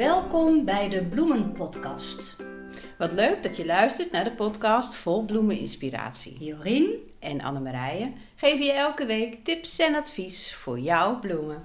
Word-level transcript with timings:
Welkom 0.00 0.64
bij 0.64 0.88
de 0.88 1.04
Bloemenpodcast. 1.04 2.36
Wat 2.98 3.12
leuk 3.12 3.42
dat 3.42 3.56
je 3.56 3.66
luistert 3.66 4.12
naar 4.12 4.24
de 4.24 4.32
podcast 4.32 4.94
Vol 4.94 5.24
Bloemeninspiratie. 5.24 6.36
Jorien 6.38 6.90
en 7.18 7.40
Annemarije 7.40 8.12
geven 8.36 8.64
je 8.64 8.72
elke 8.72 9.06
week 9.06 9.44
tips 9.44 9.78
en 9.78 9.94
advies 9.94 10.54
voor 10.54 10.78
jouw 10.78 11.18
bloemen. 11.18 11.64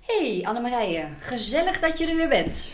Hey 0.00 0.40
Annemarije, 0.42 1.08
gezellig 1.18 1.80
dat 1.80 1.98
je 1.98 2.06
er 2.06 2.16
weer 2.16 2.28
bent. 2.28 2.72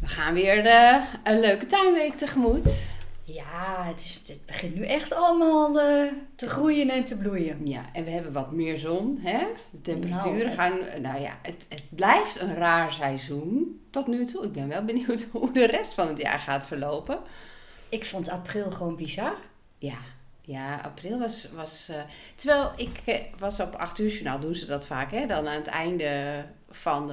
We 0.00 0.06
gaan 0.06 0.34
weer 0.34 0.66
uh, 0.66 1.02
een 1.24 1.40
leuke 1.40 1.66
tuinweek 1.66 2.14
tegemoet. 2.14 2.82
Ja, 3.66 3.84
het, 3.84 4.02
is, 4.02 4.22
het 4.26 4.46
begint 4.46 4.74
nu 4.74 4.84
echt 4.84 5.12
allemaal 5.12 5.76
uh, 5.76 6.12
te 6.34 6.48
groeien 6.48 6.90
en 6.90 7.04
te 7.04 7.16
bloeien. 7.16 7.66
Ja, 7.66 7.82
en 7.92 8.04
we 8.04 8.10
hebben 8.10 8.32
wat 8.32 8.52
meer 8.52 8.78
zon. 8.78 9.18
Hè? 9.20 9.46
De 9.70 9.80
temperaturen 9.80 10.44
nou, 10.44 10.54
gaan. 10.54 11.02
Nou 11.02 11.20
ja, 11.20 11.38
het, 11.42 11.66
het 11.68 11.82
blijft 11.88 12.40
een 12.40 12.54
raar 12.54 12.92
seizoen 12.92 13.80
tot 13.90 14.06
nu 14.06 14.24
toe. 14.24 14.44
Ik 14.44 14.52
ben 14.52 14.68
wel 14.68 14.84
benieuwd 14.84 15.26
hoe 15.32 15.52
de 15.52 15.66
rest 15.66 15.94
van 15.94 16.08
het 16.08 16.18
jaar 16.18 16.38
gaat 16.38 16.64
verlopen. 16.64 17.20
Ik 17.88 18.04
vond 18.04 18.28
april 18.28 18.70
gewoon 18.70 18.96
bizar. 18.96 19.36
Ja, 19.78 19.98
ja, 20.46 20.80
april 20.82 21.18
was. 21.18 21.48
was 21.54 21.88
uh, 21.90 21.96
terwijl 22.34 22.72
ik 22.76 23.00
uh, 23.06 23.14
was 23.38 23.60
op 23.60 23.74
8 23.74 23.98
uur 23.98 24.10
journaal, 24.10 24.40
doen 24.40 24.54
ze 24.54 24.66
dat 24.66 24.86
vaak, 24.86 25.10
hè? 25.10 25.26
Dan 25.26 25.48
aan 25.48 25.54
het 25.54 25.66
einde 25.66 26.44
van 26.70 27.06
de, 27.06 27.12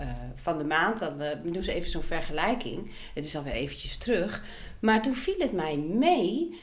uh, 0.00 0.10
van 0.34 0.58
de 0.58 0.64
maand, 0.64 0.98
dan 0.98 1.22
doen 1.42 1.62
ze 1.62 1.72
even 1.72 1.90
zo'n 1.90 2.02
vergelijking. 2.02 2.92
Het 3.14 3.24
is 3.24 3.36
alweer 3.36 3.52
eventjes 3.52 3.96
terug. 3.96 4.44
Maar 4.80 5.02
toen 5.02 5.14
viel 5.14 5.38
het 5.38 5.52
mij 5.52 5.76
mee 5.76 6.60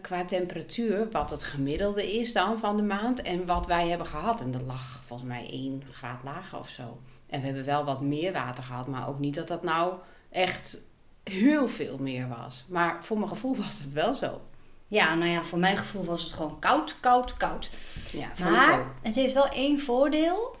qua 0.00 0.24
temperatuur, 0.24 1.10
wat 1.10 1.30
het 1.30 1.44
gemiddelde 1.44 2.12
is 2.12 2.32
dan 2.32 2.58
van 2.58 2.76
de 2.76 2.82
maand 2.82 3.22
en 3.22 3.46
wat 3.46 3.66
wij 3.66 3.88
hebben 3.88 4.06
gehad. 4.06 4.40
En 4.40 4.50
dat 4.50 4.62
lag 4.62 5.02
volgens 5.06 5.28
mij 5.28 5.48
1 5.50 5.82
graad 5.90 6.22
lager 6.24 6.58
of 6.58 6.68
zo. 6.68 7.00
En 7.26 7.40
we 7.40 7.46
hebben 7.46 7.64
wel 7.64 7.84
wat 7.84 8.00
meer 8.00 8.32
water 8.32 8.64
gehad, 8.64 8.86
maar 8.86 9.08
ook 9.08 9.18
niet 9.18 9.34
dat 9.34 9.48
dat 9.48 9.62
nou 9.62 9.94
echt 10.30 10.80
heel 11.22 11.68
veel 11.68 11.98
meer 11.98 12.28
was. 12.28 12.64
Maar 12.68 13.04
voor 13.04 13.18
mijn 13.18 13.30
gevoel 13.30 13.56
was 13.56 13.78
het 13.78 13.92
wel 13.92 14.14
zo. 14.14 14.40
Ja, 14.92 15.14
nou 15.14 15.30
ja, 15.30 15.42
voor 15.42 15.58
mijn 15.58 15.76
gevoel 15.76 16.04
was 16.04 16.22
het 16.22 16.32
gewoon 16.32 16.58
koud, 16.58 17.00
koud, 17.00 17.36
koud. 17.36 17.70
Ja, 18.12 18.28
maar 18.40 18.84
het 19.02 19.14
heeft 19.14 19.34
wel 19.34 19.48
één 19.48 19.78
voordeel. 19.78 20.56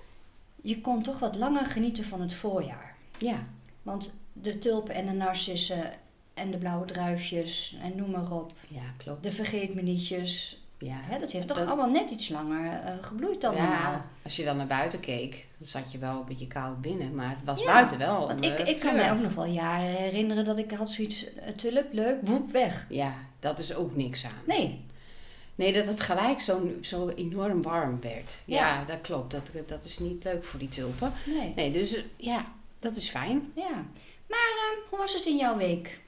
Je 0.62 0.80
kon 0.80 1.02
toch 1.02 1.18
wat 1.18 1.36
langer 1.36 1.66
genieten 1.66 2.04
van 2.04 2.20
het 2.20 2.34
voorjaar. 2.34 2.96
Ja. 3.18 3.46
Want 3.82 4.14
de 4.32 4.58
tulpen 4.58 4.94
en 4.94 5.06
de 5.06 5.12
narcissen 5.12 5.92
en 6.34 6.50
de 6.50 6.58
blauwe 6.58 6.86
druifjes 6.86 7.76
en 7.82 7.96
noem 7.96 8.10
maar 8.10 8.30
op. 8.30 8.52
Ja, 8.68 8.82
klopt. 8.96 9.22
De 9.22 9.32
vergeetmenietjes. 9.32 10.62
Ja. 10.78 11.00
Hè, 11.00 11.18
dat 11.18 11.30
heeft 11.30 11.48
toch 11.48 11.66
allemaal 11.66 11.90
net 11.90 12.10
iets 12.10 12.28
langer 12.28 12.64
uh, 12.64 12.90
gebloeid 13.00 13.40
dan 13.40 13.54
ja, 13.54 13.62
normaal. 13.62 14.02
Als 14.22 14.36
je 14.36 14.44
dan 14.44 14.56
naar 14.56 14.66
buiten 14.66 15.00
keek, 15.00 15.46
dan 15.58 15.68
zat 15.68 15.92
je 15.92 15.98
wel 15.98 16.18
een 16.18 16.24
beetje 16.24 16.46
koud 16.46 16.80
binnen. 16.80 17.14
Maar 17.14 17.30
het 17.30 17.44
was 17.44 17.64
buiten 17.64 17.98
wel 17.98 18.26
Want 18.26 18.44
ik, 18.44 18.58
ik 18.58 18.80
kan 18.80 18.94
me 18.94 19.10
ook 19.10 19.20
nog 19.20 19.34
wel 19.34 19.46
jaren 19.46 19.90
herinneren 19.90 20.44
dat 20.44 20.58
ik 20.58 20.70
had 20.70 20.90
zoiets... 20.90 21.26
tulp, 21.56 21.92
leuk, 21.92 22.18
woep, 22.22 22.52
weg. 22.52 22.86
Ja, 22.88 23.14
dat 23.42 23.58
is 23.58 23.74
ook 23.74 23.96
niks 23.96 24.24
aan. 24.24 24.42
Nee. 24.46 24.84
Nee, 25.54 25.72
dat 25.72 25.86
het 25.86 26.00
gelijk 26.00 26.40
zo, 26.40 26.70
zo 26.80 27.08
enorm 27.08 27.62
warm 27.62 28.00
werd. 28.00 28.40
Ja, 28.44 28.84
dat 28.84 29.00
klopt. 29.00 29.30
Dat, 29.30 29.50
dat 29.66 29.84
is 29.84 29.98
niet 29.98 30.24
leuk 30.24 30.44
voor 30.44 30.58
die 30.58 30.68
tulpen. 30.68 31.12
Nee. 31.24 31.52
Nee, 31.56 31.70
dus 31.70 32.04
ja, 32.16 32.52
dat 32.78 32.96
is 32.96 33.10
fijn. 33.10 33.52
Ja. 33.54 33.84
Maar 34.28 34.52
uh, 34.56 34.88
hoe 34.88 34.98
was 34.98 35.14
het 35.14 35.24
in 35.24 35.36
jouw 35.36 35.56
week? 35.56 36.00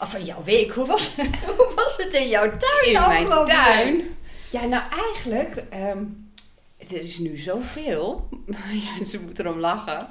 Of 0.00 0.14
in 0.14 0.24
jouw 0.24 0.44
week, 0.44 0.70
hoe 0.70 0.86
was, 0.86 1.10
hoe 1.56 1.72
was 1.74 1.96
het 1.96 2.14
in 2.14 2.28
jouw 2.28 2.50
tuin? 2.56 3.22
In 3.22 3.28
mijn 3.28 3.46
tuin? 3.46 4.16
Ja, 4.50 4.64
nou 4.64 4.82
eigenlijk... 4.90 5.64
Um, 5.74 6.27
er 6.78 7.00
is 7.00 7.18
nu 7.18 7.36
zoveel. 7.36 8.28
ja, 8.98 9.04
ze 9.04 9.22
moeten 9.22 9.46
erom 9.46 9.58
lachen. 9.58 10.08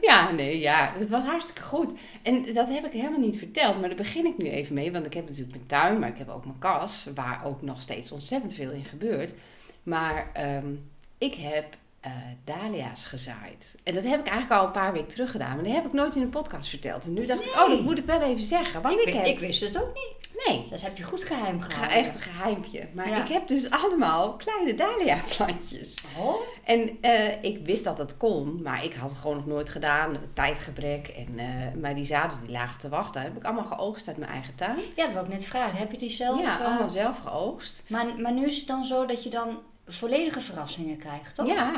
Ja, 0.00 0.30
nee, 0.30 0.58
ja, 0.58 0.92
het 0.94 1.08
was 1.08 1.22
hartstikke 1.22 1.62
goed. 1.62 1.92
En 2.22 2.44
dat 2.54 2.68
heb 2.68 2.84
ik 2.84 2.92
helemaal 2.92 3.18
niet 3.18 3.38
verteld, 3.38 3.80
maar 3.80 3.88
daar 3.88 3.98
begin 3.98 4.26
ik 4.26 4.36
nu 4.36 4.48
even 4.48 4.74
mee. 4.74 4.92
Want 4.92 5.06
ik 5.06 5.14
heb 5.14 5.28
natuurlijk 5.28 5.56
mijn 5.56 5.66
tuin, 5.66 5.98
maar 5.98 6.08
ik 6.08 6.18
heb 6.18 6.28
ook 6.28 6.44
mijn 6.44 6.58
kas, 6.58 7.06
waar 7.14 7.44
ook 7.44 7.62
nog 7.62 7.80
steeds 7.80 8.12
ontzettend 8.12 8.54
veel 8.54 8.70
in 8.70 8.84
gebeurt. 8.84 9.34
Maar 9.82 10.32
um, 10.64 10.90
ik 11.18 11.34
heb 11.34 11.76
uh, 12.06 12.12
dahlia's 12.44 13.04
gezaaid. 13.04 13.74
En 13.82 13.94
dat 13.94 14.04
heb 14.04 14.20
ik 14.20 14.26
eigenlijk 14.26 14.60
al 14.60 14.66
een 14.66 14.72
paar 14.72 14.92
weken 14.92 15.08
terug 15.08 15.30
gedaan. 15.30 15.54
Maar 15.54 15.64
dat 15.64 15.74
heb 15.74 15.84
ik 15.84 15.92
nooit 15.92 16.16
in 16.16 16.22
een 16.22 16.28
podcast 16.28 16.68
verteld. 16.68 17.04
En 17.04 17.12
nu 17.12 17.26
dacht 17.26 17.44
ik, 17.44 17.52
oh, 17.52 17.68
dat 17.68 17.82
moet 17.82 17.98
ik 17.98 18.06
wel 18.06 18.22
even 18.22 18.46
zeggen. 18.46 18.82
Want 18.82 19.00
ik, 19.00 19.06
ik, 19.06 19.14
heb... 19.14 19.26
ik 19.26 19.38
wist 19.38 19.60
het 19.60 19.82
ook 19.82 19.94
niet. 19.94 20.23
Nee. 20.46 20.66
Dat 20.70 20.80
heb 20.80 20.96
je 20.96 21.02
goed 21.02 21.24
geheim 21.24 21.60
gehouden. 21.60 21.96
Echt 21.96 22.14
een 22.14 22.20
geheimpje. 22.20 22.88
Maar 22.92 23.18
ik 23.18 23.28
heb 23.28 23.48
dus 23.48 23.70
allemaal 23.70 24.36
kleine 24.36 24.74
dahlia 24.74 25.18
plantjes. 25.36 25.94
Oh. 26.18 26.34
En 26.64 26.98
uh, 27.02 27.42
ik 27.42 27.66
wist 27.66 27.84
dat 27.84 27.98
het 27.98 28.16
kon, 28.16 28.62
maar 28.62 28.84
ik 28.84 28.94
had 28.94 29.10
het 29.10 29.18
gewoon 29.18 29.36
nog 29.36 29.46
nooit 29.46 29.70
gedaan. 29.70 30.16
Tijdgebrek. 30.32 31.08
En, 31.08 31.38
uh, 31.38 31.44
maar 31.80 31.94
die 31.94 32.06
zaden 32.06 32.38
die 32.40 32.50
lagen 32.50 32.80
te 32.80 32.88
wachten. 32.88 33.22
Heb 33.22 33.36
ik 33.36 33.44
allemaal 33.44 33.64
geoogst 33.64 34.08
uit 34.08 34.16
mijn 34.16 34.30
eigen 34.30 34.54
tuin. 34.54 34.78
Ja, 34.96 35.04
dat 35.04 35.12
wil 35.12 35.22
ik 35.22 35.28
net 35.28 35.44
vragen. 35.44 35.78
Heb 35.78 35.90
je 35.90 35.98
die 35.98 36.10
zelf? 36.10 36.40
Ja, 36.40 36.58
allemaal 36.58 36.88
zelf 36.88 37.18
geoogst. 37.18 37.82
Maar, 37.86 38.06
maar 38.18 38.32
nu 38.32 38.46
is 38.46 38.56
het 38.56 38.66
dan 38.66 38.84
zo 38.84 39.06
dat 39.06 39.22
je 39.22 39.30
dan 39.30 39.58
volledige 39.86 40.40
verrassingen 40.40 40.98
krijgt, 40.98 41.34
toch? 41.34 41.46
Ja, 41.46 41.72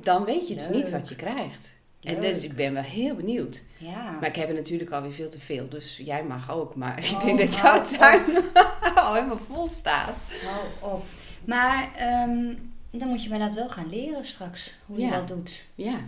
dan 0.00 0.24
weet 0.24 0.48
je 0.48 0.54
dus 0.54 0.68
niet 0.68 0.90
wat 0.90 1.08
je 1.08 1.16
krijgt. 1.16 1.74
En 2.06 2.20
dus 2.20 2.42
ik 2.42 2.54
ben 2.54 2.72
wel 2.72 2.82
heel 2.82 3.14
benieuwd. 3.14 3.62
Ja. 3.78 4.10
Maar 4.10 4.28
ik 4.28 4.36
heb 4.36 4.48
er 4.48 4.54
natuurlijk 4.54 4.90
alweer 4.90 5.12
veel 5.12 5.30
te 5.30 5.40
veel, 5.40 5.68
dus 5.68 6.00
jij 6.04 6.24
mag 6.24 6.50
ook. 6.52 6.74
Maar 6.74 6.98
ik 6.98 7.20
denk 7.20 7.38
dat 7.38 7.54
jouw 7.54 7.82
tuin 7.82 8.22
al 8.94 9.14
helemaal 9.14 9.38
vol 9.38 9.68
staat. 9.68 10.20
Hou 10.44 10.94
op. 10.94 11.04
Maar 11.44 11.90
um, 12.28 12.72
dan 12.90 13.08
moet 13.08 13.22
je 13.22 13.28
mij 13.28 13.38
dat 13.38 13.54
wel 13.54 13.68
gaan 13.68 13.88
leren 13.88 14.24
straks, 14.24 14.74
hoe 14.86 14.98
je 14.98 15.10
dat 15.10 15.28
doet. 15.28 15.66
Ja, 15.74 16.00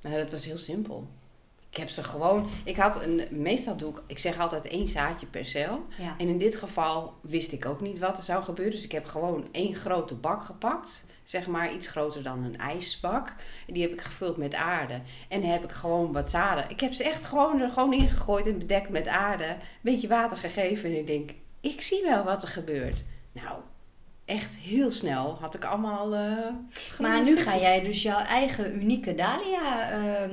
nou, 0.00 0.16
dat 0.16 0.30
was 0.30 0.44
heel 0.44 0.56
simpel. 0.56 1.06
Ik 1.70 1.76
heb 1.76 1.88
ze 1.88 2.04
gewoon. 2.04 2.48
Ik 2.64 2.76
had 2.76 3.04
een. 3.04 3.22
Meestal 3.30 3.76
doe 3.76 3.90
ik. 3.90 4.02
Ik 4.06 4.18
zeg 4.18 4.38
altijd 4.38 4.66
één 4.66 4.88
zaadje 4.88 5.26
per 5.26 5.44
cel. 5.44 5.86
Ja. 5.98 6.14
En 6.18 6.28
in 6.28 6.38
dit 6.38 6.56
geval 6.56 7.14
wist 7.20 7.52
ik 7.52 7.66
ook 7.66 7.80
niet 7.80 7.98
wat 7.98 8.18
er 8.18 8.24
zou 8.24 8.42
gebeuren. 8.42 8.74
Dus 8.74 8.84
ik 8.84 8.92
heb 8.92 9.06
gewoon 9.06 9.48
één 9.52 9.74
grote 9.74 10.14
bak 10.14 10.44
gepakt 10.44 11.04
zeg 11.28 11.46
maar 11.46 11.72
iets 11.72 11.86
groter 11.86 12.22
dan 12.22 12.44
een 12.44 12.56
ijsbak. 12.56 13.28
En 13.66 13.74
die 13.74 13.82
heb 13.82 13.92
ik 13.92 14.00
gevuld 14.00 14.36
met 14.36 14.54
aarde. 14.54 15.00
En 15.28 15.42
heb 15.42 15.64
ik 15.64 15.70
gewoon 15.70 16.12
wat 16.12 16.30
zaden. 16.30 16.64
Ik 16.68 16.80
heb 16.80 16.92
ze 16.92 17.04
echt 17.04 17.24
gewoon 17.24 17.60
er 17.60 17.70
gewoon 17.70 17.92
ingegooid 17.92 18.46
en 18.46 18.58
bedekt 18.58 18.88
met 18.88 19.06
aarde. 19.06 19.44
Een 19.44 19.58
beetje 19.80 20.08
water 20.08 20.36
gegeven. 20.36 20.90
En 20.90 20.98
ik 20.98 21.06
denk, 21.06 21.30
ik 21.60 21.80
zie 21.80 22.02
wel 22.02 22.24
wat 22.24 22.42
er 22.42 22.48
gebeurt. 22.48 23.04
Nou, 23.32 23.58
echt 24.24 24.56
heel 24.56 24.90
snel 24.90 25.36
had 25.40 25.54
ik 25.54 25.64
allemaal. 25.64 26.14
Uh, 26.14 26.46
maar 27.00 27.24
nu 27.24 27.36
ga 27.36 27.56
jij 27.56 27.82
dus 27.82 28.02
jouw 28.02 28.20
eigen 28.20 28.74
unieke 28.80 29.14
Dahlia. 29.14 29.98
Uh, 29.98 30.32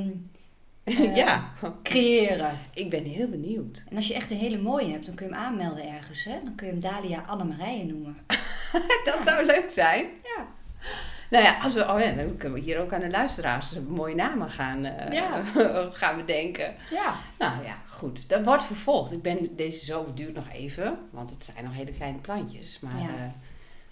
uh, 1.00 1.16
ja. 1.16 1.52
creëren. 1.84 2.60
Ik 2.74 2.90
ben 2.90 3.04
heel 3.04 3.28
benieuwd. 3.28 3.84
En 3.90 3.96
als 3.96 4.08
je 4.08 4.14
echt 4.14 4.32
een 4.32 4.38
hele 4.38 4.62
mooie 4.62 4.92
hebt, 4.92 5.06
dan 5.06 5.16
kun 5.16 5.28
je 5.28 5.34
hem 5.34 5.42
aanmelden 5.42 5.94
ergens. 5.94 6.24
Hè? 6.24 6.40
Dan 6.44 6.56
kun 6.56 6.66
je 6.66 6.72
hem 6.72 6.82
Dahlia 6.82 7.24
Annemarije 7.28 7.86
noemen. 7.86 8.18
dat 9.10 9.20
zou 9.26 9.46
leuk 9.46 9.70
zijn. 9.70 10.06
Ja. 10.24 10.55
Nou 11.30 11.44
ja, 11.44 11.58
als 11.62 11.74
we, 11.74 11.82
oh 11.82 12.00
ja, 12.00 12.12
dan 12.12 12.38
kunnen 12.38 12.60
we 12.60 12.66
hier 12.66 12.80
ook 12.80 12.94
aan 12.94 13.00
de 13.00 13.10
luisteraars 13.10 13.74
mooie 13.88 14.16
namen 14.16 14.50
gaan, 14.50 14.86
uh, 14.86 15.12
ja. 15.12 15.44
gaan 15.92 16.18
bedenken. 16.18 16.76
Ja. 16.90 17.16
Nou 17.38 17.64
ja, 17.64 17.78
goed. 17.88 18.30
Dat 18.30 18.46
wordt 18.46 18.64
vervolgd. 18.64 19.12
Ik 19.12 19.22
ben, 19.22 19.56
deze 19.56 19.86
zomer 19.86 20.16
duurt 20.16 20.36
nog 20.36 20.50
even, 20.54 20.98
want 21.12 21.30
het 21.30 21.44
zijn 21.44 21.64
nog 21.64 21.74
hele 21.74 21.92
kleine 21.92 22.18
plantjes. 22.18 22.80
Maar 22.80 23.00
ja, 23.00 23.08
uh, 23.08 23.32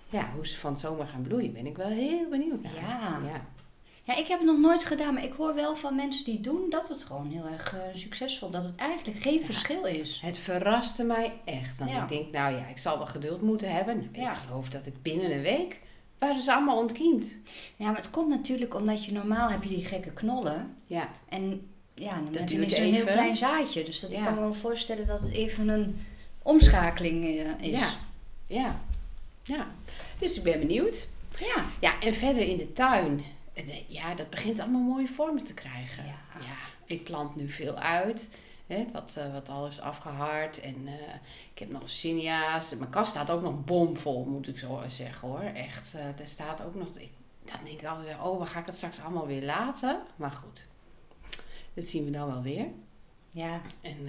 ja 0.09 0.29
hoe 0.35 0.47
ze 0.47 0.59
van 0.59 0.77
zomer 0.77 1.05
gaan 1.05 1.21
bloeien, 1.21 1.53
ben 1.53 1.65
ik 1.65 1.77
wel 1.77 1.89
heel 1.89 2.29
benieuwd 2.29 2.63
naar. 2.63 2.73
Ja. 2.73 3.19
ja. 3.23 3.45
Ja, 4.05 4.15
ik 4.15 4.27
heb 4.27 4.39
het 4.39 4.47
nog 4.47 4.59
nooit 4.59 4.85
gedaan, 4.85 5.13
maar 5.13 5.23
ik 5.23 5.33
hoor 5.33 5.55
wel 5.55 5.75
van 5.75 5.95
mensen 5.95 6.25
die 6.25 6.41
doen 6.41 6.69
dat 6.69 6.89
het 6.89 7.03
gewoon 7.03 7.31
heel 7.31 7.45
erg 7.45 7.73
uh, 7.73 7.79
succesvol 7.93 8.49
dat 8.49 8.65
het 8.65 8.75
eigenlijk 8.75 9.19
geen 9.19 9.39
ja, 9.39 9.45
verschil 9.45 9.85
is. 9.85 10.19
Het 10.23 10.37
verraste 10.37 11.03
mij 11.03 11.33
echt. 11.45 11.77
Want 11.77 11.91
ik 11.91 12.07
denk, 12.07 12.31
nou 12.31 12.55
ja, 12.55 12.67
ik 12.67 12.77
zal 12.77 12.97
wel 12.97 13.07
geduld 13.07 13.41
moeten 13.41 13.71
hebben. 13.71 14.09
Nou, 14.13 14.31
ik 14.31 14.37
geloof 14.37 14.69
dat 14.69 14.85
ik 14.85 15.01
binnen 15.01 15.31
een 15.31 15.41
week 15.41 15.79
waren 16.23 16.41
ze 16.41 16.53
allemaal 16.53 16.77
ontkiemd. 16.77 17.37
Ja, 17.75 17.85
maar 17.85 17.95
het 17.95 18.09
komt 18.09 18.29
natuurlijk 18.29 18.75
omdat 18.75 19.05
je 19.05 19.11
normaal 19.11 19.49
heb 19.49 19.63
je 19.63 19.69
die 19.69 19.85
gekke 19.85 20.11
knollen. 20.11 20.75
Ja. 20.87 21.09
En 21.29 21.67
ja, 21.93 22.13
dan, 22.13 22.31
dat 22.31 22.51
is 22.51 22.77
een 22.77 22.93
heel 22.93 23.05
klein 23.05 23.35
zaadje. 23.35 23.83
Dus 23.83 23.99
dat, 23.99 24.11
ik 24.11 24.23
kan 24.23 24.33
me 24.33 24.39
wel 24.39 24.53
voorstellen 24.53 25.07
dat 25.07 25.19
het 25.19 25.31
even 25.31 25.67
een 25.67 26.05
omschakeling 26.41 27.23
uh, 27.23 27.49
is. 27.59 27.79
Ja. 27.79 27.89
ja. 28.47 28.81
Ja. 29.43 29.67
Dus 30.17 30.37
ik 30.37 30.43
ben 30.43 30.59
benieuwd. 30.59 31.07
Ja. 31.39 31.65
Ja, 31.79 31.99
en 31.99 32.13
verder 32.13 32.41
in 32.41 32.57
de 32.57 32.73
tuin. 32.73 33.21
Ja, 33.87 34.15
dat 34.15 34.29
begint 34.29 34.59
allemaal 34.59 34.81
mooie 34.81 35.07
vormen 35.07 35.43
te 35.43 35.53
krijgen. 35.53 36.05
Ja. 36.05 36.39
ja 36.39 36.57
ik 36.85 37.03
plant 37.03 37.35
nu 37.35 37.49
veel 37.49 37.77
uit. 37.77 38.29
Hè, 38.67 38.85
wat, 38.93 39.15
uh, 39.17 39.33
wat 39.33 39.49
al 39.49 39.67
is 39.67 39.79
afgehard. 39.79 40.59
En 40.59 40.75
uh, 40.85 40.93
ik 41.53 41.59
heb 41.59 41.69
nog 41.69 41.89
zinnia's. 41.89 42.75
Mijn 42.75 42.89
kast 42.89 43.11
staat 43.11 43.29
ook 43.29 43.41
nog 43.41 43.63
bomvol, 43.63 44.25
moet 44.25 44.47
ik 44.47 44.57
zo 44.57 44.81
zeggen 44.87 45.27
hoor. 45.27 45.39
Echt, 45.41 45.93
uh, 45.95 46.01
daar 46.15 46.27
staat 46.27 46.61
ook 46.61 46.75
nog... 46.75 46.87
Ik, 46.97 47.11
dan 47.45 47.59
denk 47.63 47.79
ik 47.79 47.87
altijd 47.87 48.07
weer, 48.07 48.23
oh, 48.23 48.37
waar 48.37 48.47
ga 48.47 48.59
ik 48.59 48.65
het 48.65 48.75
straks 48.75 49.01
allemaal 49.01 49.27
weer 49.27 49.43
laten? 49.43 50.01
Maar 50.15 50.31
goed, 50.31 50.65
dat 51.73 51.85
zien 51.85 52.05
we 52.05 52.11
dan 52.11 52.27
wel 52.27 52.41
weer. 52.41 52.67
Ja. 53.29 53.61
En 53.81 54.07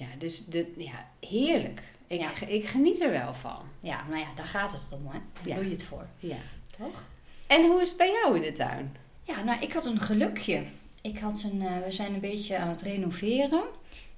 ja, 0.00 0.06
dus 0.18 0.46
de, 0.46 0.72
ja, 0.76 1.08
heerlijk. 1.20 1.82
Ik, 2.06 2.20
ja. 2.20 2.46
ik 2.46 2.68
geniet 2.68 3.00
er 3.00 3.10
wel 3.10 3.34
van. 3.34 3.68
Ja, 3.80 4.06
nou 4.08 4.18
ja, 4.18 4.34
daar 4.34 4.46
gaat 4.46 4.72
het 4.72 4.88
om 4.92 5.06
hè. 5.06 5.18
Daar 5.32 5.48
ja. 5.48 5.54
doe 5.54 5.64
je 5.64 5.70
het 5.70 5.84
voor. 5.84 6.06
Ja. 6.18 6.36
Toch? 6.78 7.02
En 7.46 7.66
hoe 7.66 7.80
is 7.80 7.88
het 7.88 7.96
bij 7.96 8.10
jou 8.10 8.36
in 8.36 8.42
de 8.42 8.52
tuin? 8.52 8.96
Ja, 9.22 9.42
nou, 9.42 9.60
ik 9.60 9.72
had 9.72 9.84
een 9.84 10.00
gelukje. 10.00 10.64
Ik 11.00 11.18
had 11.18 11.42
een, 11.42 11.62
uh, 11.62 11.84
we 11.84 11.92
zijn 11.92 12.14
een 12.14 12.20
beetje 12.20 12.56
aan 12.56 12.68
het 12.68 12.82
renoveren. 12.82 13.62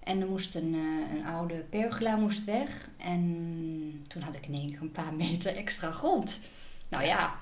En 0.02 0.20
er 0.20 0.26
moest 0.26 0.54
een, 0.54 0.74
uh, 0.74 1.16
een 1.16 1.26
oude 1.26 1.54
pergola 1.54 2.16
moest 2.16 2.44
weg. 2.44 2.88
En 2.96 4.04
toen 4.08 4.22
had 4.22 4.34
ik 4.34 4.46
in 4.46 4.54
één 4.54 4.70
keer 4.70 4.80
een 4.80 4.92
paar 4.92 5.14
meter 5.14 5.56
extra 5.56 5.90
grond. 5.90 6.40
Nou 6.88 7.04
ja, 7.04 7.34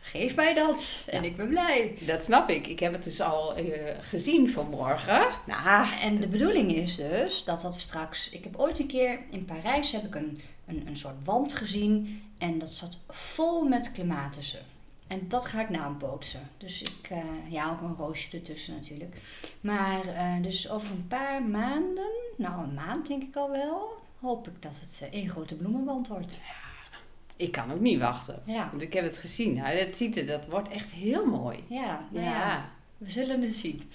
geef 0.00 0.34
mij 0.34 0.54
dat. 0.54 0.96
En 1.06 1.24
ik 1.24 1.36
ben 1.36 1.48
blij. 1.48 1.98
Dat 2.00 2.24
snap 2.24 2.48
ik. 2.48 2.66
Ik 2.66 2.80
heb 2.80 2.92
het 2.92 3.04
dus 3.04 3.20
al 3.20 3.58
uh, 3.58 3.74
gezien 4.00 4.50
vanmorgen. 4.50 5.26
Nou, 5.46 5.88
en 6.00 6.20
de 6.20 6.28
bedoeling 6.28 6.74
is 6.74 6.96
dus 6.96 7.44
dat 7.44 7.60
dat 7.60 7.78
straks... 7.78 8.30
Ik 8.30 8.44
heb 8.44 8.56
ooit 8.56 8.78
een 8.78 8.86
keer 8.86 9.18
in 9.30 9.44
Parijs 9.44 9.92
heb 9.92 10.04
ik 10.04 10.14
een, 10.14 10.40
een, 10.66 10.86
een 10.86 10.96
soort 10.96 11.24
wand 11.24 11.54
gezien. 11.54 12.22
En 12.38 12.58
dat 12.58 12.72
zat 12.72 12.98
vol 13.08 13.64
met 13.64 13.92
clematissen. 13.92 14.75
En 15.06 15.28
dat 15.28 15.44
ga 15.44 15.60
ik 15.60 15.68
naampootsen. 15.68 16.50
Dus 16.56 16.82
ik, 16.82 17.10
uh, 17.12 17.18
ja, 17.48 17.70
ook 17.70 17.80
een 17.80 17.96
roosje 17.96 18.36
ertussen 18.36 18.74
natuurlijk. 18.74 19.16
Maar 19.60 20.06
uh, 20.06 20.42
dus 20.42 20.70
over 20.70 20.90
een 20.90 21.06
paar 21.06 21.42
maanden, 21.42 22.10
nou 22.36 22.62
een 22.62 22.74
maand 22.74 23.06
denk 23.06 23.22
ik 23.22 23.36
al 23.36 23.50
wel, 23.50 24.02
hoop 24.20 24.48
ik 24.48 24.62
dat 24.62 24.80
het 24.80 25.08
één 25.10 25.28
grote 25.28 25.54
bloemenwand 25.54 26.08
wordt. 26.08 26.34
Ja, 26.34 26.98
ik 27.36 27.52
kan 27.52 27.72
ook 27.72 27.80
niet 27.80 27.98
wachten. 27.98 28.42
Ja. 28.46 28.68
Want 28.70 28.82
ik 28.82 28.92
heb 28.92 29.04
het 29.04 29.16
gezien. 29.16 29.54
Nou, 29.54 29.68
het 29.76 29.96
ziet 29.96 30.16
er, 30.16 30.26
dat 30.26 30.46
wordt 30.48 30.68
echt 30.68 30.92
heel 30.92 31.26
mooi. 31.26 31.64
Ja, 31.68 32.06
nou 32.10 32.24
ja. 32.24 32.30
ja. 32.30 32.70
We 32.98 33.10
zullen 33.10 33.42
het 33.42 33.54
zien. 33.54 33.90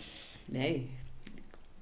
Nee, 0.46 0.90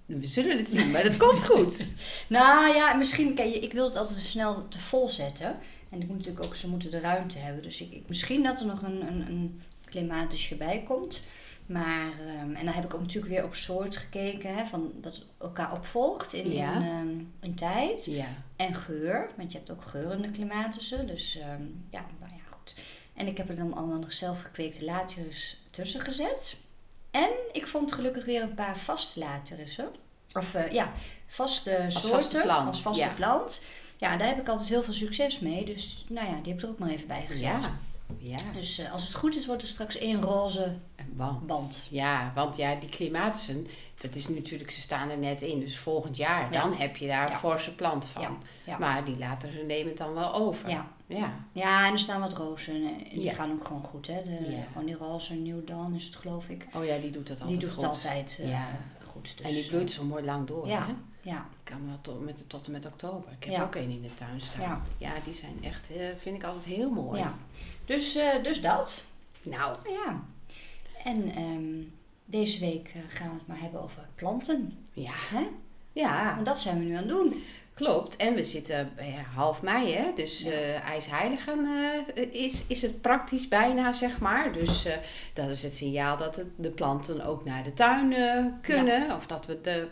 we 0.06 0.26
zullen 0.26 0.58
het 0.58 0.70
zien, 0.70 0.92
maar 0.92 1.04
dat 1.04 1.18
komt 1.18 1.46
goed. 1.46 1.94
nou 2.28 2.76
ja, 2.76 2.94
misschien, 2.94 3.34
kijk, 3.34 3.56
ik 3.56 3.74
wil 3.74 3.86
het 3.86 3.96
altijd 3.96 4.20
snel 4.20 4.68
te 4.68 4.80
vol 4.80 5.08
zetten. 5.08 5.58
En 5.90 6.02
ik 6.02 6.08
moet 6.08 6.18
natuurlijk 6.18 6.46
ook, 6.46 6.56
ze 6.56 6.70
moeten 6.70 6.92
de 6.92 7.00
ruimte 7.00 7.38
hebben. 7.38 7.64
Dus 7.64 7.82
ik, 7.82 7.92
ik 7.92 8.08
misschien 8.08 8.44
dat 8.44 8.60
er 8.60 8.66
nog 8.66 8.82
een, 8.82 9.08
een, 9.08 9.28
een 9.28 9.62
klimatische 9.86 10.56
bij 10.56 10.84
komt. 10.86 11.22
Maar, 11.66 12.12
um, 12.42 12.56
en 12.56 12.66
dan 12.66 12.74
heb 12.74 12.84
ik 12.84 12.94
ook 12.94 13.02
natuurlijk 13.02 13.34
weer 13.34 13.44
op 13.44 13.56
soort 13.56 13.98
gekeken, 13.98 14.56
hè, 14.56 14.66
van 14.66 14.92
dat 14.96 15.16
het 15.16 15.26
elkaar 15.38 15.74
opvolgt 15.74 16.34
in, 16.34 16.52
ja. 16.52 16.76
in, 16.76 16.84
um, 16.84 17.32
in, 17.40 17.56
tijd. 17.56 18.06
Ja. 18.06 18.28
En 18.56 18.74
geur, 18.76 19.30
want 19.38 19.52
je 19.52 19.58
hebt 19.58 19.72
ook 19.72 19.84
geurende 19.84 20.32
klimatische. 20.32 21.06
Dus 21.06 21.36
um, 21.36 21.86
ja, 21.90 22.06
nou 22.20 22.32
ja, 22.36 22.42
goed. 22.52 22.76
En 23.14 23.28
ik 23.28 23.38
heb 23.38 23.50
er 23.50 23.56
dan 23.56 23.74
allemaal 23.74 24.00
nog 24.00 24.14
zelf 24.14 24.42
gekweekte 24.42 24.86
laterus 24.86 25.62
tussen 25.70 26.02
gezet. 26.02 26.58
En 27.12 27.30
ik 27.52 27.68
vond 27.68 27.92
gelukkig 27.92 28.26
weer 28.26 28.42
een 28.42 28.54
paar 28.54 28.78
vaste 28.78 29.20
laterussen. 29.20 29.90
Of 30.34 30.56
uh, 30.56 30.72
ja, 30.72 30.92
vaste 31.28 31.84
als 31.84 31.94
soorten 31.94 32.10
vaste 32.10 32.40
plant. 32.40 32.68
als 32.68 32.82
vaste 32.82 33.04
ja. 33.04 33.14
plant. 33.14 33.62
Ja, 34.00 34.18
daar 34.18 34.28
heb 34.28 34.40
ik 34.40 34.48
altijd 34.48 34.70
heel 34.70 34.84
veel 34.84 34.94
succes 34.94 35.40
mee. 35.40 35.66
Dus 35.66 36.06
nou 36.10 36.28
ja, 36.28 36.34
die 36.42 36.52
heb 36.54 36.62
ik 36.62 36.62
er 36.62 36.70
ook 36.70 36.80
maar 36.80 36.90
even 36.90 37.08
bij 37.08 37.26
gezet. 37.28 37.42
Ja. 37.42 37.80
Ja. 38.18 38.38
Dus 38.54 38.80
uh, 38.80 38.94
als 38.94 39.04
het 39.04 39.14
goed 39.14 39.36
is, 39.36 39.46
wordt 39.46 39.62
er 39.62 39.68
straks 39.68 39.98
één 39.98 40.22
roze 40.22 40.76
band. 41.12 41.48
band. 41.48 41.88
Ja, 41.90 42.32
want 42.36 42.56
ja, 42.56 42.76
die 42.76 42.90
klimaatsen, 42.90 43.68
dat 43.98 44.16
is 44.16 44.28
natuurlijk, 44.28 44.72
ze 44.72 44.82
staan 44.82 45.10
er 45.10 45.18
net 45.18 45.42
in. 45.42 45.60
Dus 45.60 45.78
volgend 45.78 46.18
jaar, 46.18 46.54
ja. 46.54 46.62
dan 46.62 46.76
heb 46.78 46.98
je 46.98 47.08
daar 47.08 47.32
een 47.32 47.38
forse 47.38 47.76
plant 47.76 48.06
van. 48.06 48.44
Maar 48.80 49.06
die 49.06 49.18
laten 49.18 49.52
ze 49.52 49.64
nemen 49.68 49.88
het 49.88 49.98
dan 49.98 50.14
wel 50.14 50.34
over. 50.34 50.70
Ja. 50.70 50.88
Ja. 51.08 51.34
ja, 51.52 51.88
en 51.88 51.94
er 51.94 52.00
staan 52.00 52.20
wat 52.20 52.34
rozen. 52.34 52.84
En 53.12 53.20
die 53.20 53.30
gaan 53.30 53.52
ook 53.52 53.66
gewoon 53.66 53.84
goed, 53.84 54.08
hè. 54.08 54.24
De, 54.24 54.64
Gewoon 54.68 54.86
die 54.86 54.96
roze 54.96 55.34
New 55.34 55.68
Dawn 55.68 55.94
is 55.94 56.06
het, 56.06 56.16
geloof 56.16 56.50
ik. 56.50 56.68
Oh 56.74 56.86
ja, 56.86 56.98
die 56.98 57.12
doet 57.12 57.28
dat 57.28 57.42
altijd 57.42 57.60
Die 57.60 57.68
doet 57.68 57.78
goed. 57.78 57.82
het 57.82 57.92
altijd 57.92 58.40
uh, 58.42 58.62
goed. 59.04 59.38
Dus, 59.38 59.48
en 59.48 59.54
die 59.54 59.68
bloeit 59.68 59.92
zo 59.92 60.04
mooi 60.04 60.24
lang 60.24 60.48
door, 60.48 60.68
ja. 60.68 60.86
hè? 60.86 60.94
Ja. 61.30 61.38
Ik 61.38 61.74
kan 61.74 61.86
wel 61.88 61.98
tot, 62.02 62.26
met, 62.26 62.44
tot 62.48 62.66
en 62.66 62.72
met 62.72 62.86
oktober. 62.86 63.32
Ik 63.40 63.44
heb 63.44 63.54
ja. 63.54 63.64
ook 63.64 63.76
een 63.76 63.90
in 63.90 64.02
de 64.02 64.14
tuin 64.14 64.42
staan. 64.42 64.62
Ja, 64.62 64.82
ja 64.98 65.12
die 65.24 65.34
zijn 65.34 65.58
echt, 65.64 65.92
uh, 65.92 66.08
vind 66.18 66.36
ik 66.36 66.44
altijd 66.44 66.66
heel 66.66 66.90
mooi. 66.90 67.20
Ja. 67.20 67.34
Dus, 67.86 68.16
uh, 68.16 68.44
dus 68.44 68.62
dat. 68.62 69.04
Nou. 69.44 69.78
Ja. 69.90 70.24
En 71.04 71.42
um, 71.42 71.94
deze 72.26 72.60
week 72.60 72.94
uh, 72.96 73.02
gaan 73.08 73.30
we 73.30 73.34
het 73.34 73.48
maar 73.48 73.60
hebben 73.60 73.82
over 73.82 74.08
planten. 74.16 74.78
Ja. 74.94 75.12
Hè? 75.14 75.48
Ja. 75.92 76.38
En 76.38 76.44
dat 76.44 76.60
zijn 76.60 76.80
we 76.80 76.86
nu 76.86 76.92
aan 76.92 76.98
het 76.98 77.10
doen. 77.10 77.44
Klopt. 77.74 78.16
En 78.16 78.34
we 78.34 78.44
zitten 78.44 78.92
ja, 78.98 79.22
half 79.36 79.62
mei, 79.62 79.94
hè? 79.94 80.14
Dus 80.16 80.42
ja. 80.42 80.52
uh, 80.52 80.80
IJsheiligen 80.80 81.60
uh, 81.60 82.34
is, 82.34 82.64
is 82.68 82.82
het 82.82 83.02
praktisch 83.02 83.48
bijna, 83.48 83.92
zeg 83.92 84.20
maar. 84.20 84.54
Dus 84.54 84.86
uh, 84.86 84.94
dat 85.34 85.50
is 85.50 85.64
het 85.64 85.74
signaal 85.74 86.18
dat 86.18 86.36
het, 86.36 86.48
de 86.56 86.72
planten 86.72 87.26
ook 87.26 87.46
naar 87.46 87.64
de 87.64 87.74
tuin 87.74 88.14
kunnen. 88.62 89.06
Ja. 89.06 89.16
Of 89.16 89.28
dat 89.28 89.46
we 89.46 89.62
de, 89.62 89.88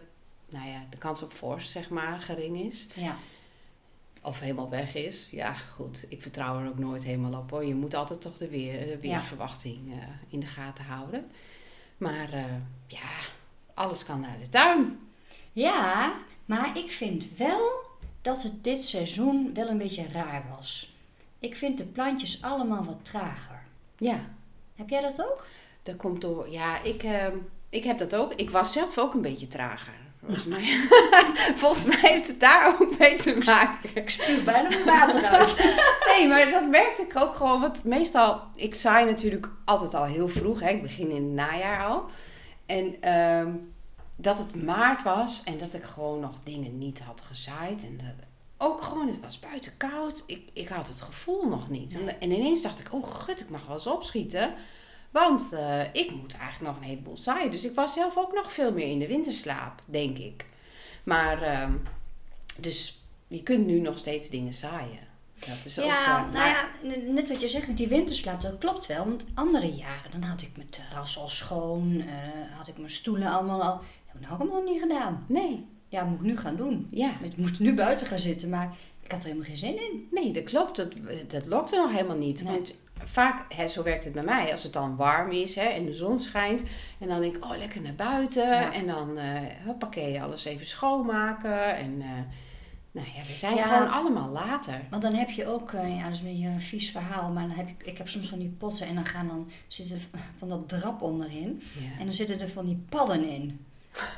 nou 0.50 0.68
ja, 0.70 0.86
de 0.90 0.98
kans 0.98 1.24
op 1.24 1.32
vorst, 1.32 1.72
zeg 1.72 1.90
maar, 1.90 2.20
gering 2.20 2.60
is. 2.60 2.88
Ja. 2.94 3.18
Of 4.22 4.40
helemaal 4.40 4.70
weg 4.70 4.96
is. 4.96 5.28
Ja, 5.32 5.54
goed. 5.54 6.06
Ik 6.10 6.22
vertrouw 6.22 6.60
er 6.60 6.68
ook 6.68 6.78
nooit 6.78 7.04
helemaal 7.04 7.40
op 7.40 7.50
hoor. 7.50 7.66
Je 7.66 7.76
moet 7.76 7.94
altijd 7.94 8.22
toch 8.22 8.38
de, 8.38 8.50
weer, 8.50 8.86
de 8.86 9.00
weersverwachting 9.00 9.94
in 10.28 10.40
de 10.40 10.46
gaten 10.46 10.86
houden. 10.86 11.32
Maar 11.98 12.30
ja, 12.88 13.20
alles 13.74 14.04
kan 14.04 14.20
naar 14.20 14.40
de 14.40 14.50
tuin. 14.50 15.00
Ja, 15.52 16.14
maar 16.46 16.78
ik 16.78 16.92
vind 16.92 17.38
wel 17.38 17.88
dat 18.22 18.44
het 18.44 18.64
dit 18.64 18.84
seizoen 18.84 19.54
wel 19.54 19.68
een 19.68 19.78
beetje 19.78 20.08
raar 20.08 20.46
was. 20.56 20.96
Ik 21.40 21.56
vind 21.56 21.78
de 21.78 21.86
plantjes 21.86 22.42
allemaal 22.42 22.84
wat 22.84 23.06
trager. 23.06 23.64
Ja. 23.98 24.20
Heb 24.76 24.90
jij 24.90 25.02
dat 25.02 25.22
ook? 25.22 25.46
Dat 25.84 25.96
komt 25.96 26.22
door. 26.22 26.50
Ja, 26.50 26.82
ik, 26.84 27.04
uh, 27.04 27.26
ik 27.70 27.84
heb 27.84 27.98
dat 28.00 28.16
ook. 28.16 28.34
Ik 28.34 28.50
was 28.50 28.74
zelf 28.74 28.98
ook 28.98 29.14
een 29.14 29.22
beetje 29.22 29.48
trager. 29.48 29.94
Volgens 30.28 30.46
mij, 30.46 30.64
volgens 31.62 31.86
mij 31.86 32.00
heeft 32.00 32.28
het 32.28 32.40
daar 32.40 32.76
ook 32.80 32.98
mee 32.98 33.16
te 33.16 33.38
maken. 33.46 33.90
Ik 33.94 34.10
spuug 34.10 34.44
bijna 34.44 34.70
mijn 34.70 34.86
water 34.86 35.24
uit. 35.24 35.56
nee, 36.10 36.28
maar 36.28 36.50
dat 36.52 36.70
merkte 36.70 37.02
ik 37.02 37.16
ook 37.16 37.36
gewoon. 37.36 37.62
Want 37.62 37.84
meestal, 37.84 38.42
ik 38.56 38.76
zaai 38.76 39.06
natuurlijk 39.06 39.52
altijd 39.66 39.94
al 39.94 40.06
heel 40.06 40.28
vroeg. 40.28 40.60
Hè. 40.60 40.70
Ik 40.70 40.82
begin 40.82 41.10
in 41.10 41.24
het 41.24 41.34
najaar 41.34 41.86
al. 41.88 42.06
En 42.66 43.14
um, 43.14 43.74
dat 44.18 44.38
het 44.38 44.64
maart 44.64 45.04
was 45.04 45.42
en 45.44 45.58
dat 45.58 45.74
ik 45.74 45.84
gewoon 45.84 46.20
nog 46.20 46.36
dingen 46.44 46.78
niet 46.78 47.00
had 47.00 47.22
gezaaid. 47.22 47.84
En 47.86 47.98
dat, 47.98 48.26
ook 48.58 48.82
gewoon, 48.82 49.08
het 49.08 49.20
was 49.20 49.40
buiten 49.40 49.78
koud. 49.78 50.24
Ik, 50.26 50.50
ik 50.54 50.68
had 50.68 50.88
het 50.88 51.02
gevoel 51.02 51.48
nog 51.48 51.70
niet. 51.70 52.00
En, 52.00 52.20
en, 52.22 52.32
ineens 52.32 52.62
dacht 52.62 52.80
ik, 52.80 52.94
oh 52.94 53.06
gut, 53.06 53.40
ik 53.40 53.50
mag 53.50 53.66
wel 53.66 53.76
eens 53.76 53.88
opschieten. 53.88 54.54
Want 55.12 55.50
uh, 55.54 55.82
ik 55.94 56.12
moet 56.12 56.38
eigenlijk 56.38 56.74
nog 56.74 56.82
een 56.82 56.90
heleboel 56.90 57.18
zaaien. 57.18 57.52
Dus 57.52 57.66
ik 57.66 57.76
was 57.76 57.94
zelf 57.94 58.18
ook 58.18 58.34
nog 58.34 58.54
veel 58.54 58.74
meer 58.74 58.88
in 58.88 59.00
de 59.00 59.08
winterslaap, 59.08 59.82
denk 59.86 60.18
ik. 60.18 60.46
Maar, 61.04 61.42
uh, 61.44 61.70
dus 62.58 63.02
je 63.28 63.44
kunt 63.44 63.66
nu 63.66 63.80
nog 63.80 63.98
steeds 63.98 64.30
dingen 64.30 64.54
zaaien. 64.54 65.08
Dat 65.40 65.66
is 65.66 65.76
ja, 65.76 66.20
ook, 66.20 66.28
uh, 66.28 66.34
nou 66.34 66.48
ja, 66.48 66.70
net 67.12 67.30
wat 67.30 67.42
je 67.42 67.48
zegt 67.48 67.68
met 67.68 67.78
die 67.78 67.88
winterslaap, 67.88 68.42
dat 68.42 68.58
klopt 68.58 68.86
wel. 68.86 69.06
Want 69.06 69.24
andere 69.34 69.72
jaren, 69.74 70.12
dan 70.12 70.22
had 70.22 70.42
ik 70.42 70.50
mijn 70.56 70.70
terras 70.70 71.18
al 71.18 71.30
schoon, 71.30 72.02
eh, 72.02 72.58
had 72.58 72.68
ik 72.68 72.78
mijn 72.78 72.90
stoelen 72.90 73.28
allemaal 73.28 73.64
al... 73.64 73.82
Dat 74.20 74.30
heb 74.30 74.48
ik 74.48 74.54
nog 74.54 74.64
niet 74.64 74.82
gedaan. 74.82 75.26
Nee. 75.28 75.66
Ja, 75.90 76.04
moet 76.04 76.20
ik 76.20 76.26
nu 76.26 76.38
gaan 76.38 76.56
doen. 76.56 76.88
Ja. 76.92 77.12
Ik 77.22 77.38
moest 77.38 77.60
nu 77.60 77.74
buiten 77.76 78.08
gaan 78.08 78.20
zitten, 78.20 78.50
maar 78.50 78.76
ik 79.02 79.12
had 79.12 79.20
er 79.20 79.26
helemaal 79.26 79.48
geen 79.48 79.58
zin 79.58 79.76
in. 79.76 80.08
Nee, 80.12 80.32
dat 80.32 80.44
klopt. 80.44 80.76
Dat, 80.76 80.92
dat 81.28 81.46
lokte 81.46 81.76
nog 81.76 81.92
helemaal 81.92 82.18
niet. 82.18 82.44
Nee. 82.44 82.54
Want 82.54 82.74
vaak, 83.08 83.54
hè, 83.54 83.68
zo 83.68 83.84
werkt 83.84 84.04
het 84.04 84.14
bij 84.14 84.24
mij, 84.24 84.52
als 84.52 84.64
het 84.64 84.74
dan 84.74 84.96
warm 84.96 85.32
is 85.32 85.56
hè, 85.56 85.66
en 85.66 85.86
de 85.86 85.94
zon 85.94 86.20
schijnt. 86.20 86.62
En 87.00 87.08
dan 87.08 87.22
denk 87.22 87.36
ik, 87.36 87.44
oh, 87.44 87.58
lekker 87.58 87.82
naar 87.82 87.96
buiten. 87.96 88.48
Ja. 88.48 88.74
En 88.74 88.88
dan, 88.88 89.18
uh, 89.18 89.40
hoppakee, 89.66 90.22
alles 90.22 90.46
even 90.46 90.66
schoonmaken. 90.66 91.76
En 91.76 91.92
uh, 91.92 92.08
nou 92.92 93.08
ja, 93.16 93.22
we 93.28 93.36
zijn 93.36 93.56
ja, 93.56 93.68
gewoon 93.68 93.92
allemaal 93.92 94.30
later. 94.30 94.82
Want 94.90 95.02
dan 95.02 95.14
heb 95.14 95.30
je 95.30 95.48
ook, 95.48 95.72
uh, 95.72 95.96
ja, 95.98 96.04
dat 96.04 96.12
is 96.12 96.20
een 96.20 96.26
beetje 96.26 96.48
een 96.48 96.62
vies 96.62 96.92
verhaal. 96.92 97.32
Maar 97.32 97.48
dan 97.48 97.58
heb 97.58 97.68
ik, 97.68 97.84
ik 97.84 97.98
heb 97.98 98.08
soms 98.08 98.28
van 98.28 98.40
die 98.40 98.56
potten 98.58 98.88
en 98.88 98.96
dan 98.96 99.06
gaan 99.06 99.28
dan, 99.28 99.50
zitten 99.68 100.00
van 100.38 100.50
dat 100.50 100.70
drap 100.70 101.02
onderin. 101.02 101.62
Ja. 101.80 102.00
En 102.00 102.06
dan 102.06 102.14
zitten 102.14 102.40
er 102.40 102.50
van 102.50 102.66
die 102.66 102.84
padden 102.90 103.30
in. 103.30 103.66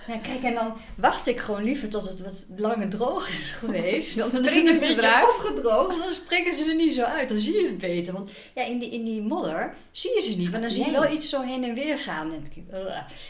Ja, 0.07 0.17
kijk, 0.17 0.43
en 0.43 0.53
dan 0.53 0.73
wacht 0.95 1.27
ik 1.27 1.39
gewoon 1.39 1.63
liever 1.63 1.89
tot 1.89 2.09
het 2.09 2.21
wat 2.21 2.45
langer 2.55 2.89
droog 2.89 3.29
is 3.29 3.51
geweest. 3.51 4.15
dan, 4.31 4.45
is 4.45 4.55
het 4.55 4.65
een 4.65 4.79
beetje 4.79 4.97
eruit. 4.97 5.27
afgedroogd. 5.27 5.99
Dan 5.99 6.13
springen 6.13 6.53
ze 6.53 6.65
er 6.69 6.75
niet 6.75 6.93
zo 6.93 7.03
uit. 7.03 7.29
Dan 7.29 7.39
zie 7.39 7.61
je 7.61 7.67
het 7.67 7.77
beter. 7.77 8.13
Want 8.13 8.31
ja, 8.55 8.63
in 8.63 8.79
die, 8.79 8.89
in 8.89 9.03
die 9.03 9.21
modder 9.21 9.73
zie 9.91 10.15
je 10.15 10.21
ze 10.21 10.37
niet. 10.37 10.51
Maar 10.51 10.61
dan 10.61 10.69
zie 10.69 10.85
je 10.85 10.91
nee. 10.91 10.99
wel 10.99 11.11
iets 11.11 11.29
zo 11.29 11.41
heen 11.41 11.63
en 11.63 11.73
weer 11.73 11.97
gaan. 11.97 12.31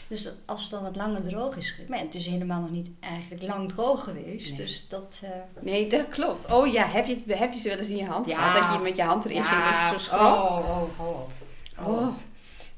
Dus 0.08 0.22
dat, 0.22 0.34
als 0.46 0.62
het 0.62 0.70
dan 0.70 0.82
wat 0.82 0.96
langer 0.96 1.22
droog 1.22 1.56
is 1.56 1.70
geweest. 1.70 1.88
Maar 1.88 1.98
het 1.98 2.14
is 2.14 2.26
helemaal 2.26 2.60
nog 2.60 2.70
niet 2.70 2.90
eigenlijk 3.00 3.42
lang 3.42 3.72
droog 3.72 4.04
geweest. 4.04 4.56
Nee. 4.56 4.66
Dus 4.66 4.88
dat... 4.88 5.20
Uh... 5.24 5.30
Nee, 5.60 5.86
dat 5.86 6.08
klopt. 6.08 6.52
Oh 6.52 6.72
ja, 6.72 6.86
heb 6.86 7.06
je, 7.06 7.22
heb 7.26 7.52
je 7.52 7.58
ze 7.58 7.68
wel 7.68 7.78
eens 7.78 7.88
in 7.88 7.96
je 7.96 8.06
hand 8.06 8.26
ja. 8.26 8.38
gehad? 8.38 8.62
Dat 8.62 8.72
je 8.74 8.82
met 8.82 8.96
je 8.96 9.02
hand 9.02 9.24
erin 9.24 9.36
ja. 9.36 9.42
ging, 9.42 9.90
dat 9.90 10.00
zo 10.00 10.06
schrok? 10.06 10.20
Oh, 10.20 10.68
oh, 10.68 11.00
oh. 11.00 11.86
oh. 11.86 11.98
oh. 11.98 12.14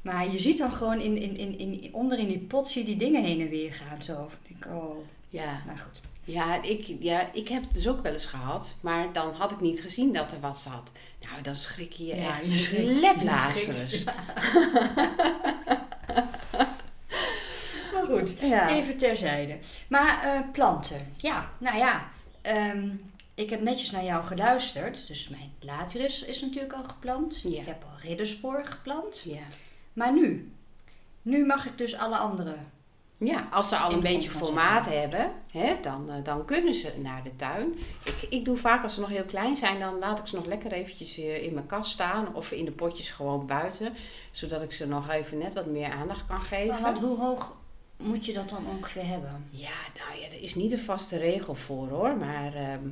Maar 0.03 0.31
je 0.31 0.39
ziet 0.39 0.57
dan 0.57 0.71
gewoon 0.71 1.01
in, 1.01 1.17
in, 1.17 1.37
in, 1.37 1.59
in, 1.59 1.89
onder 1.93 2.19
in 2.19 2.27
die 2.27 2.39
pot 2.39 2.69
zie 2.69 2.81
je 2.81 2.87
die 2.87 2.97
dingen 2.97 3.23
heen 3.23 3.41
en 3.41 3.49
weer 3.49 3.73
gaan. 3.73 4.01
Zo. 4.01 4.29
Ik 4.43 4.47
denk, 4.47 4.75
oh. 4.75 4.97
Ja. 5.29 5.63
Nou 5.65 5.77
goed. 5.77 6.01
Ja 6.25 6.63
ik, 6.63 6.95
ja, 6.99 7.33
ik 7.33 7.47
heb 7.47 7.63
het 7.63 7.73
dus 7.73 7.87
ook 7.87 8.01
wel 8.01 8.13
eens 8.13 8.25
gehad. 8.25 8.73
Maar 8.81 9.13
dan 9.13 9.33
had 9.33 9.51
ik 9.51 9.61
niet 9.61 9.81
gezien 9.81 10.13
dat 10.13 10.31
er 10.31 10.39
wat 10.39 10.57
zat. 10.57 10.91
Nou, 11.29 11.41
dan 11.41 11.55
schrik 11.55 11.91
je 11.91 12.05
je 12.05 12.15
ja, 12.15 12.41
echt 12.41 12.63
je 12.65 12.83
leplazers. 12.83 14.03
Ja. 14.03 14.13
maar 17.93 18.05
goed, 18.05 18.39
ja. 18.39 18.69
even 18.69 18.97
terzijde. 18.97 19.57
Maar 19.87 20.25
uh, 20.25 20.39
planten. 20.51 21.13
Ja, 21.17 21.51
nou 21.57 21.77
ja. 21.77 22.11
Um, 22.73 23.11
ik 23.35 23.49
heb 23.49 23.61
netjes 23.61 23.91
naar 23.91 24.03
jou 24.03 24.23
geluisterd. 24.23 25.07
Dus 25.07 25.29
mijn 25.29 25.53
latirus 25.59 26.23
is 26.23 26.41
natuurlijk 26.41 26.73
al 26.73 26.83
geplant. 26.83 27.41
Ja. 27.43 27.59
Ik 27.59 27.65
heb 27.65 27.83
al 27.83 27.99
ridderspoor 28.07 28.65
geplant. 28.65 29.21
Ja. 29.25 29.41
Maar 29.93 30.13
nu, 30.13 30.51
nu 31.21 31.45
mag 31.45 31.65
ik 31.65 31.77
dus 31.77 31.97
alle 31.97 32.17
andere. 32.17 32.55
Ja, 33.17 33.47
als 33.51 33.69
ze 33.69 33.77
al 33.77 33.91
een 33.91 34.01
beetje 34.01 34.29
formaat 34.29 34.85
hebben, 34.85 35.31
hè, 35.51 35.79
dan, 35.81 36.09
eh, 36.09 36.23
dan 36.23 36.45
kunnen 36.45 36.73
ze 36.73 36.93
naar 37.01 37.23
de 37.23 37.35
tuin. 37.35 37.73
Ik, 38.03 38.21
ik 38.29 38.45
doe 38.45 38.57
vaak 38.57 38.83
als 38.83 38.93
ze 38.93 38.99
nog 38.99 39.09
heel 39.09 39.25
klein 39.25 39.55
zijn, 39.55 39.79
dan 39.79 39.99
laat 39.99 40.19
ik 40.19 40.27
ze 40.27 40.35
nog 40.35 40.45
lekker 40.45 40.71
eventjes 40.71 41.17
eh, 41.17 41.43
in 41.43 41.53
mijn 41.53 41.65
kast 41.65 41.91
staan. 41.91 42.35
Of 42.35 42.51
in 42.51 42.65
de 42.65 42.71
potjes 42.71 43.09
gewoon 43.09 43.45
buiten. 43.47 43.93
Zodat 44.31 44.61
ik 44.61 44.71
ze 44.71 44.87
nog 44.87 45.09
even 45.09 45.37
net 45.37 45.53
wat 45.53 45.65
meer 45.65 45.91
aandacht 45.91 46.25
kan 46.25 46.41
geven. 46.41 46.81
Maar 46.81 46.93
wat, 46.93 46.99
hoe 46.99 47.17
hoog 47.17 47.55
moet 47.97 48.25
je 48.25 48.33
dat 48.33 48.49
dan 48.49 48.65
ongeveer 48.77 49.07
hebben? 49.07 49.47
Ja, 49.49 49.77
nou 49.97 50.19
ja, 50.21 50.25
er 50.25 50.41
is 50.41 50.55
niet 50.55 50.71
een 50.71 50.79
vaste 50.79 51.17
regel 51.17 51.55
voor 51.55 51.87
hoor. 51.89 52.17
Maar 52.17 52.53
ehm, 52.53 52.87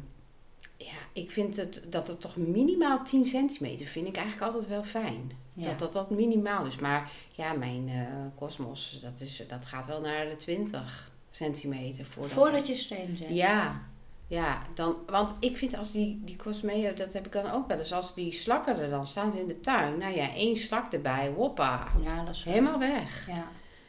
ja, 0.77 0.97
ik 1.13 1.31
vind 1.31 1.55
het, 1.55 1.81
dat 1.89 2.07
het 2.07 2.21
toch 2.21 2.35
minimaal 2.35 3.03
10 3.03 3.25
centimeter 3.25 3.85
vind 3.85 4.07
ik 4.07 4.15
eigenlijk 4.15 4.45
altijd 4.45 4.67
wel 4.67 4.83
fijn. 4.83 5.31
Ja. 5.53 5.67
Dat, 5.67 5.79
dat 5.79 5.93
dat 5.93 6.09
minimaal 6.09 6.65
is. 6.65 6.75
Maar 6.75 7.11
ja, 7.31 7.53
mijn 7.53 7.89
eh 7.89 8.05
kosmos, 8.35 8.99
dat, 9.01 9.19
is, 9.19 9.43
dat 9.47 9.65
gaat 9.65 9.85
wel 9.85 10.01
naar 10.01 10.29
de 10.29 10.35
20 10.35 11.11
centimeter. 11.29 12.05
Voordat, 12.05 12.31
Voordat 12.31 12.67
je 12.67 12.75
steen 12.75 13.17
zet. 13.17 13.29
Ja, 13.29 13.81
ja 14.27 14.61
dan, 14.73 14.95
want 15.07 15.33
ik 15.39 15.57
vind 15.57 15.77
als 15.77 15.91
die, 15.91 16.21
die 16.23 16.35
cosmeo, 16.35 16.93
dat 16.93 17.13
heb 17.13 17.25
ik 17.25 17.31
dan 17.31 17.51
ook 17.51 17.67
wel 17.67 17.77
eens, 17.77 17.93
als 17.93 18.13
die 18.13 18.31
slakken 18.31 18.79
er 18.79 18.89
dan 18.89 19.07
staan 19.07 19.37
in 19.37 19.47
de 19.47 19.59
tuin. 19.59 19.97
Nou 19.97 20.15
ja, 20.15 20.33
één 20.33 20.57
slak 20.57 20.93
erbij, 20.93 21.33
hoppa, 21.35 21.87
Ja, 22.01 22.23
dat 22.23 22.35
is 22.35 22.43
helemaal 22.43 22.79
weg. 22.79 23.27
Ja. 23.27 23.47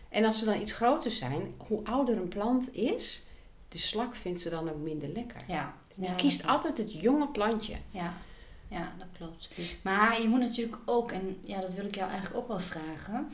En 0.09 0.25
als 0.25 0.39
ze 0.39 0.45
dan 0.45 0.61
iets 0.61 0.73
groter 0.73 1.11
zijn, 1.11 1.55
hoe 1.67 1.85
ouder 1.85 2.17
een 2.17 2.29
plant 2.29 2.75
is, 2.75 3.25
de 3.69 3.79
slak 3.79 4.17
vindt 4.17 4.41
ze 4.41 4.51
dan 4.51 4.71
ook 4.71 4.81
minder 4.83 5.09
lekker. 5.09 5.41
Ja. 5.47 5.75
Die 5.95 6.05
Ja, 6.05 6.13
kiest 6.13 6.47
altijd 6.47 6.79
het 6.79 7.01
jonge 7.01 7.29
plantje. 7.29 7.75
Ja. 7.91 8.15
Ja, 8.73 8.95
dat 8.99 9.07
klopt. 9.17 9.51
Dus- 9.57 9.77
Maar 9.83 10.23
je 10.23 10.29
moet 10.29 10.41
natuurlijk 10.41 10.77
ook, 10.85 11.13
en 11.13 11.39
ja, 11.45 11.61
dat 11.61 11.75
wil 11.75 11.85
ik 11.85 11.95
jou 11.95 12.11
eigenlijk 12.11 12.41
ook 12.41 12.49
wel 12.49 12.61
vragen. 12.61 13.33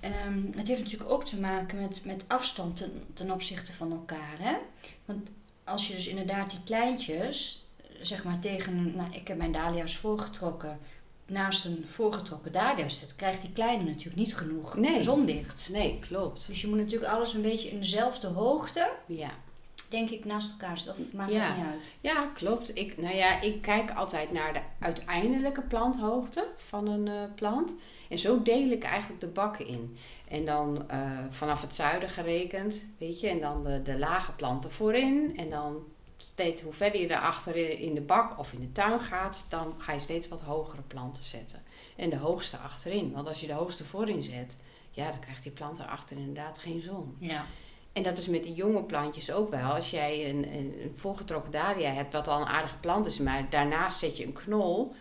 Ehm, 0.00 0.42
het 0.56 0.68
heeft 0.68 0.80
natuurlijk 0.82 1.10
ook 1.10 1.24
te 1.24 1.40
maken 1.40 1.80
met, 1.80 2.04
met 2.04 2.22
afstand 2.26 2.76
ten, 2.76 2.92
ten 3.14 3.30
opzichte 3.30 3.72
van 3.72 3.90
elkaar. 3.92 4.36
Hè? 4.38 4.56
Want 5.04 5.30
als 5.64 5.88
je 5.88 5.94
dus 5.94 6.06
inderdaad 6.08 6.50
die 6.50 6.60
kleintjes, 6.64 7.64
zeg 8.00 8.24
maar 8.24 8.38
tegen, 8.38 8.96
nou, 8.96 9.12
ik 9.12 9.28
heb 9.28 9.36
mijn 9.36 9.52
dahlia's 9.52 9.96
voorgetrokken, 9.96 10.78
naast 11.26 11.64
een 11.64 11.84
voorgetrokken 11.86 12.52
dahlia 12.52 12.88
zet, 12.88 13.16
krijgt 13.16 13.40
die 13.40 13.52
kleine 13.52 13.84
natuurlijk 13.84 14.16
niet 14.16 14.36
genoeg 14.36 14.76
Nee. 14.76 15.02
zonlicht. 15.02 15.68
Nee, 15.72 15.98
klopt. 15.98 16.46
Dus 16.46 16.60
je 16.60 16.66
moet 16.68 16.78
natuurlijk 16.78 17.12
alles 17.12 17.34
een 17.34 17.42
beetje 17.42 17.68
in 17.70 17.78
dezelfde 17.78 18.26
hoogte, 18.26 18.90
Ja. 19.06 19.30
Denk 19.88 20.10
ik, 20.10 20.24
naast 20.24 20.50
elkaar 20.50 20.78
zetten. 20.78 21.04
Of 21.06 21.12
maakt 21.12 21.32
Ja. 21.32 21.48
dat 21.48 21.56
niet 21.56 21.66
uit? 21.66 21.94
Ja, 22.00 22.26
klopt. 22.34 22.78
Ik, 22.78 22.98
nou 22.98 23.14
ja, 23.14 23.40
ik 23.40 23.62
kijk 23.62 23.90
altijd 23.90 24.32
naar 24.32 24.52
de 24.52 24.60
uiteindelijke 24.78 25.62
planthoogte 25.62 26.46
van 26.56 26.86
een 26.88 27.08
eh, 27.08 27.14
plant. 27.34 27.74
En 28.08 28.18
zo 28.18 28.42
deel 28.42 28.70
ik 28.70 28.84
eigenlijk 28.84 29.20
de 29.20 29.26
bakken 29.26 29.66
in. 29.66 29.96
En 30.28 30.44
dan 30.44 30.88
eh, 30.90 31.10
vanaf 31.30 31.60
het 31.62 31.74
zuiden 31.74 32.10
gerekend, 32.10 32.84
weet 32.98 33.20
je, 33.20 33.28
en 33.28 33.40
dan 33.40 33.64
de, 33.64 33.82
de 33.82 33.98
lage 33.98 34.32
planten 34.32 34.72
voorin. 34.72 35.36
En 35.36 35.50
dan 35.50 35.76
steeds, 36.16 36.62
hoe 36.62 36.72
verder 36.72 37.00
je 37.00 37.10
erachter 37.10 37.56
in 37.80 37.94
de 37.94 38.00
bak 38.00 38.38
of 38.38 38.52
in 38.52 38.60
de 38.60 38.72
tuin 38.72 39.00
gaat, 39.00 39.44
dan 39.48 39.74
ga 39.78 39.92
je 39.92 39.98
steeds 39.98 40.28
wat 40.28 40.40
hogere 40.40 40.82
planten 40.82 41.22
zetten. 41.22 41.62
En 41.96 42.10
de 42.10 42.16
hoogste 42.16 42.56
achterin. 42.56 43.12
Want 43.12 43.26
als 43.28 43.40
je 43.40 43.46
de 43.46 43.52
hoogste 43.52 43.84
voorin 43.84 44.22
zet, 44.22 44.56
ja, 44.90 45.10
dan 45.10 45.20
krijgt 45.20 45.42
die 45.42 45.52
plant 45.52 45.78
erachter 45.78 46.16
inderdaad 46.16 46.58
geen 46.58 46.80
zon. 46.80 47.16
Ja. 47.18 47.44
En 47.92 48.02
dat 48.02 48.18
is 48.18 48.26
met 48.26 48.44
die 48.44 48.54
jonge 48.54 48.82
plantjes 48.82 49.30
ook 49.32 49.50
wel. 49.50 49.70
Als 49.74 49.90
jij 49.90 50.30
een, 50.30 50.52
een, 50.52 50.92
voorgetrokken 50.94 51.52
dahlia 51.52 51.90
hebt, 51.92 52.12
wat 52.12 52.28
al 52.28 52.40
een 52.40 52.46
aardige 52.46 52.78
plant 52.78 53.06
is, 53.06 53.18
maar 53.18 53.50
daarnaast 53.50 53.98
zet 53.98 54.16
je 54.16 54.26
een 54.26 54.32
knol 54.32 54.94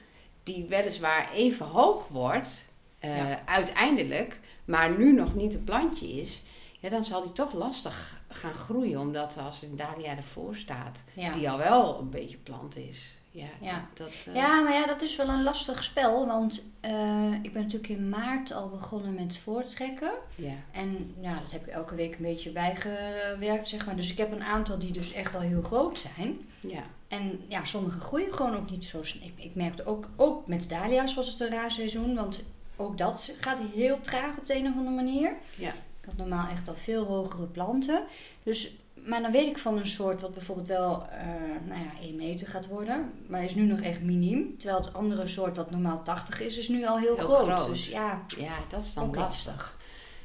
die 0.43 0.65
weliswaar 0.65 1.31
even 1.33 1.65
hoog 1.65 2.07
wordt, 2.07 2.65
eh, 2.99 3.17
Ja. 3.17 3.41
uiteindelijk, 3.45 4.39
maar 4.65 4.97
nu 4.97 5.13
nog 5.13 5.35
niet 5.35 5.53
een 5.53 5.63
plantje 5.63 6.07
is, 6.07 6.43
ja, 6.79 6.89
dan 6.89 7.03
zal 7.03 7.21
die 7.21 7.31
toch 7.31 7.53
lastig 7.53 8.21
gaan 8.29 8.53
groeien, 8.53 8.99
omdat 8.99 9.37
als 9.37 9.61
een 9.61 9.75
dahlia 9.75 10.15
ervoor 10.17 10.55
staat, 10.55 11.03
Ja. 11.13 11.31
die 11.31 11.49
al 11.49 11.57
wel 11.57 11.99
een 11.99 12.09
beetje 12.09 12.37
plant 12.37 12.75
is. 12.77 13.16
Ja, 13.37 13.45
Ja. 13.61 13.87
dat, 13.93 14.07
dat, 14.07 14.25
eh, 14.27 14.35
Ja, 14.35 14.61
maar 14.61 14.73
ja, 14.73 14.85
dat 14.85 15.01
is 15.01 15.15
wel 15.15 15.29
een 15.29 15.43
lastig 15.43 15.83
spel. 15.83 16.27
Want 16.27 16.65
eh, 16.79 17.33
ik 17.41 17.53
ben 17.53 17.61
natuurlijk 17.61 17.89
in 17.89 18.09
maart 18.09 18.51
al 18.53 18.69
begonnen 18.69 19.13
met 19.13 19.37
voortrekken. 19.37 20.11
ja. 20.35 20.53
En 20.71 21.15
ja, 21.21 21.39
dat 21.39 21.51
heb 21.51 21.67
ik 21.67 21.73
elke 21.73 21.95
week 21.95 22.15
een 22.15 22.21
beetje 22.25 22.51
bijgewerkt, 22.51 23.67
zeg 23.67 23.85
maar. 23.85 23.95
Dus 23.95 24.11
ik 24.11 24.17
heb 24.17 24.31
een 24.31 24.43
aantal 24.43 24.79
die 24.79 24.91
dus 24.91 25.11
echt 25.13 25.35
al 25.35 25.41
heel 25.41 25.61
groot 25.61 25.99
zijn. 25.99 26.39
ja. 26.59 26.83
En 27.07 27.39
ja, 27.47 27.63
sommige 27.63 27.99
groeien 27.99 28.33
gewoon 28.33 28.55
ook 28.55 28.69
niet 28.69 28.85
zo 28.85 29.03
snel. 29.03 29.27
Ik, 29.27 29.43
ik 29.43 29.55
merkte 29.55 29.85
ook, 29.85 30.07
ook 30.15 30.47
met 30.47 30.69
dahlia's 30.69 31.13
was 31.13 31.31
het 31.31 31.39
een 31.39 31.49
raar 31.49 31.71
seizoen. 31.71 32.15
Want 32.15 32.43
ook 32.75 32.97
dat 32.97 33.31
gaat 33.39 33.59
heel 33.73 34.01
traag 34.01 34.37
op 34.37 34.45
de 34.45 34.55
een 34.55 34.67
of 34.67 34.75
andere 34.77 34.95
manier. 34.95 35.33
Ja. 35.55 35.69
Ik 35.69 36.05
had 36.05 36.17
normaal 36.17 36.49
echt 36.49 36.67
al 36.67 36.75
veel 36.75 37.05
hogere 37.05 37.45
planten. 37.45 38.03
Dus, 38.43 38.75
maar 39.07 39.21
dan 39.21 39.31
weet 39.31 39.47
ik 39.47 39.57
van 39.57 39.77
een 39.77 39.87
soort 39.87 40.21
wat 40.21 40.33
bijvoorbeeld 40.33 40.67
wel 40.67 41.07
eh, 41.09 41.25
nou 41.67 41.81
ja, 41.83 41.91
1 42.01 42.15
meter 42.15 42.47
gaat 42.47 42.67
worden. 42.67 43.11
Maar 43.27 43.43
is 43.43 43.55
nu 43.55 43.65
nog 43.65 43.79
echt 43.79 44.01
miniem. 44.01 44.57
Terwijl 44.57 44.79
het 44.81 44.93
andere 44.93 45.27
soort 45.27 45.55
wat 45.55 45.71
normaal 45.71 46.03
80 46.03 46.41
is, 46.41 46.57
is 46.57 46.67
nu 46.67 46.85
al 46.85 46.97
heel, 46.99 47.15
Heel 47.15 47.25
groot. 47.25 47.59
groot. 47.59 47.67
Dus 47.67 47.87
ja, 47.89 48.25
ja, 48.37 48.53
dat 48.69 48.81
is 48.81 48.93
dan 48.93 49.15
lastig. 49.15 49.45
lastig. 49.53 49.77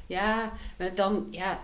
Ja, 0.05 0.51
maar 0.77 0.95
dan 0.95 1.27
ja, 1.29 1.59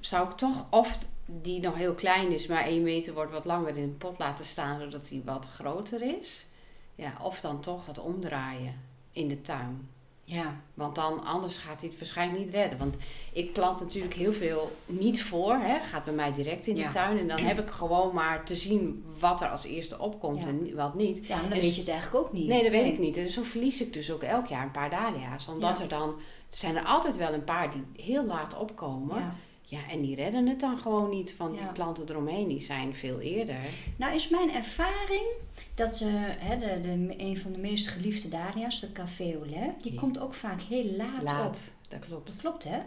zou 0.00 0.28
ik 0.28 0.36
toch 0.36 0.66
of 0.70 0.98
die 1.26 1.60
nog 1.60 1.74
heel 1.74 1.94
klein 1.94 2.32
is, 2.32 2.46
maar 2.46 2.64
1 2.64 2.82
meter 2.82 3.14
wordt 3.14 3.32
wat 3.32 3.44
langer 3.44 3.76
in 3.76 3.88
de 3.88 3.96
pot 3.96 4.18
laten 4.18 4.44
staan, 4.44 4.80
zodat 4.80 5.08
die 5.08 5.22
wat 5.24 5.48
groter 5.54 6.02
is. 6.18 6.46
Ja, 6.94 7.12
of 7.22 7.40
dan 7.40 7.60
toch 7.60 7.86
wat 7.86 7.98
omdraaien 7.98 8.74
in 9.12 9.28
de 9.28 9.40
tuin. 9.40 9.88
Ja, 10.30 10.60
Want 10.74 10.94
dan, 10.94 11.24
anders 11.24 11.56
gaat 11.58 11.80
hij 11.80 11.88
het 11.88 11.98
waarschijnlijk 11.98 12.44
niet 12.44 12.54
redden. 12.54 12.78
Want 12.78 12.96
ik 13.32 13.52
plant 13.52 13.80
natuurlijk 13.80 14.14
heel 14.14 14.32
veel 14.32 14.72
niet 14.86 15.22
voor. 15.22 15.54
Hè? 15.54 15.84
Gaat 15.84 16.04
bij 16.04 16.14
mij 16.14 16.32
direct 16.32 16.66
in 16.66 16.76
Ja. 16.76 16.86
de 16.86 16.92
tuin. 16.92 17.18
En 17.18 17.28
dan 17.28 17.38
heb 17.38 17.58
ik 17.58 17.70
gewoon 17.70 18.14
maar 18.14 18.44
te 18.44 18.56
zien 18.56 19.04
wat 19.18 19.40
er 19.40 19.48
als 19.48 19.64
eerste 19.64 19.98
opkomt 19.98 20.44
Ja. 20.44 20.48
en 20.50 20.74
wat 20.76 20.94
niet. 20.94 21.26
ja 21.26 21.34
maar 21.34 21.42
dan 21.42 21.50
Dus- 21.52 21.60
weet 21.60 21.74
je 21.74 21.80
het 21.80 21.90
eigenlijk 21.90 22.24
ook 22.26 22.32
niet. 22.32 22.46
Nee, 22.48 22.62
dat 22.62 22.70
weet 22.72 22.92
ik 22.92 22.98
niet. 22.98 23.16
En 23.16 23.28
zo 23.28 23.42
verlies 23.42 23.80
ik 23.80 23.92
dus 23.92 24.10
ook 24.10 24.22
elk 24.22 24.46
jaar 24.46 24.62
een 24.62 24.70
paar 24.70 24.90
dahlia's. 24.90 25.48
Omdat 25.48 25.76
Ja. 25.78 25.82
er 25.84 25.90
dan... 25.90 26.08
Er 26.50 26.56
zijn 26.56 26.76
er 26.76 26.84
altijd 26.84 27.16
wel 27.16 27.32
een 27.32 27.44
paar 27.44 27.70
die 27.70 28.04
heel 28.04 28.24
laat 28.24 28.58
opkomen. 28.58 29.34
Ja. 29.70 29.78
Ja, 29.78 29.88
en 29.90 30.00
die 30.00 30.14
redden 30.14 30.46
het 30.46 30.60
dan 30.60 30.78
gewoon 30.78 31.10
niet. 31.10 31.32
Van 31.34 31.50
die 31.52 31.60
Ja. 31.60 31.66
planten 31.72 32.04
eromheen, 32.08 32.48
die 32.48 32.60
zijn 32.60 32.94
veel 32.94 33.20
eerder. 33.20 33.56
Nou 33.96 34.14
is 34.14 34.28
mijn 34.28 34.50
ervaring 34.54 35.26
dat 35.74 35.96
ze, 35.96 36.04
hè, 36.38 36.58
de, 36.58 36.80
de, 36.80 37.14
een 37.16 37.38
van 37.38 37.52
de 37.52 37.58
meest 37.58 37.88
geliefde 37.88 38.28
dahlia's, 38.28 38.80
de 38.80 38.92
café 38.92 39.32
au 39.34 39.50
lait, 39.50 39.82
die 39.82 39.92
Ja. 39.92 39.98
komt 40.00 40.18
ook 40.18 40.34
vaak 40.34 40.60
heel 40.60 40.84
laat, 40.96 41.16
op. 41.18 41.22
Laat, 41.22 41.72
dat 41.88 41.98
klopt. 41.98 42.26
Dat 42.26 42.36
klopt 42.40 42.64
hè? 42.64 42.78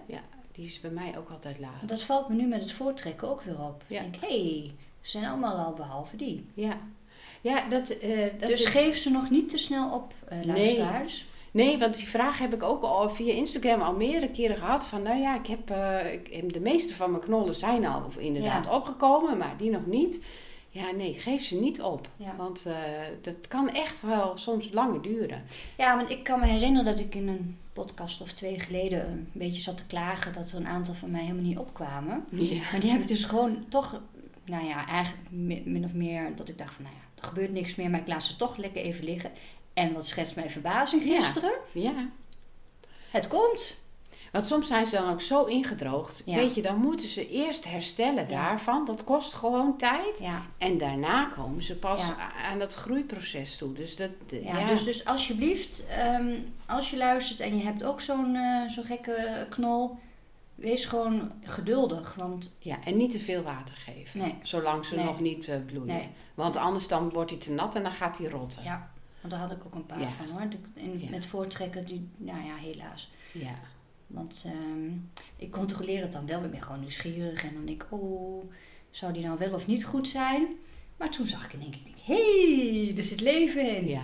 Die 0.52 0.66
is 0.66 0.80
bij 0.80 0.92
mij 0.92 1.18
ook 1.18 1.30
altijd 1.30 1.60
laat. 1.60 1.88
Dat 1.88 2.02
valt 2.02 2.30
me 2.30 2.36
nu 2.36 2.48
met 2.48 2.62
het 2.62 2.72
voortrekken 2.72 3.30
ook 3.30 3.42
weer 3.42 3.62
op. 3.62 3.84
Ja. 3.88 4.02
Ik 4.02 4.12
denk, 4.12 4.24
hé, 4.32 4.42
hey, 4.50 4.72
ze 5.02 5.10
zijn 5.10 5.26
allemaal 5.26 5.58
al 5.66 5.74
behalve 5.74 6.16
die. 6.16 6.46
Ja, 6.54 6.78
ja 7.42 7.70
dat, 7.70 7.90
eh, 7.90 8.20
dat 8.40 8.50
dus 8.50 8.64
is- 8.64 8.70
geef 8.70 8.98
ze 8.98 9.10
nog 9.10 9.30
niet 9.30 9.50
te 9.50 9.58
snel 9.58 9.94
op, 9.94 10.14
Nee. 10.30 10.46
luisteraars. 10.46 11.18
Nee, 11.18 11.30
want 11.52 11.96
die 11.98 12.08
vraag 12.08 12.38
heb 12.40 12.54
ik 12.54 12.64
ook 12.64 12.84
al 12.84 13.10
via 13.10 13.34
Instagram 13.34 13.82
al 13.82 13.94
meerdere 13.94 14.30
keren 14.32 14.58
gehad. 14.58 14.86
Van 14.86 15.02
nou 15.02 15.20
ja, 15.20 15.36
ik 15.40 15.48
heb, 15.48 15.70
eh, 15.70 16.14
ik, 16.14 16.28
heb- 16.34 16.54
de 16.54 16.60
meeste 16.60 16.96
van 16.96 17.12
mijn 17.12 17.24
knollen 17.24 17.56
zijn 17.56 17.86
al 17.86 18.04
inderdaad 18.18 18.66
Ja. 18.66 18.76
opgekomen, 18.76 19.38
maar 19.38 19.56
die 19.58 19.72
nog 19.72 19.86
niet. 19.86 20.20
Ja, 20.70 20.92
nee, 20.92 21.14
geef 21.14 21.42
ze 21.44 21.56
niet 21.60 21.82
op. 21.82 22.10
Ja. 22.18 22.36
Want 22.38 22.66
eh, 22.66 22.74
dat 23.22 23.48
kan 23.48 23.70
echt 23.70 24.02
wel 24.02 24.38
soms 24.38 24.72
langer 24.72 25.02
duren. 25.02 25.44
Ja, 25.78 25.98
want 25.98 26.10
ik 26.10 26.24
kan 26.24 26.40
me 26.40 26.46
herinneren 26.46 26.86
dat 26.86 27.00
ik 27.00 27.16
in 27.16 27.28
een 27.28 27.58
podcast 27.74 28.22
of 28.22 28.32
twee 28.34 28.60
geleden 28.60 29.08
een 29.08 29.28
beetje 29.32 29.62
zat 29.62 29.78
te 29.78 29.86
klagen 29.86 30.34
dat 30.34 30.52
er 30.52 30.58
een 30.58 30.68
aantal 30.68 30.94
van 30.94 31.12
mij 31.12 31.22
helemaal 31.22 31.44
niet 31.44 31.58
opkwamen. 31.58 32.26
Ja. 32.32 32.62
Maar 32.72 32.80
die 32.80 32.92
heb 32.92 33.02
ik 33.02 33.08
dus 33.08 33.24
gewoon 33.24 33.66
toch, 33.70 34.02
nou 34.46 34.66
ja, 34.66 34.88
eigenlijk 34.88 35.26
mi- 35.32 35.64
min 35.66 35.86
of 35.86 35.94
meer 35.94 36.36
dat 36.36 36.50
ik 36.50 36.58
dacht 36.58 36.74
van, 36.74 36.84
nou 36.84 36.96
ja, 36.96 37.02
er 37.22 37.28
gebeurt 37.28 37.52
niks 37.54 37.76
meer, 37.76 37.90
maar 37.90 38.00
ik 38.00 38.08
laat 38.08 38.24
ze 38.24 38.36
toch 38.36 38.58
lekker 38.58 38.82
even 38.82 39.04
liggen. 39.04 39.32
En 39.74 39.94
wat 39.94 40.08
schetst 40.08 40.36
mijn 40.36 40.50
verbazing 40.50 41.04
Ja. 41.06 41.16
gisteren? 41.22 41.52
ja. 41.72 42.08
Het 43.12 43.28
komt. 43.28 43.80
Want 44.32 44.46
soms 44.46 44.68
zijn 44.68 44.86
ze 44.86 44.96
dan 44.96 45.10
ook 45.12 45.22
zo 45.22 45.44
ingedroogd. 45.44 46.22
Ja. 46.26 46.36
Weet 46.36 46.56
je, 46.56 46.62
dan 46.62 46.78
moeten 46.78 47.08
ze 47.08 47.28
eerst 47.28 47.64
herstellen 47.70 48.30
Ja. 48.30 48.48
daarvan. 48.50 48.86
Dat 48.86 49.04
kost 49.04 49.34
gewoon 49.34 49.78
tijd. 49.78 50.20
Ja, 50.20 50.42
En 50.58 50.78
daarna 50.78 51.26
komen 51.26 51.64
ze 51.64 51.76
pas 51.76 52.08
Ja. 52.08 52.32
aan 52.52 52.60
dat 52.60 52.74
groeiproces 52.74 53.58
toe. 53.58 53.74
Dus 53.74 53.96
dat, 53.96 54.10
ja, 54.30 54.60
ja, 54.60 54.68
Dus, 54.68 54.84
dus 54.84 55.06
alsjeblieft, 55.06 55.84
ehm, 55.88 56.40
als 56.66 56.90
je 56.90 56.98
luistert 56.98 57.40
en 57.40 57.58
je 57.58 57.64
hebt 57.64 57.84
ook 57.84 58.02
zo'n 58.02 58.38
zo'n 58.68 58.84
gekke 58.86 59.46
knol, 59.50 59.98
wees 60.56 60.86
gewoon 60.86 61.32
geduldig. 61.44 62.14
Want 62.18 62.56
ja, 62.60 62.78
en 62.86 62.98
niet 62.98 63.12
te 63.12 63.20
veel 63.20 63.42
water 63.44 63.76
geven. 63.76 64.20
Nee. 64.20 64.36
Zolang 64.42 64.86
ze 64.86 64.96
Nee. 64.96 65.06
nog 65.06 65.20
niet 65.20 65.48
eh, 65.48 65.56
bloeien. 65.66 65.94
Nee. 65.96 66.10
Want 66.36 66.56
anders 66.56 66.88
dan 66.88 67.10
wordt 67.10 67.32
hij 67.32 67.40
te 67.40 67.52
nat 67.52 67.76
en 67.76 67.84
dan 67.84 67.92
gaat 67.92 68.18
hij 68.18 68.28
rotten. 68.30 68.64
ja, 68.64 68.91
want 69.22 69.34
daar 69.34 69.42
had 69.42 69.52
ik 69.52 69.66
ook 69.66 69.76
een 69.76 69.86
paar 69.86 70.00
Ja. 70.00 70.10
van 70.10 70.30
hoor. 70.30 70.50
De- 70.50 70.58
in- 70.74 71.00
Ja. 71.00 71.10
Met 71.10 71.26
voortrekken, 71.26 71.86
die, 71.86 72.10
nou 72.18 72.46
ja, 72.46 72.56
helaas. 72.56 73.12
Ja. 73.32 73.56
Want 74.08 74.44
ehm, 74.46 74.92
ik 75.36 75.52
controleer 75.52 76.02
het 76.02 76.12
dan 76.12 76.26
wel, 76.26 76.44
ik 76.44 76.52
ben 76.52 76.62
gewoon 76.62 76.80
nieuwsgierig. 76.80 77.44
En 77.44 77.54
dan 77.54 77.66
denk 77.66 77.84
ik, 77.84 77.92
oh, 77.92 78.44
zou 78.92 79.14
die 79.14 79.24
nou 79.26 79.38
wel 79.38 79.54
of 79.54 79.68
niet 79.68 79.86
goed 79.86 80.08
zijn? 80.08 80.48
Maar 80.98 81.10
toen 81.10 81.28
zag 81.28 81.46
ik 81.46 81.54
ik 81.54 81.62
denk, 81.62 81.98
hé, 82.04 82.84
hey, 82.86 82.98
er 82.98 83.04
zit 83.04 83.22
leven 83.22 83.76
in. 83.78 83.88
Ja. 83.88 84.04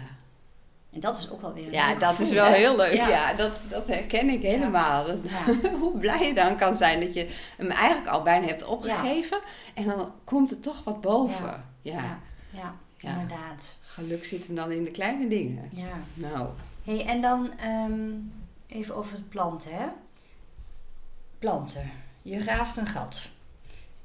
En 0.91 0.99
dat 0.99 1.17
is 1.17 1.29
ook 1.29 1.41
wel 1.41 1.53
weer 1.53 1.65
een 1.65 1.71
Ja, 1.71 1.95
dat 1.95 2.19
is 2.19 2.31
wel 2.31 2.45
hè? 2.45 2.53
heel 2.55 2.75
leuk. 2.75 2.93
Ja, 2.93 3.07
Ja. 3.09 3.33
dat, 3.33 3.61
dat 3.69 3.87
herken 3.87 4.29
ik 4.29 4.41
helemaal. 4.41 5.07
Ja. 5.11 5.69
hoe 5.79 5.97
blij 5.99 6.27
je 6.27 6.33
dan 6.33 6.57
kan 6.57 6.75
zijn 6.75 6.99
dat 6.99 7.13
je 7.13 7.27
hem 7.57 7.69
eigenlijk 7.69 8.07
al 8.07 8.21
bijna 8.23 8.45
hebt 8.45 8.65
opgegeven. 8.65 9.39
En 9.73 9.85
dan 9.85 10.13
komt 10.23 10.51
er 10.51 10.59
toch 10.59 10.83
wat 10.83 11.01
boven. 11.01 11.65
Ja, 11.81 12.19
Ja. 12.49 12.75
Ja, 12.97 13.11
inderdaad. 13.11 13.77
geluk 13.81 14.25
zit 14.25 14.45
hem 14.47 14.55
dan 14.55 14.71
in 14.71 14.83
de 14.83 14.91
kleine 14.91 15.27
dingen. 15.27 15.69
Ja. 15.73 15.99
Nou, 16.13 16.49
Hey, 16.83 17.05
en 17.05 17.21
dan 17.21 17.57
ehm, 17.57 18.09
even 18.67 18.95
over 18.95 19.13
het 19.13 19.29
planten, 19.29 19.71
hè? 19.71 19.85
Planten. 21.39 21.91
Je 22.21 22.39
graaft 22.39 22.77
een 22.77 22.87
gat. 22.87 23.27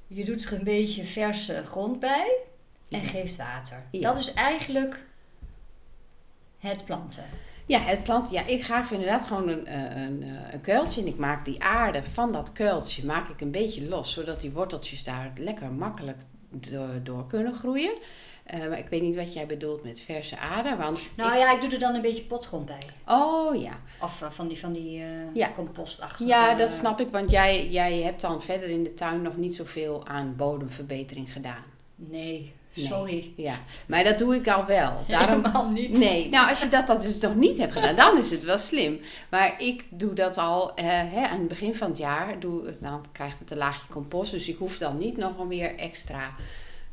Je 0.06 0.24
doet 0.24 0.44
er 0.44 0.52
een 0.52 0.64
beetje 0.64 1.04
verse 1.04 1.62
grond 1.66 2.00
bij 2.00 2.36
en 2.90 3.00
Ja. 3.00 3.06
geeft 3.06 3.36
water. 3.36 3.82
Ja. 3.90 4.00
Dat 4.00 4.18
is 4.18 4.32
eigenlijk 4.32 5.04
het 6.58 6.84
planten. 6.84 7.24
ja, 7.66 7.78
het 7.80 8.02
plant. 8.02 8.30
Ja, 8.30 8.46
ik 8.46 8.64
graaf 8.64 8.90
inderdaad 8.90 9.26
gewoon 9.26 9.48
een, 9.48 9.66
eh, 9.66 10.02
een, 10.02 10.22
eh, 10.22 10.52
een 10.52 10.60
kuiltje. 10.60 11.00
En 11.00 11.06
ik 11.06 11.16
maak 11.18 11.44
die 11.44 11.62
aarde 11.62 12.02
van 12.02 12.32
dat 12.32 12.52
kuiltje 12.52 13.04
maak 13.06 13.28
ik 13.28 13.40
een 13.40 13.50
beetje 13.50 13.88
los. 13.88 14.12
Zodat 14.12 14.40
die 14.40 14.50
worteltjes 14.50 15.04
daar 15.04 15.32
lekker 15.34 15.72
makkelijk 15.72 16.18
door, 16.50 17.02
door 17.02 17.26
kunnen 17.26 17.54
groeien. 17.54 17.94
Eh, 18.42 18.58
maar 18.68 18.78
ik 18.78 18.86
weet 18.90 19.02
niet 19.02 19.16
wat 19.16 19.32
jij 19.34 19.46
bedoelt 19.46 19.84
met 19.84 20.00
verse 20.00 20.38
aarde. 20.38 20.76
Want 20.76 21.00
Nou 21.16 21.32
ik- 21.32 21.38
ja, 21.38 21.52
ik 21.54 21.60
doe 21.60 21.70
er 21.70 21.78
dan 21.78 21.94
een 21.94 22.00
beetje 22.00 22.22
potgrond 22.22 22.66
bij. 22.66 22.78
Oh 23.06 23.62
ja. 23.62 23.78
Of 24.00 24.22
eh, 24.22 24.30
van 24.30 24.48
die, 24.48 24.58
van 24.58 24.72
die 24.72 25.00
eh 25.02 25.06
Ja. 25.34 25.50
compostachtige... 25.54 26.28
Ja, 26.28 26.54
dat 26.54 26.70
snap 26.72 27.00
ik, 27.00 27.08
want 27.10 27.30
jij, 27.30 27.68
jij 27.68 27.92
hebt 28.02 28.20
dan 28.20 28.42
verder 28.42 28.68
in 28.68 28.82
de 28.82 28.94
tuin 28.94 29.22
nog 29.22 29.36
niet 29.36 29.54
zoveel 29.54 30.06
aan 30.06 30.34
bodemverbetering 30.36 31.32
gedaan. 31.32 31.64
Nee, 31.96 32.52
Nee. 32.74 32.86
sorry. 32.86 33.32
Ja, 33.36 33.54
maar 33.86 34.04
dat 34.04 34.18
doe 34.18 34.34
ik 34.34 34.48
al 34.48 34.64
wel. 34.66 34.92
Daarom, 35.08 35.34
Helemaal 35.44 35.68
niet. 35.70 35.98
nee, 35.98 36.28
nou 36.28 36.48
als 36.48 36.60
je 36.62 36.68
dat, 36.68 36.86
dat 36.86 37.02
dus 37.02 37.18
nog 37.18 37.34
niet 37.34 37.58
hebt 37.58 37.72
gedaan, 37.72 37.96
dan 37.96 38.18
is 38.18 38.30
het 38.30 38.44
wel 38.44 38.58
slim. 38.58 39.00
Maar 39.30 39.54
ik 39.62 39.84
doe 39.90 40.12
dat 40.12 40.38
al 40.38 40.74
eh, 40.74 40.84
hè, 40.86 41.26
aan 41.26 41.38
het 41.38 41.48
begin 41.48 41.74
van 41.74 41.88
het 41.88 41.98
jaar. 41.98 42.40
Doe, 42.40 42.74
dan 42.80 43.04
krijgt 43.12 43.38
het 43.38 43.50
een 43.50 43.56
laagje 43.56 43.86
compost, 43.90 44.32
dus 44.32 44.48
ik 44.48 44.56
hoef 44.58 44.78
dan 44.78 44.98
niet 44.98 45.16
nog 45.16 45.36
weer 45.48 45.74
extra 45.76 46.34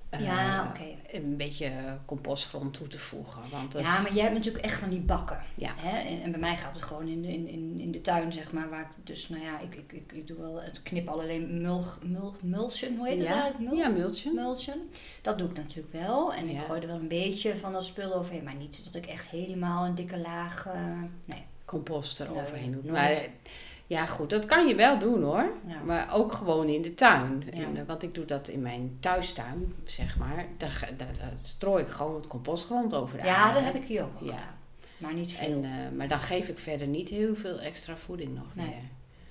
eh, 0.09 0.19
Ja, 0.21 0.67
oké. 0.69 1.17
een 1.17 1.37
beetje 1.37 1.97
compostgrond 2.05 2.73
toe 2.73 2.87
te 2.87 2.99
voegen. 2.99 3.41
Want 3.51 3.73
Ja, 3.73 4.01
maar 4.01 4.13
jij 4.13 4.23
hebt 4.23 4.35
natuurlijk 4.35 4.65
echt 4.65 4.79
van 4.79 4.89
die 4.89 4.99
bakken. 4.99 5.39
Ja. 5.55 5.73
Hè? 5.77 5.97
En, 5.97 6.21
en 6.21 6.31
bij 6.31 6.39
mij 6.39 6.55
gaat 6.55 6.73
het 6.73 6.83
gewoon 6.83 7.07
in 7.07 7.21
de, 7.21 7.27
in, 7.27 7.47
in, 7.47 7.79
in 7.79 7.91
de 7.91 8.01
tuin, 8.01 8.31
zeg 8.31 8.51
maar. 8.51 8.69
Waar 8.69 8.81
ik 8.81 9.05
dus, 9.07 9.29
nou 9.29 9.43
ja, 9.43 9.59
ik, 9.59 9.75
ik, 9.75 9.91
ik, 9.93 10.11
ik 10.11 10.27
doe 10.27 10.37
wel 10.37 10.61
het 10.61 10.81
knip 10.83 11.07
alleen 11.07 11.61
mul, 11.61 11.83
mul, 12.05 12.35
mulchen, 12.41 12.97
hoe 12.97 13.07
heet 13.07 13.19
het 13.19 13.27
ja, 13.27 13.41
eigenlijk? 13.41 13.71
Mul, 13.71 13.79
ja, 13.79 13.89
mulchen. 13.89 14.35
mulchen. 14.35 14.89
Dat 15.21 15.37
doe 15.37 15.49
ik 15.49 15.55
natuurlijk 15.57 15.93
wel. 15.93 16.33
En 16.33 16.47
Ja. 16.51 16.59
ik 16.59 16.65
gooi 16.65 16.81
er 16.81 16.87
wel 16.87 16.95
een 16.99 17.07
beetje 17.07 17.57
van 17.57 17.73
dat 17.73 17.85
spul 17.85 18.13
overheen. 18.13 18.43
Maar 18.43 18.55
niet 18.55 18.83
dat 18.83 18.95
ik 18.95 19.05
echt 19.09 19.27
helemaal 19.27 19.85
een 19.85 19.95
dikke 19.95 20.17
laag... 20.17 20.65
eh, 20.65 20.73
nee. 21.25 21.43
compost 21.65 22.19
eroverheen 22.19 22.69
Nee, 22.69 22.81
nooit. 22.81 22.91
Maar 22.91 23.27
ja, 23.89 24.05
goed, 24.05 24.29
dat 24.29 24.45
kan 24.45 24.67
je 24.67 24.75
wel 24.75 24.99
doen 24.99 25.23
hoor. 25.23 25.51
Ja. 25.67 25.79
Maar 25.85 26.13
ook 26.13 26.33
gewoon 26.33 26.67
in 26.67 26.81
de 26.81 26.93
tuin. 26.95 27.43
Ja. 27.45 27.51
En, 27.63 27.77
eh, 27.77 27.83
want 27.87 28.03
ik 28.03 28.13
doe 28.13 28.25
dat 28.25 28.47
in 28.47 28.61
mijn 28.61 28.97
thuistuin, 28.99 29.73
zeg 29.85 30.17
maar. 30.17 30.45
Daar, 30.57 30.89
daar, 30.97 31.17
daar 31.19 31.33
strooi 31.41 31.83
ik 31.83 31.89
gewoon 31.89 32.15
het 32.15 32.27
compostgrond 32.27 32.93
over 32.93 33.17
de 33.17 33.23
Ja, 33.25 33.35
aarde. 33.35 33.53
dat 33.53 33.63
heb 33.63 33.75
ik 33.81 33.87
hier 33.87 34.03
ook 34.03 34.19
Ja. 34.21 34.57
Maar 34.97 35.13
niet 35.13 35.31
veel. 35.31 35.47
En, 35.47 35.63
eh, 35.63 35.97
maar 35.97 36.07
dan 36.07 36.19
geef 36.19 36.47
ik 36.47 36.59
verder 36.59 36.87
niet 36.87 37.09
heel 37.09 37.35
veel 37.35 37.59
extra 37.59 37.97
voeding 37.97 38.35
nog 38.35 38.45
Nee. 38.53 38.65
meer. 38.65 38.75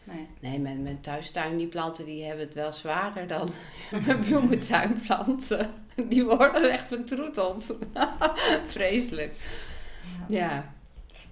nee. 0.04 0.26
Nee, 0.40 0.58
mijn, 0.60 0.82
mijn 0.82 1.00
thuistuin, 1.00 1.56
die 1.56 1.66
planten, 1.66 2.04
die 2.04 2.24
hebben 2.24 2.44
het 2.44 2.54
wel 2.54 2.72
zwaarder 2.72 3.26
dan 3.26 3.50
mijn 4.06 4.20
bloementuinplanten. 4.20 5.70
Die 6.08 6.24
worden 6.24 6.70
echt 6.70 6.86
vertroeteld. 6.86 7.76
Vreselijk. 8.64 9.34
Ja. 10.28 10.38
Ja. 10.38 10.72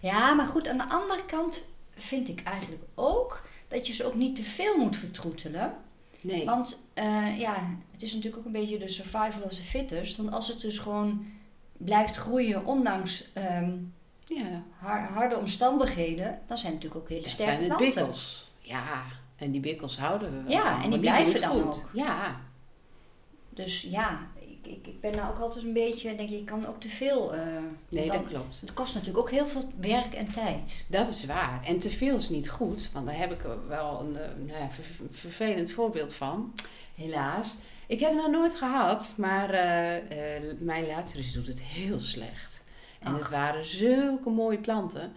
Ja, 0.01 0.35
maar 0.35 0.47
goed, 0.47 0.69
aan 0.69 0.79
de 0.79 0.89
andere 0.89 1.25
kant 1.25 1.65
vind 1.97 2.29
ik 2.29 2.43
eigenlijk 2.43 2.83
ook 2.95 3.43
dat 3.69 3.87
je 3.87 3.93
ze 3.93 4.05
ook 4.05 4.15
niet 4.15 4.37
te 4.37 4.43
veel 4.43 4.77
moet 4.79 4.97
vertroetelen. 4.97 5.75
Nee. 6.21 6.45
Want 6.45 6.83
eh, 6.95 7.39
ja, 7.39 7.77
het 7.93 8.03
is 8.03 8.13
natuurlijk 8.15 8.39
ook 8.41 8.47
een 8.47 8.61
beetje 8.61 8.79
de 8.79 8.89
survival 8.89 9.43
of 9.43 9.55
the 9.55 9.63
fittest. 9.63 10.17
Want 10.17 10.33
als 10.33 10.49
het 10.49 10.61
dus 10.61 10.79
gewoon 10.79 11.27
blijft 11.77 12.17
groeien, 12.17 12.65
ondanks 12.67 13.33
ehm, 13.33 13.77
Ja. 14.25 14.63
har- 14.79 15.09
harde 15.13 15.37
omstandigheden, 15.39 16.41
dan 16.47 16.59
zijn 16.59 16.73
het 16.73 16.83
natuurlijk 16.83 17.01
ook 17.05 17.09
hele 17.09 17.23
Dat 17.23 17.31
sterke 17.31 17.53
zijn 17.53 17.65
het 17.71 17.77
planten. 17.77 17.95
bikkels. 18.03 18.51
Ja, 18.59 19.03
en 19.37 19.51
die 19.51 19.61
bikkels 19.61 19.99
houden 19.99 20.33
we 20.33 20.43
wel 20.43 20.53
Ja, 20.53 20.73
van, 20.75 20.83
en 20.85 20.91
die 20.91 20.99
blijven 20.99 21.41
dan 21.41 21.51
goed. 21.51 21.63
ook. 21.63 21.91
Ja, 21.93 22.41
Dus 23.51 23.83
ja, 23.83 24.27
ik, 24.69 25.01
ben 25.01 25.17
nou 25.17 25.35
ook 25.35 25.41
altijd 25.41 25.65
een 25.65 25.73
beetje, 25.73 26.15
denk 26.17 26.29
je, 26.29 26.37
ik 26.39 26.47
kan 26.47 26.67
ook 26.67 26.81
te 26.81 26.89
veel. 26.89 27.35
eh, 27.35 27.41
nee, 27.89 28.11
dat 28.11 28.25
klopt. 28.29 28.61
Het 28.61 28.73
kost 28.75 28.95
natuurlijk 28.95 29.21
ook 29.21 29.31
heel 29.31 29.47
veel 29.47 29.69
werk 29.81 30.15
en 30.15 30.31
tijd. 30.31 30.85
Dat 30.87 31.09
is 31.09 31.25
waar. 31.27 31.61
En 31.65 31.79
te 31.79 31.91
veel 31.91 32.17
is 32.17 32.29
niet 32.29 32.51
goed, 32.51 32.91
want 32.93 33.07
daar 33.07 33.19
heb 33.19 33.33
ik 33.33 33.41
wel 33.69 34.01
een 34.01 34.17
eh, 34.17 34.29
nou 34.47 34.61
ja, 34.61 34.71
ver- 34.71 35.07
vervelend 35.11 35.71
voorbeeld 35.71 36.15
van. 36.15 36.53
Helaas. 36.95 37.57
Ik 37.87 38.01
heb 38.01 38.11
het 38.13 38.21
nog 38.23 38.31
nooit 38.31 38.55
gehad, 38.55 39.13
maar 39.17 39.51
eh, 39.51 40.43
mijn 40.59 40.87
latrus 40.87 41.33
doet 41.33 41.47
het 41.47 41.63
heel 41.63 41.99
slecht. 41.99 42.65
En 43.01 43.15
het 43.15 43.29
waren 43.29 43.65
zulke 43.67 44.31
mooie 44.31 44.59
planten. 44.59 45.13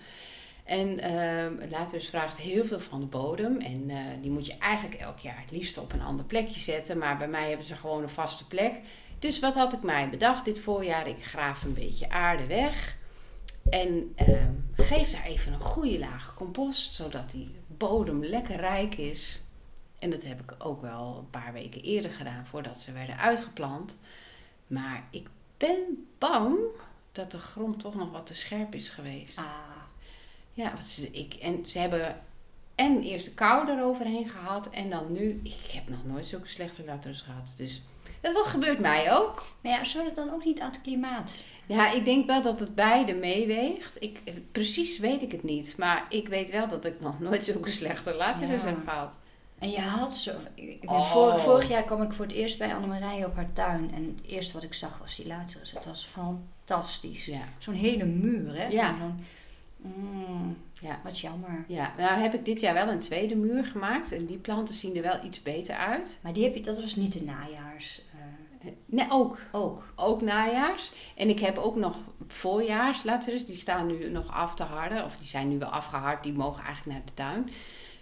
En 0.64 1.00
uh, 1.94 2.00
vraagt 2.00 2.38
heel 2.38 2.66
veel 2.66 2.80
van 2.80 3.00
de 3.00 3.06
bodem. 3.06 3.58
En 3.60 3.92
die 4.22 4.32
moet 4.32 4.46
je 4.46 4.58
eigenlijk 4.58 5.02
elk 5.02 5.18
jaar 5.20 5.42
het 5.42 5.52
liefst 5.52 5.78
op 5.78 5.94
een 5.94 6.02
ander 6.02 6.26
plekje 6.26 6.60
zetten. 6.60 6.98
Maar 6.98 7.18
bij 7.18 7.28
mij 7.28 7.48
hebben 7.48 7.66
ze 7.66 7.76
gewoon 7.76 8.02
een 8.04 8.10
vaste 8.10 8.48
plek. 8.48 8.74
Dus 9.20 9.40
wat 9.40 9.56
had 9.56 9.74
ik 9.74 9.84
mij 9.84 10.10
bedacht 10.10 10.46
dit 10.46 10.60
voorjaar? 10.60 11.08
Ik 11.08 11.26
graaf 11.26 11.64
een 11.64 11.74
beetje 11.74 12.10
aarde 12.10 12.46
weg. 12.46 12.98
En 13.70 14.12
ehm, 14.16 14.54
geef 14.76 15.12
daar 15.12 15.24
even 15.26 15.54
een 15.54 15.60
goede 15.60 16.00
laag 16.00 16.34
compost. 16.36 16.94
Zodat 16.94 17.32
die 17.32 17.56
bodem 17.68 18.24
lekker 18.26 18.56
rijk 18.56 18.96
is. 18.98 19.42
En 20.00 20.10
dat 20.10 20.24
heb 20.24 20.40
ik 20.40 20.56
ook 20.58 20.82
wel 20.82 21.18
een 21.18 21.30
paar 21.30 21.54
weken 21.54 21.82
eerder 21.82 22.12
gedaan 22.12 22.46
voordat 22.46 22.78
ze 22.78 22.92
werden 22.92 23.18
uitgeplant. 23.18 23.98
Maar 24.68 25.08
ik 25.12 25.28
ben 25.58 26.08
bang 26.18 26.58
dat 27.12 27.32
de 27.32 27.40
grond 27.40 27.80
toch 27.80 27.96
nog 27.96 28.12
wat 28.12 28.26
te 28.26 28.36
scherp 28.36 28.76
is 28.76 28.90
geweest. 28.90 29.38
Ah, 29.38 29.46
Ja, 30.54 30.72
wat 30.74 30.84
ze, 30.84 31.10
ik, 31.12 31.34
en 31.34 31.70
ze 31.70 31.80
hebben 31.80 32.22
en 32.76 33.02
eerst 33.02 33.26
de 33.26 33.32
kou 33.34 33.70
eroverheen 33.70 34.30
gehad 34.30 34.70
en 34.70 34.90
dan 34.90 35.12
nu. 35.12 35.40
Ik 35.44 35.72
heb 35.72 35.90
nog 35.90 36.06
nooit 36.06 36.26
zulke 36.26 36.48
slechte 36.48 36.84
latrus 36.86 37.22
gehad. 37.22 37.54
Dus 37.58 37.82
dat, 38.22 38.34
dat 38.34 38.46
gebeurt 38.46 38.80
mij 38.80 39.14
ook. 39.18 39.46
maar 39.62 39.72
ja, 39.72 39.84
zou 39.84 40.04
dat 40.06 40.16
dan 40.16 40.34
ook 40.34 40.46
niet 40.46 40.60
aan 40.60 40.70
het 40.72 40.82
klimaat? 40.82 41.36
Ja, 41.66 41.92
ik 41.92 42.06
denk 42.06 42.26
wel 42.28 42.42
dat 42.42 42.60
het 42.60 42.76
beide 42.76 43.14
meeweegt. 43.14 44.04
Ik, 44.04 44.22
precies 44.52 45.00
weet 45.00 45.22
ik 45.22 45.32
het 45.32 45.44
niet. 45.44 45.76
Maar 45.78 46.06
ik 46.10 46.28
weet 46.28 46.50
wel 46.50 46.68
dat 46.68 46.86
ik 46.86 47.00
nog 47.00 47.20
nooit 47.20 47.44
zulke 47.44 47.72
slechte 47.72 48.16
latrus 48.16 48.62
Ja. 48.62 48.68
heb 48.68 48.78
gehad. 48.88 49.16
En 49.60 49.70
je 49.72 49.80
had 49.82 50.18
zo. 50.18 50.32
Ik, 50.56 50.90
Oh. 50.92 51.12
vorig, 51.12 51.42
vorig 51.42 51.70
jaar 51.70 51.84
kwam 51.84 52.02
ik 52.02 52.14
voor 52.14 52.26
het 52.26 52.34
eerst 52.34 52.58
bij 52.58 52.76
Annemarije 52.76 53.26
op 53.26 53.36
haar 53.36 53.54
tuin. 53.54 53.92
En 53.94 54.16
het 54.18 54.32
eerste 54.32 54.54
wat 54.54 54.64
ik 54.64 54.74
zag 54.74 54.98
was 54.98 55.16
die 55.16 55.28
laatste. 55.28 55.60
Het 55.74 55.86
was 55.86 56.06
fantastisch. 56.06 57.26
Ja, 57.26 57.42
Zo'n 57.58 57.74
hele 57.74 58.06
muur, 58.06 58.56
hè? 58.56 58.68
Ja. 58.68 58.96
Zo'n, 59.00 59.26
mm, 59.78 60.58
ja. 60.82 61.00
wat 61.04 61.20
jammer. 61.20 61.66
Ja, 61.68 61.94
nou 61.98 62.20
heb 62.22 62.34
ik 62.34 62.46
dit 62.46 62.60
jaar 62.60 62.74
wel 62.74 62.88
een 62.88 63.00
tweede 63.00 63.36
muur 63.36 63.66
gemaakt. 63.66 64.12
En 64.12 64.26
die 64.26 64.38
planten 64.38 64.76
zien 64.76 64.96
er 64.96 65.02
wel 65.02 65.20
iets 65.26 65.42
beter 65.42 65.76
uit. 65.76 66.20
Maar 66.24 66.34
die 66.34 66.44
heb 66.44 66.56
je, 66.56 66.62
dat 66.62 66.82
was 66.82 66.96
niet 66.96 67.14
de 67.14 67.24
najaars. 67.24 68.02
Nee, 68.86 69.06
ook. 69.10 69.38
ook. 69.52 69.84
Ook 69.96 70.22
najaars. 70.22 70.92
En 71.16 71.30
ik 71.30 71.40
heb 71.40 71.58
ook 71.58 71.76
nog 71.76 71.98
voorjaars 72.28 73.04
latrus. 73.04 73.46
Die 73.46 73.56
staan 73.56 73.86
nu 73.86 74.10
nog 74.10 74.34
af 74.34 74.56
te 74.56 74.64
harden. 74.64 75.06
Of 75.06 75.18
die 75.18 75.28
zijn 75.28 75.50
nu 75.50 75.58
wel 75.60 75.70
afgehard. 75.70 76.24
Die 76.24 76.34
mogen 76.34 76.64
eigenlijk 76.64 76.98
naar 76.98 77.06
de 77.06 77.14
tuin. 77.14 77.50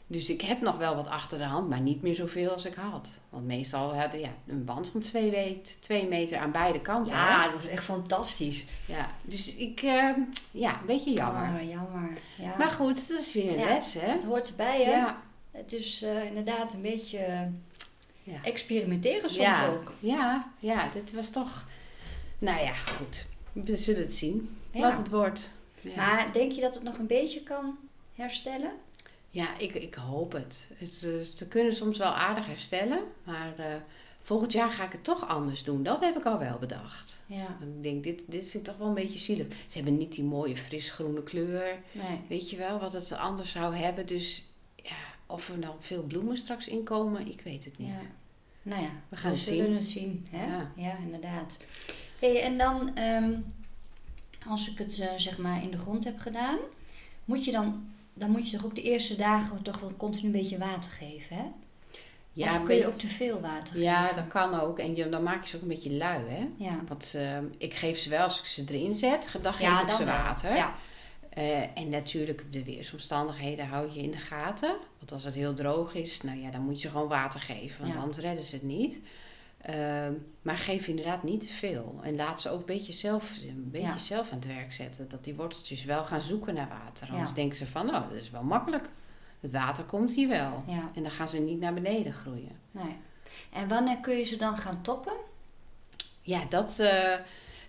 Dus 0.09 0.29
ik 0.29 0.41
heb 0.41 0.61
nog 0.61 0.77
wel 0.77 0.95
wat 0.95 1.07
achter 1.07 1.37
de 1.37 1.43
hand. 1.43 1.69
Maar 1.69 1.81
niet 1.81 2.01
meer 2.01 2.15
zoveel 2.15 2.51
als 2.51 2.65
ik 2.65 2.73
had. 2.73 3.09
Want 3.29 3.45
meestal 3.45 3.95
hadden 3.95 4.19
ja, 4.19 4.29
een 4.47 4.65
band 4.65 4.89
van 4.89 4.99
twee, 4.99 5.29
weet, 5.31 5.77
twee 5.79 6.07
meter 6.07 6.37
aan 6.37 6.51
beide 6.51 6.81
kanten. 6.81 7.11
Ja, 7.11 7.37
hè? 7.39 7.51
dat 7.51 7.55
was 7.55 7.71
echt 7.71 7.83
fantastisch. 7.83 8.65
ja. 8.85 9.07
Dus 9.23 9.55
ik, 9.55 9.81
eh, 9.81 10.09
ja, 10.51 10.79
een 10.79 10.85
beetje 10.85 11.11
jammer. 11.13 11.61
Oh, 11.61 11.69
jammer. 11.69 12.17
Ja. 12.37 12.55
Maar 12.57 12.69
goed, 12.71 13.07
dat 13.09 13.19
is 13.19 13.33
weer 13.33 13.47
een 13.51 13.59
Ja. 13.59 13.65
les, 13.65 13.93
hè? 13.93 14.11
het 14.11 14.23
hoort 14.23 14.49
erbij, 14.49 14.83
hè? 14.83 14.91
Ja. 14.91 15.21
Het 15.51 15.73
is 15.73 16.01
eh, 16.01 16.25
inderdaad 16.25 16.73
een 16.73 16.81
beetje 16.81 17.17
eh, 17.17 17.41
Ja. 18.27 18.43
experimenteren 18.43 19.29
soms 19.29 19.47
ja. 19.47 19.67
ook. 19.67 19.93
Ja, 19.99 20.51
ja, 20.59 20.89
dit 20.89 21.13
was 21.13 21.29
toch... 21.29 21.65
Nou 22.39 22.63
ja, 22.63 22.73
goed. 22.73 23.25
We 23.51 23.77
zullen 23.77 24.01
het 24.01 24.13
zien. 24.13 24.57
Ja. 24.71 24.79
Wat 24.81 24.97
het 24.97 25.09
wordt. 25.09 25.49
Maar 25.95 26.29
denk 26.33 26.51
je 26.51 26.61
dat 26.61 26.73
het 26.73 26.83
nog 26.83 26.97
een 26.97 27.07
beetje 27.07 27.43
kan 27.43 27.77
herstellen? 28.15 28.71
Ja, 29.29 29.57
ik, 29.57 29.73
ik 29.73 29.95
hoop 29.95 30.31
het. 30.31 30.67
het 30.73 31.03
eh, 31.05 31.35
ze 31.35 31.47
kunnen 31.47 31.75
soms 31.75 31.97
wel 31.97 32.11
aardig 32.11 32.45
herstellen, 32.45 32.99
maar 33.23 33.53
eh, 33.57 33.75
volgend 34.21 34.51
jaar 34.51 34.69
ga 34.69 34.85
ik 34.85 34.91
het 34.91 35.03
toch 35.03 35.27
anders 35.27 35.63
doen. 35.63 35.83
Dat 35.83 35.99
heb 35.99 36.17
ik 36.17 36.25
al 36.25 36.39
wel 36.39 36.57
bedacht. 36.57 37.19
Ja. 37.25 37.57
Ik 37.61 37.83
denk, 37.83 38.03
dit, 38.03 38.23
dit 38.27 38.49
vind 38.49 38.53
ik 38.53 38.63
toch 38.63 38.77
wel 38.77 38.87
een 38.87 38.93
beetje 38.93 39.19
zielig. 39.19 39.47
Ze 39.47 39.77
hebben 39.77 39.97
niet 39.97 40.11
die 40.13 40.23
mooie 40.23 40.57
frisgroene 40.57 41.23
kleur, 41.23 41.79
Nee. 41.91 42.19
weet 42.29 42.49
je 42.49 42.57
wel, 42.57 42.79
wat 42.79 42.93
het 42.93 43.11
anders 43.11 43.51
zou 43.51 43.75
hebben. 43.75 44.05
Dus 44.05 44.45
of 45.27 45.49
er 45.49 45.59
dan 45.59 45.75
veel 45.79 46.03
bloemen 46.03 46.37
straks 46.37 46.67
in 46.67 46.83
komen, 46.83 47.27
ik 47.27 47.41
weet 47.41 47.65
het 47.65 47.77
niet. 47.77 47.87
Ja. 48.01 48.07
Nou 48.61 48.81
ja, 48.81 48.89
We 49.09 49.15
gaan 49.15 49.31
het 49.31 49.39
zullen 49.39 49.65
zien. 49.65 49.75
het 49.75 49.85
zien. 49.85 50.27
Hè? 50.29 50.45
Ja. 50.45 50.71
Ja. 50.75 50.97
inderdaad. 51.03 51.57
Hey, 52.19 52.41
en 52.41 52.57
dan, 52.57 52.95
ehm, 52.95 53.33
als 54.47 54.71
ik 54.71 54.77
het 54.77 54.99
eh, 54.99 55.07
zeg 55.15 55.37
maar 55.37 55.63
in 55.63 55.71
de 55.71 55.77
grond 55.77 56.03
heb 56.03 56.19
gedaan, 56.19 56.57
moet 57.25 57.45
je 57.45 57.51
dan, 57.51 57.89
dan 58.13 58.31
moet 58.31 58.49
je 58.49 58.57
toch 58.57 58.65
ook 58.65 58.75
de 58.75 58.81
eerste 58.81 59.15
dagen 59.15 59.61
toch 59.61 59.79
wel 59.79 59.93
continu 59.97 60.25
een 60.25 60.31
beetje 60.31 60.57
water 60.57 60.91
geven, 60.91 61.35
hè? 61.35 61.43
Ja, 62.33 62.51
of 62.51 62.63
kun 62.63 62.75
je 62.75 62.87
ook 62.87 62.97
te 62.97 63.07
veel 63.07 63.39
water 63.41 63.79
ja, 63.79 64.01
geven? 64.01 64.15
dat 64.15 64.27
kan 64.27 64.59
ook. 64.59 64.79
En 64.79 64.95
je, 64.95 65.09
dan 65.09 65.23
maak 65.23 65.43
je 65.43 65.49
ze 65.49 65.55
ook 65.55 65.61
een 65.61 65.67
beetje 65.67 65.93
lui, 65.93 66.23
hè? 66.27 66.47
Ja, 66.57 66.79
Want 66.87 67.13
eh, 67.15 67.37
ik 67.57 67.73
geef 67.73 67.97
ze 67.99 68.09
wel 68.09 68.23
als 68.23 68.39
ik 68.39 68.45
ze 68.45 68.63
erin 68.67 68.95
zet, 68.95 69.35
dan 69.41 69.53
geef 69.53 69.67
ja 69.67 69.81
ik 69.81 69.89
ze 69.89 70.05
water. 70.05 70.55
Ja, 70.55 70.75
Eh, 71.37 71.77
en 71.77 71.89
natuurlijk, 71.89 72.43
de 72.51 72.63
weersomstandigheden 72.63 73.67
hou 73.67 73.91
je 73.91 74.01
in 74.01 74.11
de 74.11 74.17
gaten. 74.17 74.75
Want 74.97 75.11
als 75.11 75.23
het 75.23 75.33
heel 75.35 75.53
droog 75.53 75.93
is, 75.93 76.21
nou 76.21 76.37
ja, 76.37 76.51
dan 76.51 76.61
moet 76.61 76.81
je 76.81 76.89
gewoon 76.89 77.07
water 77.07 77.39
geven. 77.39 77.81
Want 77.81 77.93
Ja. 77.93 77.99
anders 77.99 78.17
redden 78.17 78.43
ze 78.43 78.55
het 78.55 78.63
niet. 78.63 79.01
Ehm, 79.61 80.13
maar 80.41 80.57
geef 80.57 80.87
inderdaad 80.87 81.23
niet 81.23 81.41
te 81.41 81.47
veel. 81.53 81.99
En 82.01 82.15
laat 82.15 82.41
ze 82.41 82.49
ook 82.49 82.59
een 82.59 82.65
beetje 82.65 82.93
zelf, 82.93 83.37
een 83.41 83.69
beetje 83.71 83.87
Ja. 83.87 83.97
zelf 83.97 84.31
aan 84.31 84.37
het 84.37 84.47
werk 84.47 84.71
zetten. 84.71 85.09
Dat 85.09 85.23
die 85.23 85.35
worteltjes 85.35 85.83
wel 85.83 86.03
gaan 86.05 86.21
zoeken 86.21 86.53
naar 86.53 86.69
water. 86.83 87.07
Anders 87.11 87.29
Ja. 87.29 87.35
denken 87.35 87.57
ze 87.57 87.67
van, 87.67 87.85
nou, 87.85 88.09
dat 88.09 88.17
is 88.17 88.29
wel 88.29 88.43
makkelijk. 88.43 88.89
Het 89.39 89.51
water 89.51 89.83
komt 89.83 90.13
hier 90.13 90.27
wel. 90.27 90.63
En 90.95 91.01
dan 91.03 91.11
gaan 91.11 91.29
ze 91.29 91.37
niet 91.39 91.59
naar 91.59 91.73
beneden 91.73 92.13
groeien. 92.13 92.59
nee. 92.71 92.95
En 93.51 93.67
wanneer 93.67 93.97
kun 93.99 94.15
je 94.17 94.23
ze 94.23 94.37
dan 94.37 94.57
gaan 94.57 94.81
toppen? 94.81 95.13
Ja, 96.21 96.45
dat, 96.49 96.79
eh, 96.79 97.13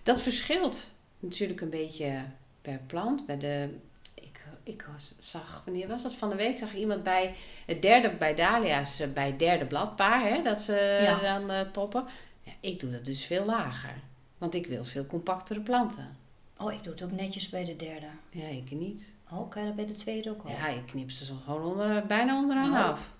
dat 0.03 0.21
verschilt 0.21 0.87
natuurlijk 1.19 1.61
een 1.61 1.69
beetje 1.69 2.23
per 2.61 2.79
plant. 2.87 3.25
Bij 3.25 3.37
de, 3.37 3.77
ik, 4.13 4.41
ik 4.63 4.87
was, 4.93 5.13
zag, 5.19 5.61
wanneer 5.65 5.87
was 5.87 6.03
dat? 6.03 6.13
Van 6.13 6.29
de 6.29 6.35
week 6.35 6.57
zag 6.57 6.71
ik 6.71 6.77
iemand 6.79 7.03
bij 7.03 7.35
het 7.65 7.81
derde, 7.81 8.09
bij 8.09 8.35
Dahlia's, 8.35 8.99
eh, 8.99 9.07
bij 9.13 9.25
het 9.27 9.39
derde 9.39 9.65
bladpaar, 9.65 10.21
hè, 10.27 10.41
dat 10.41 10.59
ze 10.59 10.99
Ja. 11.03 11.37
dan 11.39 11.51
eh, 11.51 11.59
toppen. 11.71 12.05
Ja, 12.41 12.51
ik 12.59 12.79
doe 12.79 12.91
dat 12.91 13.05
dus 13.05 13.25
veel 13.25 13.45
lager. 13.45 13.95
Want 14.37 14.53
ik 14.55 14.67
wil 14.67 14.85
veel 14.85 15.05
compactere 15.05 15.59
planten. 15.61 16.17
Oh, 16.57 16.73
ik 16.73 16.83
doe 16.83 16.93
het 16.93 17.03
ook 17.03 17.11
netjes 17.11 17.49
bij 17.49 17.63
de 17.63 17.75
derde. 17.75 18.05
Ja, 18.29 18.47
ik 18.47 18.71
niet. 18.71 19.11
Oh, 19.31 19.49
kan 19.49 19.61
je 19.61 19.67
dat 19.67 19.75
bij 19.75 19.85
de 19.85 19.95
tweede 19.95 20.29
ook 20.29 20.43
al? 20.43 20.49
Ja, 20.51 20.67
ik 20.67 20.85
knip 20.85 21.11
ze 21.11 21.25
zo 21.25 21.33
gewoon 21.45 21.63
onder, 21.63 22.05
bijna 22.05 22.37
onderaan 22.37 22.69
Oh. 22.73 22.83
af. 22.89 23.13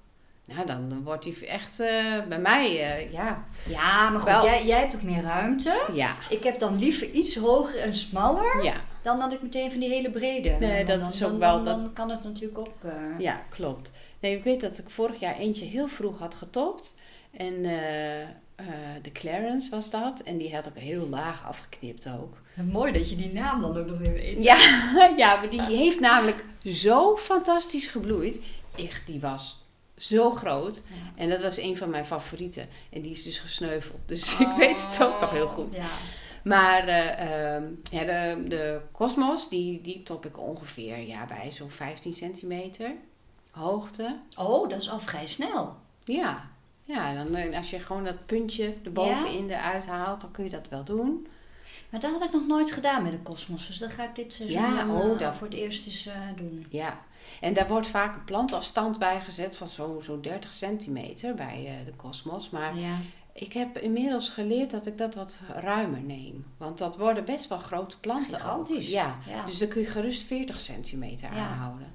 Nou, 0.45 0.65
dan 0.65 1.03
wordt 1.03 1.23
die 1.23 1.47
echt 1.47 1.79
eh, 1.79 2.23
bij 2.27 2.39
mij, 2.39 2.71
ja. 3.11 3.45
Ja, 3.67 4.09
maar 4.09 4.19
goed, 4.19 4.29
Wel- 4.29 4.43
jij, 4.45 4.65
jij 4.65 4.79
hebt 4.79 4.95
ook 4.95 5.01
meer 5.01 5.21
ruimte. 5.21 5.83
Ja, 5.93 6.15
Ik 6.29 6.43
heb 6.43 6.59
dan 6.59 6.77
liever 6.77 7.09
iets 7.11 7.35
hoger 7.35 7.79
en 7.79 7.93
smaller 7.93 8.63
ja. 8.63 8.73
Dan 9.01 9.19
dat 9.19 9.33
ik 9.33 9.41
meteen 9.41 9.71
van 9.71 9.79
die 9.79 9.89
hele 9.89 10.11
brede. 10.11 10.49
Nee, 10.59 10.85
dat 10.85 10.99
dan, 10.99 11.09
is 11.09 11.23
ook 11.23 11.29
dan, 11.29 11.39
wel 11.39 11.53
Dan, 11.55 11.63
dat- 11.63 11.75
dan 11.83 11.93
kan 11.93 12.09
het 12.09 12.23
natuurlijk 12.23 12.57
ook. 12.57 12.73
eh, 12.83 12.91
Ja, 13.19 13.45
klopt. 13.49 13.91
Nee, 14.19 14.37
ik 14.37 14.43
weet 14.43 14.61
dat 14.61 14.77
ik 14.77 14.89
vorig 14.89 15.19
jaar 15.19 15.37
eentje 15.37 15.65
heel 15.65 15.87
vroeg 15.87 16.17
had 16.19 16.35
getopt. 16.35 16.95
En 17.31 17.65
eh, 17.65 18.21
eh, 18.21 18.27
de 19.01 19.11
Clarence 19.11 19.69
was 19.69 19.89
dat. 19.89 20.19
En 20.21 20.37
die 20.37 20.55
had 20.55 20.65
ik 20.65 20.71
heel 20.75 21.07
laag 21.07 21.47
afgeknipt 21.47 22.07
ook. 22.19 22.37
Mooi 22.71 22.91
dat 22.91 23.09
je 23.09 23.15
die 23.15 23.33
naam 23.33 23.61
dan 23.61 23.77
ook 23.77 23.85
nog 23.85 24.01
even 24.01 24.27
eet. 24.27 24.43
Ja, 24.43 24.57
ja 25.17 25.35
maar 25.35 25.49
die 25.49 25.61
heeft 25.61 25.99
namelijk 25.99 26.45
zo 26.65 27.17
fantastisch 27.17 27.87
gebloeid. 27.87 28.39
Echt, 28.75 29.05
die 29.07 29.19
was 29.19 29.65
zo 29.97 30.31
groot. 30.31 30.75
Ja. 30.87 31.21
En 31.23 31.29
dat 31.29 31.41
was 31.41 31.57
een 31.57 31.77
van 31.77 31.89
mijn 31.89 32.05
favorieten. 32.05 32.67
En 32.91 33.01
die 33.01 33.11
is 33.11 33.23
dus 33.23 33.39
gesneuveld. 33.39 33.99
Dus 34.05 34.33
ik 34.39 34.53
weet 34.57 34.87
het 34.87 35.03
ook 35.03 35.19
nog 35.21 35.31
heel 35.31 35.47
goed. 35.47 35.73
Ja. 35.75 35.89
Maar 36.43 36.87
eh, 36.87 37.53
ehm, 37.55 37.63
ja, 37.91 38.03
de, 38.03 38.43
de 38.47 38.81
Cosmos, 38.91 39.49
die, 39.49 39.81
die 39.81 40.03
top 40.03 40.25
ik 40.25 40.39
ongeveer 40.39 40.99
ja, 40.99 41.25
bij 41.25 41.51
zo'n 41.51 41.69
15 41.69 42.13
centimeter 42.13 42.91
hoogte. 43.51 44.19
Oh, 44.37 44.69
dat 44.69 44.81
is 44.81 44.89
al 44.89 44.99
vrij 44.99 45.27
snel. 45.27 45.77
Ja, 46.03 46.49
ja 46.83 47.13
dan, 47.13 47.35
eh, 47.35 47.57
als 47.57 47.69
je 47.69 47.79
gewoon 47.79 48.03
dat 48.03 48.25
puntje 48.25 48.75
erbovenin 48.83 49.49
eruit 49.49 49.85
haalt, 49.85 50.21
dan 50.21 50.31
kun 50.31 50.43
je 50.43 50.49
dat 50.49 50.67
wel 50.69 50.83
doen. 50.83 51.27
Maar 51.89 51.99
dat 51.99 52.11
had 52.11 52.23
ik 52.23 52.31
nog 52.31 52.47
nooit 52.47 52.71
gedaan 52.71 53.03
met 53.03 53.11
de 53.11 53.21
Cosmos. 53.21 53.67
Dus 53.67 53.77
dat 53.77 53.89
ga 53.91 54.03
ik 54.03 54.15
dit 54.15 54.33
seizoen 54.33 54.61
Ja, 54.61 54.85
dan, 54.85 54.95
oh, 54.95 55.11
eh, 55.11 55.19
dat- 55.19 55.35
voor 55.35 55.47
het 55.47 55.55
eerst 55.55 55.85
eens 55.85 56.09
doen. 56.35 56.65
Ja, 56.69 56.99
en 57.41 57.53
daar 57.53 57.67
wordt 57.67 57.87
vaak 57.87 58.15
een 58.15 58.23
plantafstand 58.23 58.99
bij 58.99 59.21
gezet 59.21 59.55
van 59.55 59.67
zo'n 59.67 60.03
zo'n 60.03 60.21
30 60.21 60.53
centimeter 60.53 61.35
bij 61.35 61.81
de 61.85 61.95
Cosmos. 61.95 62.49
Maar 62.49 62.77
Ja. 62.77 62.95
Ik 63.33 63.53
heb 63.53 63.77
inmiddels 63.77 64.29
geleerd 64.29 64.71
dat 64.71 64.85
ik 64.85 64.97
dat 64.97 65.15
wat 65.15 65.39
ruimer 65.55 66.01
neem. 66.01 66.45
Want 66.57 66.77
dat 66.77 66.97
worden 66.97 67.25
best 67.25 67.47
wel 67.47 67.57
grote 67.57 67.99
planten 67.99 68.35
ook. 68.35 68.41
Gigantisch. 68.41 68.89
Ja, 68.89 69.17
Ja. 69.27 69.45
dus 69.45 69.57
dan 69.57 69.67
kun 69.67 69.81
je 69.81 69.87
gerust 69.87 70.23
40 70.23 70.59
centimeter 70.59 71.33
Ja. 71.35 71.47
aanhouden. 71.47 71.87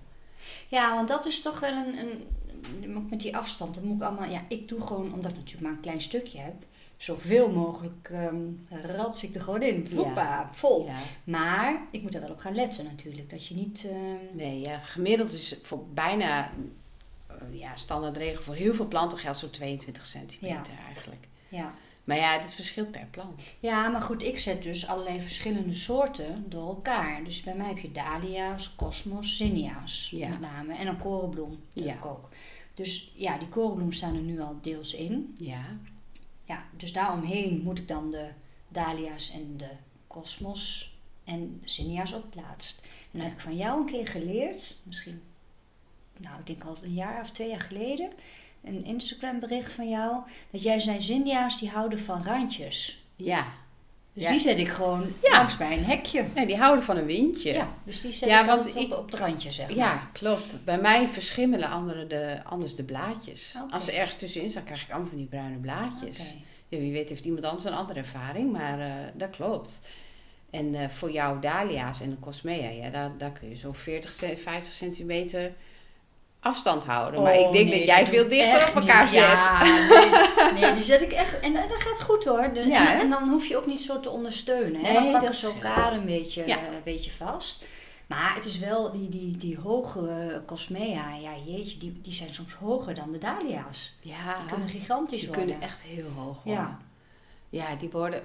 ja, 0.68 0.94
want 0.94 1.08
dat 1.08 1.26
is 1.26 1.42
toch 1.42 1.60
wel 1.60 1.72
een, 1.72 1.98
een... 1.98 2.96
ook 2.96 3.10
Met 3.10 3.20
die 3.20 3.36
afstand, 3.36 3.74
dat 3.74 3.84
moet 3.84 3.96
ik 3.96 4.02
allemaal... 4.02 4.28
Ja, 4.30 4.42
ik 4.48 4.68
doe 4.68 4.80
gewoon, 4.80 5.12
omdat 5.12 5.30
ik 5.30 5.36
natuurlijk 5.36 5.62
maar 5.66 5.72
een 5.72 5.80
klein 5.80 6.00
stukje 6.02 6.38
heb... 6.38 6.54
Zoveel 6.96 7.50
mogelijk 7.50 8.10
rats 8.96 9.22
ik 9.24 9.34
er 9.34 9.40
gewoon 9.42 9.62
in. 9.62 9.86
Voepa, 9.86 10.48
vol. 10.52 10.90
Maar 11.24 11.82
ik 11.90 12.02
moet 12.02 12.14
er 12.14 12.20
wel 12.20 12.30
op 12.30 12.38
gaan 12.38 12.54
letten 12.54 12.84
natuurlijk. 12.84 13.30
Dat 13.30 13.46
je 13.46 13.54
niet... 13.54 13.84
ehm, 13.90 14.36
Nee, 14.36 14.60
ja, 14.60 14.78
gemiddeld 14.78 15.32
is 15.32 15.56
voor 15.62 15.84
bijna 15.94 16.50
ja, 17.52 17.76
standaardregel 17.76 18.42
voor 18.42 18.54
heel 18.54 18.74
veel 18.74 18.87
planten 18.88 19.18
geldt 19.18 19.38
zo'n 19.38 19.50
22 19.50 20.07
centimeter 20.07 20.72
eigenlijk. 20.87 21.28
ja. 21.48 21.74
Maar 22.04 22.16
ja, 22.16 22.38
dit 22.38 22.54
verschilt 22.54 22.90
per 22.90 23.07
plant. 23.11 23.42
ja, 23.61 23.88
maar 23.88 24.00
goed, 24.02 24.22
ik 24.22 24.38
zet 24.38 24.62
dus 24.62 24.87
allerlei 24.87 25.20
verschillende 25.20 25.74
soorten 25.74 26.44
door 26.50 26.68
elkaar. 26.68 27.24
Dus 27.24 27.42
bij 27.42 27.54
mij 27.57 27.66
heb 27.68 27.78
je 27.78 27.92
dahlia's, 27.92 28.74
cosmos, 28.76 29.37
zinnia's 29.37 30.11
Ja. 30.11 30.28
met 30.28 30.40
name. 30.40 30.74
En 30.74 30.87
een 30.87 30.98
korenbloem 30.98 31.61
Ja. 31.72 31.92
ik 31.94 32.04
ook. 32.04 32.28
Dus 32.74 33.12
ja, 33.16 33.38
die 33.38 33.48
korenbloem 33.48 33.92
staan 33.92 34.14
er 34.14 34.20
nu 34.22 34.40
al 34.40 34.59
deels 34.62 34.94
in. 34.94 35.35
Ja, 35.38 35.64
Ja, 36.44 36.64
dus 36.76 36.92
daaromheen 36.92 37.61
moet 37.62 37.78
ik 37.78 37.88
dan 37.88 38.11
de 38.11 38.28
dahlia's 38.68 39.30
en 39.30 39.57
de 39.57 39.70
cosmos 40.07 40.94
en 41.24 41.61
zinnia's 41.64 42.14
ook 42.14 42.30
plaatst. 42.30 42.80
En 42.83 43.18
dan 43.18 43.20
heb 43.20 43.33
ik 43.33 43.40
van 43.40 43.57
jou 43.57 43.80
een 43.80 43.87
keer 43.87 44.07
geleerd, 44.09 44.76
misschien, 44.83 45.22
nou 46.18 46.38
ik 46.38 46.46
denk 46.46 46.64
al 46.64 46.77
een 46.83 46.94
jaar 46.94 47.20
of 47.20 47.31
twee 47.31 47.48
jaar 47.48 47.61
geleden, 47.61 48.11
een 48.64 48.85
Instagram 48.85 49.40
bericht 49.40 49.72
van 49.72 49.88
jou, 49.88 50.16
dat 50.50 50.62
jij 50.62 50.79
zei 50.79 51.00
zinnia's 51.00 51.61
die 51.61 51.68
houden 51.68 51.98
van 51.98 52.22
randjes. 52.24 53.05
ja. 53.16 53.46
Dus 54.12 54.22
Ja. 54.22 54.31
die 54.31 54.40
zet 54.40 54.59
ik 54.59 54.68
gewoon 54.68 55.12
Ja. 55.22 55.31
langs 55.37 55.57
bij 55.57 55.79
een 55.79 55.85
hekje. 55.85 56.24
ja 56.35 56.44
die 56.46 56.57
houden 56.57 56.85
van 56.85 56.96
een 56.96 57.07
windje. 57.07 57.53
Ja, 57.53 57.68
dus 57.85 58.00
die 58.00 58.12
zet 58.12 58.29
Ja, 58.29 58.40
ik 58.40 58.46
want 58.46 58.77
ik- 58.77 58.92
op, 58.92 58.98
op 58.98 59.11
het 59.11 59.20
randje, 59.20 59.50
zeg 59.50 59.66
maar. 59.68 59.77
Ja, 59.77 60.09
klopt. 60.12 60.64
Bij 60.64 60.79
mij 60.81 61.09
verschimmelen 61.09 61.68
andere 61.68 62.07
de, 62.07 62.44
anders 62.44 62.74
de 62.74 62.83
blaadjes. 62.83 63.55
Als 63.70 63.88
er 63.88 63.94
ergens 63.94 64.16
tussenin 64.18 64.50
staat, 64.50 64.64
krijg 64.64 64.83
ik 64.83 64.90
allemaal 64.90 65.09
van 65.09 65.18
die 65.18 65.27
bruine 65.27 65.57
blaadjes. 65.57 66.18
Ja, 66.68 66.79
wie 66.79 66.92
weet 66.92 67.09
heeft 67.09 67.24
iemand 67.24 67.44
anders 67.44 67.64
een 67.64 67.72
andere 67.74 67.98
ervaring, 67.98 68.53
maar 68.53 68.81
eh, 68.81 68.92
dat 69.14 69.31
klopt. 69.31 69.81
En 70.50 70.74
eh, 70.74 70.88
voor 70.88 71.11
jouw 71.12 71.38
dahlia's 71.38 72.00
en 72.00 72.11
de 72.11 72.18
cosmea, 72.18 72.68
ja, 72.70 72.90
daar, 72.90 73.18
daar 73.18 73.33
kun 73.33 73.48
je 73.48 73.57
zo'n 73.57 73.74
40, 73.74 74.12
ce- 74.12 74.37
50 74.37 74.72
centimeter 74.72 75.53
afstand 76.44 76.85
houden. 76.85 77.22
maar 77.22 77.35
Oh, 77.35 77.46
ik 77.46 77.52
denk 77.52 77.68
nee, 77.68 77.78
dat 77.78 77.88
jij 77.88 78.07
veel 78.07 78.28
dichter 78.28 78.68
op 78.68 78.74
elkaar 78.74 79.02
niet. 79.04 79.12
zet. 79.12 79.20
Ja, 79.22 79.59
nee, 80.52 80.61
nee, 80.62 80.72
die 80.72 80.83
zet 80.83 81.02
ik 81.02 81.12
echt. 81.12 81.40
En, 81.40 81.57
en 81.57 81.68
dat 81.68 81.83
gaat 81.83 82.00
goed 82.02 82.24
hoor. 82.24 82.50
Dus- 82.52 82.68
Ja, 82.68 83.00
en, 83.00 83.11
dan 83.11 83.28
hoef 83.28 83.46
je 83.46 83.57
ook 83.57 83.66
niet 83.66 83.80
zo 83.80 84.00
te 84.00 84.11
ondersteunen. 84.11 84.85
Hè? 84.85 84.92
Dan 84.92 85.12
pakken 85.12 85.35
ze 85.35 85.46
elkaar 85.46 85.92
een 85.92 86.04
beetje, 86.07 86.42
Ja. 86.46 86.57
een 86.59 86.80
beetje 86.85 87.11
vast. 87.11 87.64
Maar 88.07 88.35
het 88.35 88.44
is 88.44 88.59
wel, 88.59 88.92
die, 88.92 89.09
die, 89.09 89.37
die 89.37 89.59
hoge 89.59 90.42
cosmea, 90.46 91.14
ja 91.22 91.30
jeetje, 91.46 91.78
die, 91.78 92.00
die 92.02 92.12
zijn 92.12 92.35
soms 92.35 92.52
hoger 92.54 92.94
dan 92.94 93.12
de 93.12 93.18
dahlia's. 93.18 93.94
Ja, 94.00 94.37
Die 94.38 94.46
kunnen 94.50 94.68
gigantisch 94.68 95.20
die 95.20 95.28
worden. 95.28 95.46
kunnen 95.46 95.68
echt 95.68 95.83
heel 95.83 96.07
hoog 96.16 96.42
worden. 96.42 96.62
Ja. 96.62 96.78
Ja, 97.48 97.76
die 97.76 97.90
worden... 97.90 98.22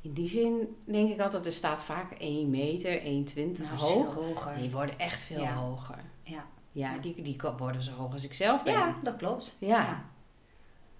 In 0.00 0.12
die 0.12 0.28
zin 0.28 0.76
denk 0.84 1.10
ik 1.12 1.20
altijd, 1.20 1.46
er 1.46 1.52
staat 1.52 1.82
vaak 1.82 2.12
1 2.18 2.50
meter, 2.50 3.00
1,20 3.00 3.04
Nou, 3.04 3.76
hoog. 3.76 4.14
hoger. 4.14 4.52
Die 4.60 4.70
worden 4.70 4.98
echt 4.98 5.22
veel 5.22 5.46
hoger. 5.46 5.98
Ja. 6.22 6.44
Ja, 6.74 6.98
die, 6.98 7.22
die 7.22 7.36
worden 7.58 7.82
zo 7.82 7.92
hoog 7.92 8.12
als 8.12 8.24
ik 8.24 8.32
zelf 8.34 8.62
ben. 8.64 8.72
ja, 8.72 8.96
dat 9.02 9.16
klopt. 9.16 9.56
Ja. 9.58 10.04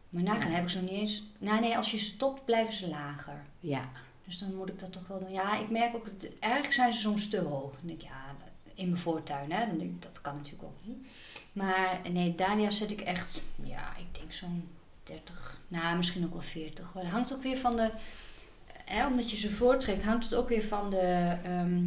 Maar 0.08 0.22
nagaan 0.22 0.50
heb 0.50 0.62
ik 0.62 0.68
zo 0.68 0.80
niet 0.80 0.90
eens... 0.90 1.22
Nou 1.38 1.60
nee, 1.60 1.76
als 1.76 1.90
je 1.90 1.96
ze 1.98 2.16
topt, 2.16 2.44
blijven 2.44 2.74
ze 2.74 2.88
lager. 2.88 3.44
Ja. 3.60 3.88
Dus 4.24 4.38
dan 4.38 4.54
moet 4.54 4.68
ik 4.68 4.78
dat 4.78 4.92
toch 4.92 5.06
wel 5.06 5.18
doen. 5.18 5.32
Ja, 5.32 5.58
ik 5.58 5.70
merk 5.70 5.94
ook, 5.94 6.04
dat- 6.20 6.30
eigenlijk 6.40 6.72
zijn 6.74 6.92
ze 6.92 7.00
soms 7.00 7.28
te 7.28 7.40
hoog. 7.40 7.70
Dan 7.72 7.80
denk 7.86 8.02
ik, 8.02 8.08
ja, 8.08 8.34
in 8.74 8.86
mijn 8.88 8.98
voortuin, 9.00 9.52
hè. 9.52 9.66
Dan 9.66 9.78
denk 9.78 9.90
ik, 9.90 10.02
dat 10.02 10.20
kan 10.20 10.36
natuurlijk 10.36 10.62
ook 10.64 10.78
niet. 10.82 11.06
Maar 11.52 12.00
nee, 12.12 12.34
Dania 12.34 12.70
zet 12.70 12.90
ik 12.90 13.00
echt, 13.00 13.40
ja, 13.62 13.96
ik 13.96 14.18
denk 14.18 14.32
zo'n 14.32 14.68
30, 15.02 15.60
nou 15.68 15.96
misschien 15.96 16.24
ook 16.24 16.32
wel 16.32 16.42
40. 16.42 16.94
Maar 16.94 17.02
het 17.02 17.12
hangt 17.12 17.34
ook 17.34 17.42
weer 17.42 17.56
van 17.58 17.76
de, 17.76 17.90
hè, 18.84 19.06
omdat 19.06 19.30
je 19.30 19.36
ze 19.36 19.50
voortrekt, 19.50 20.02
hangt 20.04 20.24
het 20.24 20.34
ook 20.34 20.48
weer 20.48 20.62
van 20.64 20.90
de, 20.90 21.36
ehm, 21.44 21.82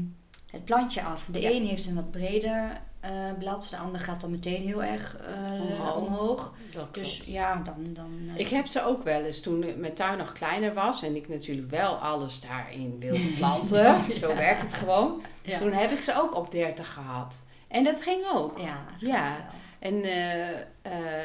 het 0.51 0.65
plantje 0.65 1.01
af. 1.03 1.27
De 1.31 1.41
Ja. 1.41 1.49
een 1.49 1.65
heeft 1.67 1.85
een 1.85 1.95
wat 1.95 2.11
breder 2.11 2.81
eh, 3.07 3.37
blad, 3.39 3.67
de 3.69 3.77
ander 3.77 4.01
gaat 4.01 4.21
dan 4.21 4.31
meteen 4.31 4.61
heel 4.61 4.83
erg 4.83 5.17
eh, 5.17 5.97
Omhoog. 5.97 6.53
Dus 6.91 7.23
ja, 7.25 7.55
dan... 7.65 7.75
dan 7.93 8.11
eh, 8.35 8.39
Ik 8.39 8.47
heb 8.49 8.65
ze 8.67 8.83
ook 8.85 9.03
wel 9.03 9.21
eens 9.23 9.41
toen 9.41 9.65
mijn 9.77 9.93
tuin 9.93 10.17
nog 10.17 10.31
kleiner 10.31 10.73
was 10.73 11.03
en 11.03 11.15
ik 11.15 11.27
natuurlijk 11.27 11.69
wel 11.69 11.93
alles 11.95 12.39
daarin 12.39 12.95
wilde 12.99 13.33
planten. 13.37 14.11
Zo 14.11 14.27
werkt 14.35 14.61
het 14.61 14.73
gewoon. 14.73 15.21
ja. 15.43 15.57
Toen 15.57 15.71
heb 15.71 15.91
ik 15.91 16.01
ze 16.01 16.13
ook 16.21 16.35
op 16.35 16.51
30 16.51 16.93
gehad. 16.93 17.35
En 17.67 17.83
dat 17.83 18.01
ging 18.01 18.21
ook. 18.33 18.57
ja, 18.57 18.77
Ja. 18.97 19.21
wel. 19.21 19.31
En 19.79 20.01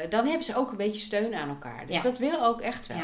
dan 0.09 0.25
hebben 0.25 0.43
ze 0.43 0.55
ook 0.55 0.71
een 0.71 0.77
beetje 0.77 0.99
steun 0.99 1.35
aan 1.35 1.49
elkaar. 1.49 1.85
Dus 1.87 2.01
dat 2.01 2.17
wil 2.17 2.45
ook 2.45 2.61
echt 2.61 2.87
wel. 2.87 2.97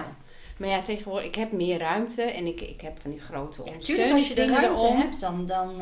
Maar 0.58 0.70
ja, 0.70 0.82
tegenwoordig, 0.82 1.28
ik 1.28 1.36
heb 1.36 1.52
meer 1.52 1.80
ruimte 1.80 2.22
en 2.22 2.46
ik, 2.46 2.62
ik 2.62 2.82
heb 2.82 3.00
van 3.02 3.12
die 3.12 3.20
grote 3.20 3.62
Ja, 3.66 3.72
natuurlijk, 3.72 4.12
als 4.14 4.28
je 4.28 4.34
de 4.36 4.42
ondersteuningsdingen 4.42 4.62
ruimte 4.62 4.86
erom. 4.86 4.98
hebt, 4.98 5.20
dan, 5.20 5.46
dan 5.46 5.78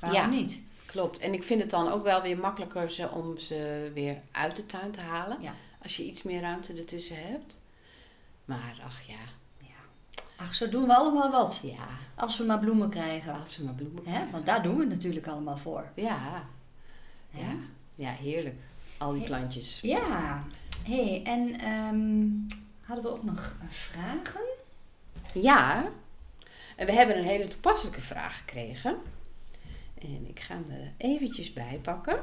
waarom 0.00 0.30
niet? 0.30 0.60
Klopt. 0.96 1.18
En 1.18 1.32
ik 1.32 1.42
vind 1.42 1.60
het 1.60 1.70
dan 1.70 1.92
ook 1.92 2.02
wel 2.02 2.22
weer 2.22 2.38
makkelijker 2.38 2.90
ze, 2.90 3.08
om 3.10 3.38
ze 3.38 3.90
weer 3.94 4.20
uit 4.32 4.56
de 4.56 4.66
tuin 4.66 4.90
te 4.90 5.00
halen. 5.00 5.36
Ja. 5.40 5.54
Als 5.82 5.96
je 5.96 6.04
iets 6.04 6.22
meer 6.22 6.40
ruimte 6.40 6.72
ertussen 6.72 7.16
hebt. 7.16 7.58
Maar 8.44 8.80
ach 8.84 9.00
ja, 9.06 9.14
Ach, 10.36 10.54
zo 10.54 10.68
doen 10.68 10.86
we 10.86 10.94
allemaal 10.96 11.30
wat. 11.30 11.60
ja, 11.62 11.86
Als 12.14 12.38
we 12.38 12.44
maar 12.44 12.58
bloemen 12.58 12.90
krijgen. 12.90 13.34
als 13.40 13.52
ze 13.52 13.64
maar 13.64 13.74
bloemen 13.74 13.96
Hè? 14.04 14.10
krijgen. 14.10 14.30
Want 14.30 14.46
daar 14.46 14.62
doen 14.62 14.74
we 14.74 14.80
het 14.80 14.88
natuurlijk 14.90 15.26
allemaal 15.26 15.56
voor. 15.56 15.90
Ja, 15.94 16.44
Hè? 17.30 17.40
ja, 17.40 17.54
ja, 17.94 18.10
heerlijk. 18.10 18.56
Al 18.98 19.10
die 19.12 19.20
Hey. 19.20 19.28
plantjes. 19.28 19.78
Ja. 19.82 20.44
hey, 20.84 21.22
en 21.24 21.60
ehm, 21.60 22.26
hadden 22.86 23.04
we 23.04 23.10
ook 23.10 23.22
nog 23.24 23.54
eh, 23.62 23.68
vragen? 23.68 24.40
Ja, 25.34 25.84
en 26.76 26.86
we 26.86 26.92
hebben 26.92 27.18
een 27.18 27.24
hele 27.24 27.48
toepasselijke 27.48 28.00
vraag 28.00 28.38
gekregen. 28.38 28.96
En 30.06 30.28
ik 30.28 30.40
ga 30.40 30.54
hem 30.54 30.70
er 30.70 30.92
eventjes 30.96 31.52
bij 31.52 31.78
pakken. 31.82 32.18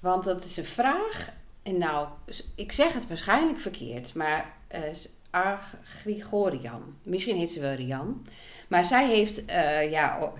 Want 0.00 0.24
dat 0.24 0.44
is 0.44 0.56
een 0.56 0.64
vraag. 0.64 1.32
En 1.62 1.78
nou, 1.78 2.08
ik 2.54 2.72
zeg 2.72 2.92
het 2.92 3.06
waarschijnlijk 3.08 3.58
verkeerd, 3.60 4.14
maar 4.14 4.56
eh 4.68 5.58
Grigorian. 5.84 6.96
Misschien 7.02 7.36
heet 7.36 7.50
ze 7.50 7.60
wel 7.60 7.74
Rian. 7.74 8.26
Maar 8.68 8.84
zij 8.84 9.08
heeft, 9.08 9.44
eh, 9.44 9.90
ja, 9.90 10.32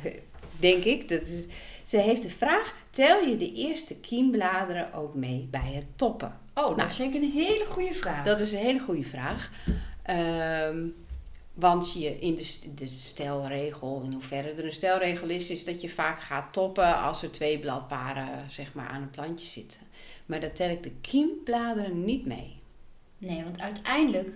denk 0.57 0.85
ik, 0.85 1.09
dat 1.09 1.21
is, 1.21 1.47
ze 1.85 1.97
heeft 1.97 2.23
de 2.23 2.31
vraag: 2.31 2.75
tel 2.91 3.21
je 3.27 3.37
de 3.37 3.53
eerste 3.53 3.97
kiembladeren 3.97 4.93
ook 4.93 5.15
mee 5.15 5.49
bij 5.51 5.73
het 5.75 5.87
toppen? 5.97 6.39
Oh, 6.55 6.67
dat 6.67 6.77
Nou. 6.77 6.91
vind 6.91 7.15
ik 7.15 7.23
een 7.23 7.31
hele 7.31 7.67
goede 7.67 7.95
vraag. 7.95 8.25
Dat 8.25 8.41
is 8.41 8.53
een 8.53 8.59
hele 8.59 8.81
goede 8.81 9.03
vraag. 9.03 9.51
Ehm, 10.03 10.87
want 11.55 11.93
je 11.93 12.19
in 12.19 12.35
de, 12.35 12.45
st- 12.45 12.79
de 12.79 12.87
stelregel, 12.87 14.01
in 14.05 14.13
hoeverre 14.13 14.51
er 14.53 14.65
een 14.65 14.73
stelregel 14.73 15.29
is, 15.29 15.51
is 15.51 15.65
dat 15.65 15.81
je 15.81 15.89
vaak 15.89 16.21
gaat 16.21 16.53
toppen 16.53 17.01
als 17.03 17.23
er 17.23 17.31
twee 17.33 17.59
bladparen 17.59 18.51
zeg 18.51 18.75
maar, 18.75 18.89
aan 18.89 19.03
een 19.03 19.11
plantje 19.11 19.47
zitten. 19.47 19.81
Maar 20.27 20.41
daar 20.41 20.53
tel 20.53 20.71
ik 20.71 20.83
de 20.83 20.93
kiembladeren 21.01 22.05
niet 22.05 22.27
mee. 22.27 22.59
Nee, 23.19 23.43
want 23.45 23.61
uiteindelijk 23.61 24.29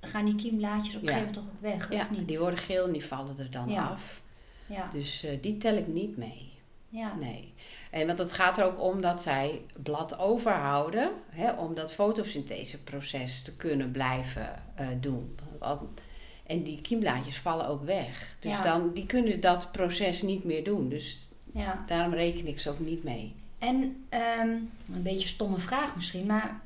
gaan 0.00 0.24
die 0.24 0.34
kiemblaadjes 0.34 0.94
op 0.96 1.02
een 1.02 1.08
Ja. 1.08 1.14
gegeven 1.14 1.34
moment 1.34 1.54
toch 1.60 1.72
ook 1.72 1.72
weg, 1.88 1.92
Ja, 1.92 2.00
of 2.04 2.10
niet? 2.10 2.28
die 2.28 2.38
worden 2.38 2.58
geel 2.58 2.86
en 2.86 2.92
die 2.92 3.04
vallen 3.04 3.38
er 3.38 3.50
dan 3.50 3.68
Ja. 3.68 3.86
af. 3.86 4.22
Ja, 4.66 4.90
Dus 4.92 5.22
eh, 5.24 5.30
die 5.42 5.58
tel 5.58 5.76
ik 5.76 5.86
niet 5.86 6.16
mee. 6.16 6.52
ja. 6.88 7.14
Nee. 7.14 7.52
En 7.90 8.06
want 8.06 8.18
het 8.18 8.32
gaat 8.32 8.58
er 8.58 8.64
ook 8.64 8.80
om 8.80 9.00
dat 9.00 9.20
zij 9.22 9.62
blad 9.82 10.18
overhouden, 10.18 11.10
hè, 11.30 11.52
om 11.52 11.74
dat 11.74 11.92
fotosyntheseproces 11.92 13.42
te 13.42 13.56
kunnen 13.56 13.90
blijven 13.90 14.62
eh, 14.74 14.86
doen. 15.00 15.36
Want- 15.58 16.00
En 16.46 16.62
die 16.62 16.80
kiemblaadjes 16.80 17.38
vallen 17.38 17.68
ook 17.68 17.84
weg. 17.84 18.36
Dus 18.40 18.52
Ja. 18.52 18.62
dan, 18.62 18.92
die 18.92 19.06
kunnen 19.06 19.40
dat 19.40 19.72
proces 19.72 20.22
niet 20.22 20.44
meer 20.44 20.64
doen. 20.64 20.88
Dus 20.88 21.28
ja. 21.52 21.84
daarom 21.86 22.14
reken 22.14 22.46
ik 22.46 22.58
ze 22.58 22.70
ook 22.70 22.78
niet 22.78 23.04
mee. 23.04 23.34
En 23.58 24.04
ehm, 24.08 24.48
een 24.92 25.02
beetje 25.02 25.20
een 25.20 25.28
stomme 25.28 25.58
vraag 25.58 25.94
misschien, 25.94 26.26
maar 26.26 26.60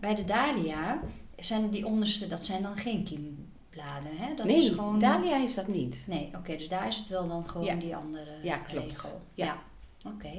bij 0.00 0.14
de 0.14 0.24
dahlia 0.24 1.00
zijn 1.38 1.70
die 1.70 1.86
onderste, 1.86 2.28
dat 2.28 2.44
zijn 2.44 2.62
dan 2.62 2.76
geen 2.76 3.04
kiembladen, 3.04 4.16
hè? 4.16 4.34
Dat 4.34 4.46
nee, 4.46 4.56
is 4.62 4.68
gewoon... 4.68 4.98
Dahlia 4.98 5.36
heeft 5.38 5.54
dat 5.54 5.68
niet. 5.68 6.04
Nee, 6.06 6.30
oké, 6.36 6.56
dus 6.56 6.68
daar 6.68 6.86
is 6.86 6.96
het 6.98 7.08
wel 7.08 7.28
dan 7.28 7.48
gewoon 7.48 7.66
Ja. 7.66 7.74
die 7.74 7.96
andere 7.96 8.30
Ja, 8.42 8.56
klopt. 8.56 8.88
regel. 8.90 9.20
Ja. 9.34 9.58
Oké, 10.06 10.30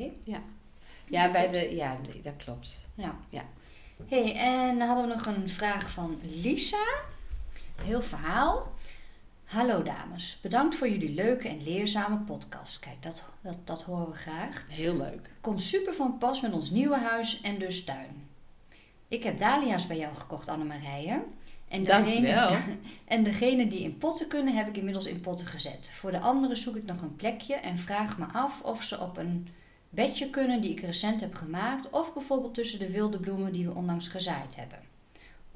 Ja, 1.10 1.31
bij 1.31 1.49
de, 1.49 1.75
ja 1.75 1.97
dat 2.23 2.36
klopt. 2.38 2.77
ja. 2.95 3.17
Ja. 3.29 3.43
hey, 4.07 4.36
en 4.36 4.77
dan 4.79 4.88
hadden 4.88 5.07
we 5.07 5.13
nog 5.13 5.25
een 5.25 5.49
vraag 5.49 5.91
van 5.91 6.19
Lisa. 6.41 6.86
Heel 7.83 8.01
verhaal. 8.01 8.71
Hallo 9.47 9.83
dames, 9.83 10.39
bedankt 10.41 10.75
voor 10.75 10.89
jullie 10.89 11.13
leuke 11.13 11.47
en 11.47 11.63
leerzame 11.63 12.17
podcast. 12.17 12.79
Kijk, 12.79 13.01
dat, 13.03 13.23
dat, 13.41 13.57
dat 13.63 13.83
horen 13.83 14.10
we 14.10 14.15
graag. 14.15 14.63
Heel 14.69 14.97
leuk. 14.97 15.29
Komt 15.41 15.62
super 15.62 15.93
van 15.93 16.17
pas 16.17 16.41
met 16.41 16.53
ons 16.53 16.69
nieuwe 16.69 16.97
huis 16.97 17.41
en 17.41 17.60
dus 17.60 17.83
tuin. 17.83 18.27
Ik 19.07 19.23
heb 19.23 19.39
dahlia's 19.39 19.88
bij 19.88 19.97
jou 19.97 20.15
gekocht, 20.15 20.47
Annemarije. 20.47 21.23
En 21.67 21.83
Dankjewel. 21.83 22.49
en 23.05 23.23
degene 23.23 23.67
die 23.67 23.79
in 23.79 23.97
potten 23.97 24.27
kunnen, 24.27 24.55
heb 24.55 24.67
ik 24.67 24.77
inmiddels 24.77 25.05
in 25.05 25.21
potten 25.21 25.47
gezet. 25.47 25.89
Voor 25.93 26.12
de 26.12 26.19
andere 26.19 26.55
zoek 26.55 26.75
ik 26.75 26.86
nog 26.86 27.01
een 27.01 27.15
plekje 27.15 27.55
en 27.55 27.77
vraag 27.77 28.17
me 28.17 28.25
af 28.25 28.62
of 28.62 28.83
ze 28.83 28.99
op 28.99 29.17
een 29.17 29.47
bedje 29.89 30.29
kunnen 30.29 30.62
die 30.62 30.71
ik 30.71 30.79
recent 30.79 31.21
heb 31.21 31.33
gemaakt. 31.36 31.89
Of 31.89 32.13
bijvoorbeeld 32.13 32.53
tussen 32.53 32.79
de 32.79 32.91
wilde 32.91 33.19
bloemen 33.19 33.53
die 33.53 33.65
we 33.65 33.75
onlangs 33.75 34.07
gezaaid 34.07 34.55
hebben. 34.55 34.79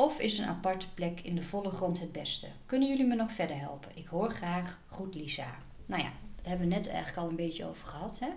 Of 0.01 0.19
is 0.19 0.37
een 0.37 0.47
aparte 0.47 0.85
plek 0.93 1.19
in 1.23 1.35
de 1.35 1.43
volle 1.43 1.69
grond 1.71 1.99
het 1.99 2.11
beste? 2.11 2.47
Kunnen 2.65 2.87
jullie 2.89 3.05
me 3.05 3.15
nog 3.15 3.31
verder 3.31 3.59
helpen? 3.59 3.91
Ik 3.93 4.07
hoor 4.07 4.31
graag. 4.31 4.79
Goed, 4.87 5.15
Lisa. 5.15 5.55
Nou 5.85 6.01
ja, 6.01 6.11
dat 6.35 6.45
hebben 6.45 6.67
we 6.67 6.75
net 6.75 6.87
eigenlijk 6.87 7.17
al 7.17 7.29
een 7.29 7.35
beetje 7.35 7.65
over 7.65 7.87
gehad, 7.87 8.19
hè? 8.19 8.27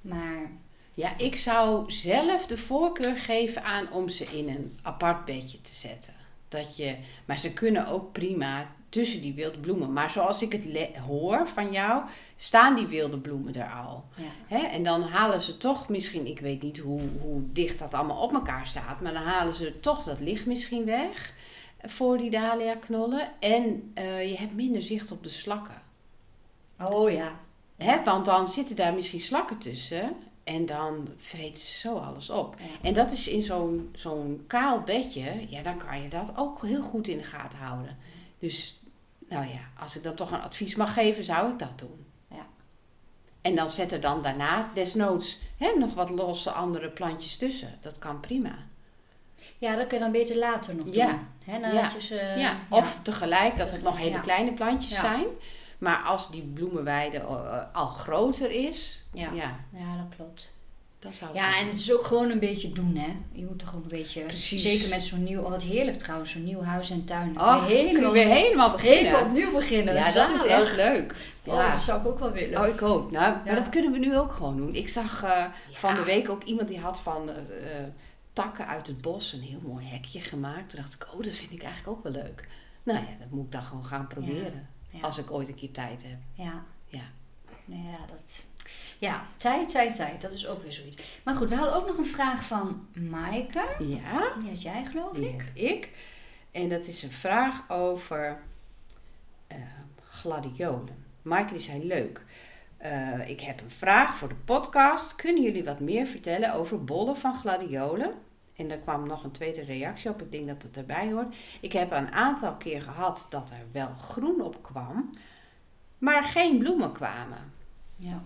Maar 0.00 0.50
Ja, 0.94 1.18
ik 1.18 1.36
zou 1.36 1.90
zelf 1.90 2.46
de 2.46 2.56
voorkeur 2.56 3.16
geven 3.16 3.64
aan 3.64 3.92
om 3.92 4.08
ze 4.08 4.24
in 4.24 4.48
een 4.48 4.78
apart 4.82 5.24
bedje 5.24 5.60
te 5.60 5.74
zetten. 5.74 6.14
Dat 6.48 6.76
je, 6.76 6.96
maar 7.24 7.38
ze 7.38 7.52
kunnen 7.52 7.86
ook 7.86 8.12
prima 8.12 8.74
tussen 8.92 9.20
die 9.20 9.34
wilde 9.34 9.58
bloemen. 9.58 9.92
Maar 9.92 10.10
zoals 10.10 10.42
ik 10.42 10.52
het 10.52 10.96
hoor 10.96 11.48
van 11.48 11.72
jou, 11.72 12.02
staan 12.36 12.74
die 12.74 12.86
wilde 12.86 13.18
bloemen 13.18 13.54
er 13.54 13.70
al. 13.70 14.04
ja, 14.16 14.56
Hè? 14.56 14.66
En 14.66 14.82
dan 14.82 15.02
halen 15.02 15.42
ze 15.42 15.56
toch 15.56 15.88
misschien, 15.88 16.26
ik 16.26 16.40
weet 16.40 16.62
niet 16.62 16.78
hoe, 16.78 17.00
hoe 17.20 17.42
dicht 17.52 17.78
dat 17.78 17.94
allemaal 17.94 18.22
op 18.22 18.32
elkaar 18.32 18.66
staat, 18.66 19.00
maar 19.00 19.12
dan 19.12 19.22
halen 19.22 19.54
ze 19.54 19.80
toch 19.80 20.04
dat 20.04 20.20
licht 20.20 20.46
misschien 20.46 20.84
weg 20.84 21.34
voor 21.78 22.18
die 22.18 22.30
dahlia 22.30 22.74
knollen. 22.74 23.28
En 23.40 23.90
eh, 23.94 24.30
je 24.30 24.36
hebt 24.36 24.54
minder 24.54 24.82
zicht 24.82 25.12
op 25.12 25.22
de 25.22 25.28
slakken. 25.28 25.82
Oh 26.84 27.10
ja. 27.10 27.40
Hè? 27.76 28.04
Want 28.04 28.24
dan 28.24 28.48
zitten 28.48 28.76
daar 28.76 28.94
misschien 28.94 29.20
slakken 29.20 29.58
tussen 29.58 30.16
en 30.44 30.66
dan 30.66 31.08
vreten 31.16 31.62
ze 31.62 31.78
zo 31.78 31.94
alles 31.94 32.30
op. 32.30 32.56
Ja. 32.58 32.88
En 32.88 32.94
dat 32.94 33.12
is 33.12 33.28
in 33.28 33.42
zo'n 33.42 33.88
zo'n 33.92 34.44
kaal 34.46 34.80
bedje, 34.80 35.46
ja, 35.48 35.62
dan 35.62 35.76
kan 35.76 36.02
je 36.02 36.08
dat 36.08 36.32
ook 36.36 36.62
heel 36.62 36.82
goed 36.82 37.08
in 37.08 37.18
de 37.18 37.24
gaten 37.24 37.58
houden. 37.58 37.96
Dus, 38.42 38.81
nou 39.32 39.46
ja, 39.46 39.60
als 39.82 39.96
ik 39.96 40.02
dan 40.02 40.14
toch 40.14 40.30
een 40.30 40.40
advies 40.42 40.74
mag 40.74 40.92
geven, 40.92 41.24
zou 41.24 41.52
ik 41.52 41.58
dat 41.58 41.78
doen. 41.78 42.06
Ja. 42.30 42.46
En 43.40 43.54
dan 43.54 43.70
zet 43.70 43.92
er 43.92 44.00
dan 44.00 44.22
daarna 44.22 44.70
desnoods 44.74 45.38
hè, 45.56 45.72
nog 45.78 45.94
wat 45.94 46.10
losse 46.10 46.50
andere 46.50 46.90
plantjes 46.90 47.36
tussen. 47.36 47.78
Dat 47.80 47.98
kan 47.98 48.20
prima. 48.20 48.54
Ja, 49.58 49.76
dat 49.76 49.86
kun 49.86 49.96
je 49.98 50.02
dan 50.02 50.12
beter 50.12 50.36
later 50.36 50.74
nog 50.74 50.84
Ja. 50.94 51.06
doen. 51.06 51.26
Hè, 51.44 51.56
Ja. 51.72 51.90
je 51.94 52.00
ze, 52.00 52.34
ja, 52.36 52.58
of 52.70 52.98
tegelijk 53.02 53.56
dat 53.58 53.72
het 53.72 53.82
nog 53.82 53.96
hele 53.96 54.20
kleine 54.20 54.52
plantjes 54.52 54.98
zijn. 54.98 55.26
Maar 55.78 56.02
als 56.02 56.30
die 56.30 56.42
bloemenweide 56.42 57.18
eh, 57.18 57.62
al 57.72 57.86
groter 57.86 58.50
is, 58.50 59.02
Ja. 59.12 59.30
ja, 59.32 59.56
Ja, 59.72 59.96
dat 59.96 60.16
klopt. 60.16 60.51
Zou 61.10 61.34
Ja, 61.34 61.58
en 61.58 61.66
het 61.66 61.76
is 61.76 61.92
ook 61.92 62.04
gewoon 62.04 62.30
een 62.30 62.38
beetje 62.38 62.72
doen, 62.72 62.96
hè. 62.96 63.16
Je 63.32 63.44
moet 63.44 63.58
toch 63.58 63.76
ook 63.76 63.82
een 63.82 63.88
beetje... 63.88 64.22
Precies. 64.22 64.62
Zeker 64.62 64.88
met 64.88 65.02
zo'n 65.02 65.24
nieuw... 65.24 65.40
Oh, 65.42 65.50
wat 65.50 65.62
heerlijk 65.62 65.98
trouwens, 65.98 66.30
zo'n 66.30 66.44
nieuw 66.44 66.62
huis 66.62 66.90
en 66.90 67.04
tuin. 67.04 67.40
Oh, 67.40 67.66
helemaal, 67.66 68.12
weer 68.12 68.26
helemaal 68.26 68.70
beginnen. 68.70 69.04
helemaal 69.04 69.24
opnieuw 69.24 69.52
beginnen. 69.52 69.94
Ja, 69.94 70.12
dat 70.12 70.30
is 70.34 70.44
echt 70.44 70.76
leuk. 70.76 71.14
Oh, 71.44 71.54
Ja. 71.54 71.70
dat 71.70 71.80
zou 71.80 72.00
ik 72.00 72.06
ook 72.06 72.18
wel 72.18 72.32
willen. 72.32 72.60
Oh, 72.60 72.66
ik 72.68 72.82
ook. 72.82 73.10
Nou, 73.10 73.36
maar 73.44 73.54
dat 73.54 73.68
kunnen 73.68 73.92
we 73.92 73.98
nu 73.98 74.18
ook 74.18 74.32
gewoon 74.32 74.56
doen. 74.56 74.74
Ik 74.74 74.88
zag 74.88 75.22
eh, 75.22 75.44
van 75.72 75.94
de 75.94 76.04
week 76.04 76.30
ook 76.30 76.42
iemand 76.42 76.68
die 76.68 76.80
had 76.80 77.00
van 77.00 77.30
eh, 77.30 77.36
eh, 77.36 77.86
takken 78.32 78.66
uit 78.66 78.86
het 78.86 79.00
bos 79.00 79.32
een 79.32 79.40
heel 79.40 79.60
mooi 79.62 79.86
hekje 79.86 80.20
gemaakt. 80.20 80.70
Toen 80.70 80.80
dacht 80.80 80.94
ik, 80.94 81.06
oh, 81.12 81.22
dat 81.22 81.34
vind 81.34 81.52
ik 81.52 81.62
eigenlijk 81.62 81.98
ook 81.98 82.02
wel 82.02 82.22
leuk. 82.22 82.48
Nou 82.82 82.98
ja, 82.98 83.16
dat 83.18 83.30
moet 83.30 83.44
ik 83.44 83.52
dan 83.52 83.62
gewoon 83.62 83.84
gaan 83.84 84.06
proberen. 84.06 84.68
Ja. 84.90 85.00
Als 85.00 85.18
ik 85.18 85.30
ooit 85.30 85.48
een 85.48 85.54
keer 85.54 85.70
tijd 85.72 86.02
heb. 86.02 86.18
Ja. 86.34 86.64
Ja. 86.86 87.04
Nou 87.64 87.82
ja, 87.82 88.06
dat... 88.10 88.42
Ja, 89.02 89.26
tijd, 89.36 89.68
tijd, 89.68 89.96
tijd. 89.96 90.20
Dat 90.20 90.32
is 90.34 90.46
ook 90.46 90.62
weer 90.62 90.72
zoiets. 90.72 90.98
Maar 91.24 91.34
goed, 91.34 91.48
we 91.48 91.54
hadden 91.54 91.74
ook 91.74 91.86
nog 91.86 91.98
een 91.98 92.04
vraag 92.04 92.44
van 92.44 92.86
Maaike. 93.10 93.68
Ja, 93.78 94.34
Die 94.38 94.48
had 94.48 94.62
jij, 94.62 94.84
geloof 94.84 95.12
die 95.12 95.28
ik. 95.28 95.50
ik. 95.54 95.90
En 96.50 96.68
dat 96.68 96.86
is 96.86 97.02
een 97.02 97.10
vraag 97.10 97.70
over 97.70 98.38
eh, 99.46 99.56
gladiolen. 100.08 101.04
Maaike 101.22 101.52
die 101.52 101.62
zei, 101.62 101.86
leuk. 101.86 102.24
Eh, 102.76 103.28
ik 103.28 103.40
heb 103.40 103.60
een 103.60 103.70
vraag 103.70 104.14
voor 104.16 104.28
de 104.28 104.34
podcast. 104.34 105.14
Kunnen 105.14 105.42
jullie 105.42 105.64
wat 105.64 105.80
meer 105.80 106.06
vertellen 106.06 106.54
over 106.54 106.84
bollen 106.84 107.16
van 107.16 107.34
gladiolen? 107.34 108.14
En 108.56 108.68
daar 108.68 108.78
kwam 108.78 109.06
nog 109.06 109.24
een 109.24 109.30
tweede 109.30 109.62
reactie 109.62 110.10
op. 110.10 110.22
Ik 110.22 110.32
denk 110.32 110.46
dat 110.46 110.62
het 110.62 110.76
erbij 110.76 111.12
hoort. 111.12 111.36
Ik 111.60 111.72
heb 111.72 111.92
een 111.92 112.12
aantal 112.12 112.56
keer 112.56 112.82
gehad 112.82 113.26
dat 113.28 113.50
er 113.50 113.66
wel 113.72 113.94
groen 113.94 114.40
op 114.40 114.62
kwam, 114.62 115.10
maar 115.98 116.24
geen 116.24 116.58
bloemen 116.58 116.92
kwamen. 116.92 117.52
Ja. 117.96 118.22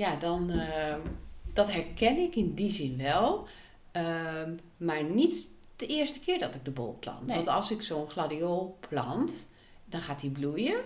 Ja, 0.00 0.16
dan, 0.16 0.50
eh, 0.50 0.94
dat 1.52 1.72
herken 1.72 2.16
ik 2.16 2.36
in 2.36 2.54
die 2.54 2.70
zin 2.70 2.96
wel. 2.96 3.48
Ehm, 3.92 4.54
maar 4.76 5.04
niet 5.04 5.46
de 5.76 5.86
eerste 5.86 6.20
keer 6.20 6.38
dat 6.38 6.54
ik 6.54 6.64
de 6.64 6.70
bol 6.70 6.96
plant. 7.00 7.26
Nee. 7.26 7.36
Want 7.36 7.48
als 7.48 7.70
ik 7.70 7.82
zo'n 7.82 8.10
gladiool 8.10 8.78
plant, 8.88 9.46
dan 9.84 10.00
gaat 10.00 10.20
die 10.20 10.30
bloeien. 10.30 10.80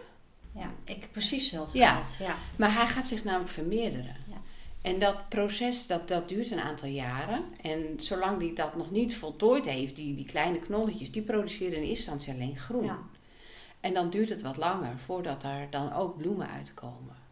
Ja, 0.53 0.73
ik 0.85 1.09
precies 1.13 1.43
hetzelfde 1.43 1.79
Ja. 1.79 2.03
Ja. 2.19 2.37
Maar 2.57 2.75
hij 2.75 2.87
gaat 2.87 3.07
zich 3.07 3.25
namelijk 3.25 3.51
vermeerderen. 3.51 4.17
Ja. 4.29 4.41
En 4.83 4.99
dat 4.99 5.29
proces, 5.29 5.87
dat, 5.87 6.09
dat 6.09 6.29
duurt 6.29 6.51
een 6.51 6.61
aantal 6.61 6.89
jaren. 6.89 7.45
En 7.61 7.95
zolang 7.97 8.39
die 8.39 8.53
dat 8.53 8.77
nog 8.77 8.91
niet 8.91 9.17
voltooid 9.17 9.65
heeft, 9.65 9.97
die, 9.97 10.15
die 10.15 10.27
kleine 10.27 10.59
knolletjes, 10.59 11.13
die 11.13 11.23
produceren 11.23 11.77
in 11.77 11.89
eerste 11.89 12.11
instantie 12.11 12.33
alleen 12.33 12.59
groen. 12.59 12.85
Ja. 12.85 12.99
En 13.81 13.95
dan 13.95 14.11
duurt 14.11 14.29
het 14.29 14.43
wat 14.43 14.57
langer 14.57 14.99
voordat 14.99 15.43
er 15.43 15.67
dan 15.71 15.93
ook 15.93 16.17
bloemen 16.17 16.49
uitkomen. 16.49 17.24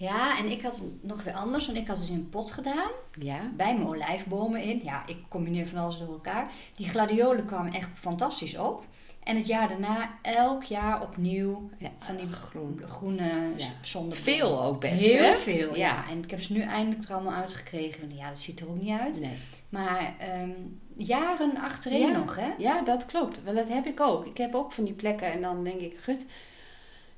Ja, 0.00 0.38
en 0.38 0.50
ik 0.50 0.62
had 0.62 0.74
het 0.74 1.02
nog 1.02 1.24
weer 1.24 1.34
anders, 1.34 1.66
want 1.66 1.78
ik 1.78 1.86
had 1.86 1.96
dus 1.96 2.08
in 2.08 2.14
een 2.14 2.28
pot 2.28 2.52
gedaan. 2.52 2.90
Ja? 3.18 3.40
Bij 3.56 3.74
mijn 3.74 3.88
olijfbomen 3.88 4.62
in. 4.62 4.80
Ja, 4.84 5.02
ik 5.06 5.16
combineer 5.28 5.68
van 5.68 5.78
alles 5.78 5.98
door 5.98 6.08
elkaar. 6.08 6.50
Die 6.74 6.88
gladiolen 6.88 7.44
kwamen 7.44 7.72
echt 7.72 7.88
fantastisch 7.94 8.58
op. 8.58 8.84
En 9.22 9.36
het 9.36 9.46
jaar 9.46 9.68
daarna 9.68 10.10
elk 10.22 10.62
jaar 10.62 11.02
opnieuw 11.02 11.70
ja 11.78 11.88
van 11.98 12.16
die 12.16 12.26
groen. 12.26 12.82
groene 12.86 13.52
Ja. 13.56 14.04
Veel 14.10 14.62
ook 14.62 14.80
best, 14.80 15.04
Heel 15.04 15.22
hè? 15.22 15.36
veel, 15.36 15.76
ja. 15.76 15.76
Ja. 15.76 16.04
En 16.10 16.22
ik 16.22 16.30
heb 16.30 16.40
ze 16.40 16.52
nu 16.52 16.60
eindelijk 16.60 17.08
er 17.08 17.14
allemaal 17.14 17.34
uitgekregen. 17.34 18.00
Want 18.00 18.18
Ja, 18.18 18.28
dat 18.28 18.40
ziet 18.40 18.60
er 18.60 18.68
ook 18.68 18.80
niet 18.80 18.98
uit. 19.00 19.20
Nee. 19.20 19.38
Maar 19.68 20.14
ehm, 20.18 20.50
jaren 20.96 21.56
achtereen 21.56 22.12
nog, 22.12 22.36
hè? 22.36 22.50
Ja, 22.58 22.82
dat 22.82 23.06
klopt. 23.06 23.44
Want 23.44 23.56
dat 23.56 23.68
heb 23.68 23.86
ik 23.86 24.00
ook. 24.00 24.26
Ik 24.26 24.36
heb 24.36 24.54
ook 24.54 24.72
van 24.72 24.84
die 24.84 24.94
plekken 24.94 25.32
en 25.32 25.42
dan 25.42 25.64
denk 25.64 25.80
ik, 25.80 25.98
gut, 26.02 26.26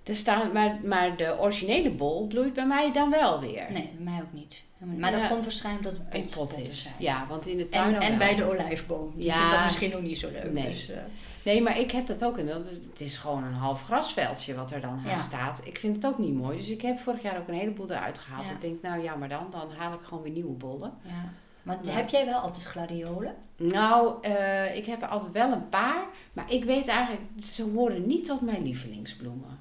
er 0.04 0.16
staan, 0.16 0.52
maar, 0.52 0.78
maar 0.84 1.16
de 1.16 1.36
originele 1.40 1.90
bol 1.90 2.26
bloeit 2.26 2.52
bij 2.52 2.66
mij 2.66 2.92
dan 2.92 3.10
wel 3.10 3.40
weer. 3.40 3.66
Nee, 3.72 3.90
bij 3.96 4.04
mij 4.12 4.20
ook 4.22 4.32
niet. 4.32 4.62
Maar 4.96 5.10
dat 5.10 5.20
Ja. 5.20 5.28
komt 5.28 5.42
waarschijnlijk 5.42 5.84
dat 5.84 5.92
het 6.04 6.14
In 6.14 6.24
pot, 6.34 6.50
zijn. 6.70 6.94
Ja, 6.98 7.26
want 7.28 7.46
in 7.46 7.56
de 7.56 7.68
tuin 7.68 7.94
En, 7.94 8.00
en 8.00 8.18
bij 8.18 8.34
de 8.34 8.44
olijfboom. 8.44 9.12
Die 9.16 9.24
Ja. 9.24 9.34
vindt 9.34 9.50
dat 9.50 9.62
misschien 9.62 9.96
ook 9.96 10.02
niet 10.02 10.18
zo 10.18 10.30
leuk. 10.30 10.52
Nee. 10.52 10.64
Dus, 10.64 10.90
eh, 10.90 10.96
Nee, 11.44 11.62
maar 11.62 11.78
ik 11.78 11.90
heb 11.90 12.06
dat 12.06 12.24
ook. 12.24 12.38
En 12.38 12.46
dat- 12.46 12.68
het 12.90 13.00
is 13.00 13.16
gewoon 13.16 13.44
een 13.44 13.52
half 13.52 13.82
grasveldje 13.82 14.54
wat 14.54 14.70
er 14.70 14.80
dan 14.80 14.90
aan 14.90 15.10
Ja. 15.10 15.18
staat. 15.18 15.60
Ik 15.64 15.78
vind 15.78 15.96
het 15.96 16.06
ook 16.06 16.18
niet 16.18 16.34
mooi. 16.34 16.56
Dus 16.58 16.68
ik 16.68 16.82
heb 16.82 16.98
vorig 16.98 17.22
jaar 17.22 17.38
ook 17.38 17.48
een 17.48 17.54
heleboel 17.54 17.90
eruit 17.90 18.18
gehaald. 18.18 18.50
Ik 18.50 18.60
denk, 18.60 18.82
nou 18.82 19.02
ja, 19.02 19.14
maar 19.16 19.28
dan, 19.28 19.46
dan 19.50 19.70
haal 19.76 19.92
ik 19.92 20.00
gewoon 20.02 20.22
weer 20.22 20.32
nieuwe 20.32 20.52
bollen. 20.52 20.92
ja. 21.04 21.32
Maar 21.62 21.78
heb 21.86 22.08
jij 22.08 22.24
wel 22.26 22.38
altijd 22.38 22.64
gladiolen? 22.64 23.34
Nou, 23.56 24.14
eh, 24.22 24.76
ik 24.76 24.86
heb 24.86 25.02
er 25.02 25.08
altijd 25.08 25.32
wel 25.32 25.52
een 25.52 25.68
paar. 25.68 26.04
Maar 26.32 26.52
ik 26.52 26.64
weet 26.64 26.88
eigenlijk, 26.88 27.22
ze 27.42 27.62
horen 27.74 28.06
niet 28.06 28.26
tot 28.26 28.40
mijn 28.40 28.62
lievelingsbloemen. 28.62 29.58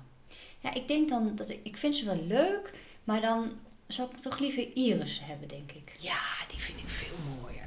Ja, 0.62 0.74
ik 0.74 0.88
denk 0.88 1.10
dan 1.10 1.36
dat 1.36 1.50
ik, 1.50 1.60
ik 1.64 1.78
vind 1.78 1.96
ze 1.96 2.06
wel 2.06 2.24
leuk, 2.24 2.74
maar 3.04 3.22
dan 3.22 3.52
zou 3.88 4.10
ik 4.12 4.18
toch 4.22 4.40
liever 4.40 4.68
iris 4.76 5.22
hebben, 5.24 5.48
denk 5.48 5.72
ik. 5.72 5.92
Ja, 6.00 6.20
die 6.48 6.60
vind 6.60 6.80
ik 6.80 6.90
veel 6.90 7.18
mooier. 7.40 7.60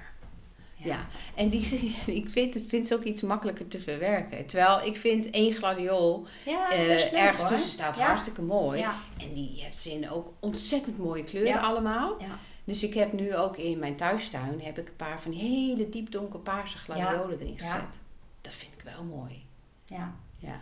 Ja, 0.77 1.07
en 1.35 1.49
die, 1.49 1.95
ik 2.07 2.31
vind, 2.31 2.55
het 2.55 2.65
vind 2.67 2.87
ze 2.87 2.95
ook 2.95 3.03
iets 3.03 3.23
makkelijker 3.23 3.69
te 3.69 3.81
verwerken. 3.81 4.47
Terwijl 4.47 4.87
ik 4.87 4.97
vind 4.97 5.31
één 5.31 5.55
gladiool 5.55 6.27
Ja, 6.45 6.71
eh, 6.71 7.13
ergens 7.13 7.39
hoor. 7.39 7.49
tussen 7.49 7.71
staat 7.71 7.97
Ja. 7.97 8.07
hartstikke 8.07 8.43
mooi. 8.43 8.83
En 9.19 9.33
die 9.35 9.61
heeft 9.63 9.79
ze 9.79 9.93
in 9.93 10.11
ook 10.11 10.33
ontzettend 10.41 10.99
mooie 10.99 11.23
kleuren 11.23 11.61
allemaal. 11.61 12.17
ja. 12.21 12.39
Dus 12.65 12.83
ik 12.83 12.95
heb 12.95 13.13
nu 13.13 13.35
ook 13.37 13.57
in 13.57 13.79
mijn 13.79 13.97
thuistuin 13.97 14.61
heb 14.63 14.79
ik 14.79 14.89
een 14.89 14.97
paar 14.97 15.21
van 15.21 15.33
hele 15.33 15.89
diep 15.89 16.11
donkerpaarse 16.11 16.79
gladiolen 16.79 17.39
erin 17.41 17.59
gezet. 17.59 17.99
Dat 18.41 18.55
vind 18.55 18.73
ik 18.77 18.83
wel 18.85 19.03
mooi. 19.05 19.45
ja. 19.87 20.15
Ja. 20.39 20.61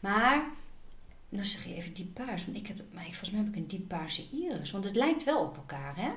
Maar, 0.00 0.44
nou 1.28 1.44
zeg 1.44 1.64
je 1.64 1.74
even 1.74 1.94
diep 1.94 2.14
paars, 2.14 2.44
want 2.44 2.56
ik 2.56 2.66
heb, 2.66 2.76
maar 2.92 3.02
ik, 3.06 3.08
volgens 3.10 3.30
mij 3.30 3.40
heb 3.40 3.48
ik 3.48 3.56
een 3.56 3.66
diep 3.66 3.88
paarse 3.88 4.22
iris. 4.32 4.70
Want 4.70 4.84
het 4.84 4.96
lijkt 4.96 5.24
wel 5.24 5.40
op 5.44 5.56
elkaar, 5.56 5.96
hè? 5.96 6.10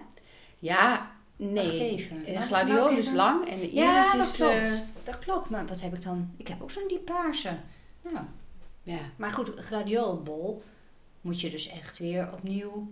Ja, 0.59 1.11
nee. 1.35 1.53
Wacht 1.65 1.77
even. 1.79 2.23
De 2.23 2.37
gladiool 2.39 2.89
is 2.89 3.11
lang 3.11 3.45
en 3.47 3.59
de 3.59 3.69
iris 3.69 3.73
Ja, 3.73 4.15
dat 4.17 4.25
is... 4.27 4.35
klopt. 4.35 4.53
eh, 4.73 4.79
Dat 5.03 5.19
klopt, 5.19 5.49
maar 5.49 5.65
wat 5.65 5.81
heb 5.81 5.93
ik 5.93 6.01
dan? 6.01 6.31
Ik 6.37 6.47
heb 6.47 6.61
ook 6.61 6.71
zo'n 6.71 6.87
diep 6.87 7.05
paarse. 7.05 7.57
Ja. 8.11 8.27
ja. 8.83 8.99
Maar 9.15 9.31
goed, 9.31 9.51
gladioolbol 9.55 10.63
moet 11.21 11.41
je 11.41 11.49
dus 11.49 11.67
echt 11.69 11.97
weer 11.99 12.33
opnieuw... 12.33 12.91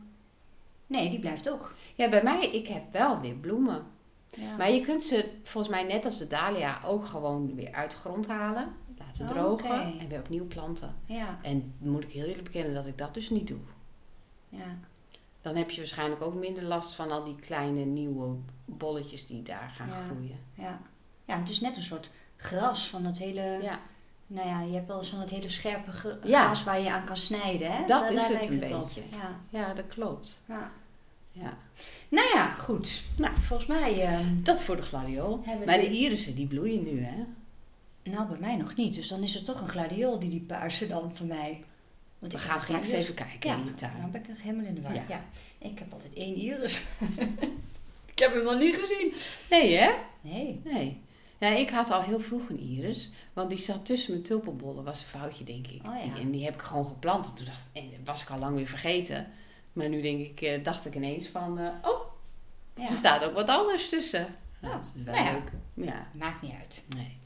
Nee, 0.87 1.09
die 1.09 1.19
blijft 1.19 1.49
ook. 1.51 1.73
ja, 1.95 2.09
bij 2.09 2.23
mij, 2.23 2.45
ik 2.49 2.67
heb 2.67 2.83
wel 2.91 3.19
weer 3.19 3.33
bloemen. 3.35 3.83
Ja. 4.27 4.55
Maar 4.57 4.71
je 4.71 4.81
kunt 4.81 5.03
ze 5.03 5.31
volgens 5.43 5.73
mij 5.73 5.83
net 5.83 6.05
als 6.05 6.17
de 6.17 6.27
dahlia 6.27 6.79
ook 6.85 7.05
gewoon 7.05 7.55
weer 7.55 7.73
uit 7.73 7.91
de 7.91 7.97
grond 7.97 8.27
halen. 8.27 8.67
Laten 9.09 9.25
Oh, 9.25 9.31
drogen 9.31 9.99
en 9.99 10.07
weer 10.07 10.19
opnieuw 10.19 10.47
planten. 10.47 10.95
ja, 11.05 11.39
En 11.41 11.73
moet 11.77 12.03
ik 12.03 12.09
heel 12.11 12.25
eerlijk 12.25 12.43
bekennen 12.43 12.73
dat 12.73 12.85
ik 12.85 12.97
dat 12.97 13.13
dus 13.13 13.29
niet 13.29 13.47
doe. 13.47 13.59
ja. 14.49 14.77
Dan 15.41 15.55
heb 15.55 15.69
je 15.69 15.77
waarschijnlijk 15.77 16.21
ook 16.21 16.33
minder 16.33 16.63
last 16.63 16.93
van 16.93 17.11
al 17.11 17.23
die 17.23 17.35
kleine 17.35 17.85
nieuwe 17.85 18.35
bolletjes 18.65 19.27
die 19.27 19.43
daar 19.43 19.73
gaan 19.75 19.87
Ja. 19.87 19.95
groeien. 19.95 20.39
Ja. 20.53 20.79
ja, 21.25 21.39
het 21.39 21.49
is 21.49 21.59
net 21.59 21.77
een 21.77 21.83
soort 21.83 22.11
gras 22.35 22.87
van 22.87 23.05
het 23.05 23.17
hele... 23.17 23.59
Ja, 23.61 23.79
Nou 24.27 24.47
ja, 24.47 24.61
je 24.61 24.73
hebt 24.73 24.87
wel 24.87 24.97
eens 24.97 25.09
van 25.09 25.19
het 25.19 25.29
hele 25.29 25.49
scherpe 25.49 25.91
gras 25.91 26.63
waar 26.63 26.79
je 26.81 26.91
aan 26.91 27.05
kan 27.05 27.17
snijden, 27.17 27.71
hè? 27.71 27.77
Dat 27.79 27.87
Daar- 27.87 28.13
is 28.13 28.15
daar 28.27 28.39
het 28.39 28.49
een 28.49 28.59
beetje. 28.59 29.01
Ja, 29.11 29.39
ja 29.49 29.73
dat 29.73 29.87
klopt. 29.87 30.39
ja. 30.45 30.71
Ja. 31.31 31.57
Nou 32.09 32.27
ja, 32.33 32.51
goed. 32.53 33.03
Nou, 33.17 33.33
volgens 33.41 33.67
mij... 33.69 34.01
ehm, 34.01 34.43
Dat 34.43 34.63
voor 34.63 34.75
de 34.75 34.81
gladiool. 34.81 35.43
Maar 35.65 35.77
de 35.79 35.81
de- 35.81 35.89
irissen 35.89 36.35
die 36.35 36.47
bloeien 36.47 36.83
nu, 36.83 37.03
hè? 37.03 37.23
Nou, 38.03 38.27
bij 38.27 38.37
mij 38.39 38.55
nog 38.55 38.75
niet. 38.75 38.93
Dus 38.95 39.07
dan 39.07 39.23
is 39.23 39.33
het 39.33 39.45
toch 39.45 39.61
een 39.61 39.67
gladiool 39.67 40.19
die 40.19 40.29
die 40.29 40.41
paarse 40.41 40.87
dan 40.87 41.15
voor 41.15 41.25
mij... 41.25 41.63
Want 42.19 42.31
We 42.31 42.39
gaan 42.39 42.59
straks 42.59 42.89
even 42.91 43.13
kijken 43.13 43.49
Ja, 43.49 43.55
in 43.57 43.65
je 43.65 43.73
tuin. 43.73 43.97
nou 43.99 44.11
ben 44.11 44.21
ik 44.23 44.27
er 44.29 44.35
helemaal 44.41 44.65
in 44.65 44.75
de 44.75 44.81
war. 44.81 44.93
Ja. 44.93 45.03
Ja. 45.09 45.23
Ik 45.57 45.79
heb 45.79 45.93
altijd 45.93 46.13
één 46.13 46.35
iris. 46.35 46.85
ik 48.13 48.19
heb 48.19 48.33
hem 48.33 48.43
nog 48.43 48.57
niet 48.59 48.75
gezien. 48.75 49.13
Nee, 49.49 49.75
hè? 49.77 49.91
Nee. 50.21 50.61
Nee. 50.63 51.01
Ja, 51.37 51.47
ik 51.47 51.69
had 51.69 51.91
al 51.91 52.01
heel 52.01 52.19
vroeg 52.19 52.49
een 52.49 52.59
iris. 52.59 53.09
Want 53.33 53.49
die 53.49 53.57
zat 53.59 53.85
tussen 53.85 54.11
mijn 54.11 54.23
tulpenbollen. 54.23 54.83
Was 54.83 55.01
een 55.01 55.07
foutje, 55.07 55.43
denk 55.43 55.67
ik. 55.67 55.81
Oh 55.87 55.95
ja. 56.05 56.13
Die- 56.13 56.21
en 56.21 56.31
die 56.31 56.45
heb 56.45 56.53
ik 56.53 56.61
gewoon 56.61 56.87
geplant. 56.87 57.27
En 57.29 57.35
toen 57.35 57.45
dacht 57.45 57.69
en 57.73 57.89
dat 57.89 57.99
was 58.03 58.21
ik 58.21 58.29
al 58.29 58.39
lang 58.39 58.55
weer 58.55 58.67
vergeten. 58.67 59.31
Maar 59.73 59.89
nu 59.89 60.01
denk 60.01 60.19
ik, 60.25 60.41
eh, 60.41 60.63
dacht 60.63 60.85
ik 60.85 60.95
ineens 60.95 61.27
van... 61.27 61.59
eh, 61.59 61.67
oh, 61.81 62.01
Ja. 62.75 62.83
er 62.89 62.95
staat 62.95 63.25
ook 63.25 63.33
wat 63.33 63.49
anders 63.49 63.89
tussen. 63.89 64.35
Nou, 64.61 64.73
Ja. 64.73 64.79
dat 64.79 64.95
is 64.95 65.03
wel 65.03 65.13
Nou 65.13 65.25
ja. 65.27 65.31
leuk. 65.33 65.51
Ja, 65.87 66.07
Maakt 66.13 66.41
niet 66.41 66.53
uit. 66.59 66.83
nee. 66.95 67.17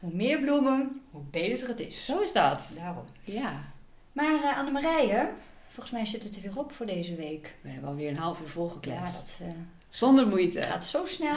Hoe 0.00 0.12
meer 0.14 0.40
bloemen, 0.40 1.02
hoe 1.10 1.22
beter 1.30 1.68
het 1.68 1.80
is. 1.80 2.04
Zo 2.04 2.20
is 2.20 2.32
dat. 2.32 2.68
Daarom. 2.76 3.04
Ja. 3.24 3.72
Maar 4.12 4.34
uh, 4.34 4.58
Annemarije, 4.58 5.30
volgens 5.68 5.90
mij 5.90 6.06
zit 6.06 6.24
het 6.24 6.36
er 6.36 6.42
weer 6.42 6.58
op 6.58 6.72
voor 6.72 6.86
deze 6.86 7.14
week. 7.14 7.54
We 7.60 7.68
hebben 7.70 7.88
alweer 7.88 8.08
een 8.08 8.16
half 8.16 8.38
uur 8.40 8.46
Ja, 8.46 8.52
volgekletst. 8.52 9.38
dat 9.38 9.48
eh, 9.48 9.54
Zonder 9.88 10.26
moeite. 10.26 10.62
gaat 10.62 10.84
zo 10.84 11.06
snel. 11.06 11.34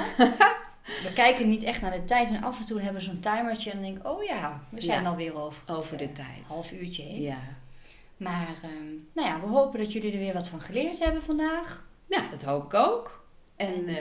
we 1.04 1.12
kijken 1.14 1.50
niet 1.50 1.64
echt 1.64 1.82
naar 1.82 1.92
de 1.92 2.06
tijd 2.06 2.30
en 2.30 2.44
af 2.44 2.60
en 2.60 2.66
toe 2.66 2.82
hebben 2.82 3.02
we 3.02 3.08
zo'n 3.08 3.20
timertje 3.20 3.72
en 3.72 3.76
dan 3.78 3.86
denk 3.86 3.98
ik, 3.98 4.08
oh 4.08 4.24
ja, 4.24 4.62
we 4.70 4.82
zijn 4.82 5.04
Ja, 5.04 5.10
alweer 5.10 5.36
over. 5.42 5.62
het, 5.66 5.76
Over 5.78 5.98
de 5.98 6.04
eh, 6.04 6.14
tijd. 6.14 6.44
half 6.48 6.72
uurtje 6.72 7.04
heen. 7.04 7.22
Ja. 7.22 7.40
Maar 8.18 8.56
ehm, 8.64 8.94
nou 9.14 9.28
ja, 9.28 9.40
we 9.40 9.46
hopen 9.48 9.80
dat 9.80 9.94
jullie 9.94 10.12
er 10.12 10.18
weer 10.20 10.34
wat 10.34 10.48
van 10.48 10.62
geleerd 10.62 11.00
hebben 11.00 11.24
vandaag. 11.24 11.86
Nou, 12.08 12.30
dat 12.30 12.44
hoop 12.44 12.64
ik 12.64 12.74
ook. 12.74 13.24
En 13.56 13.88
eh, 13.88 13.96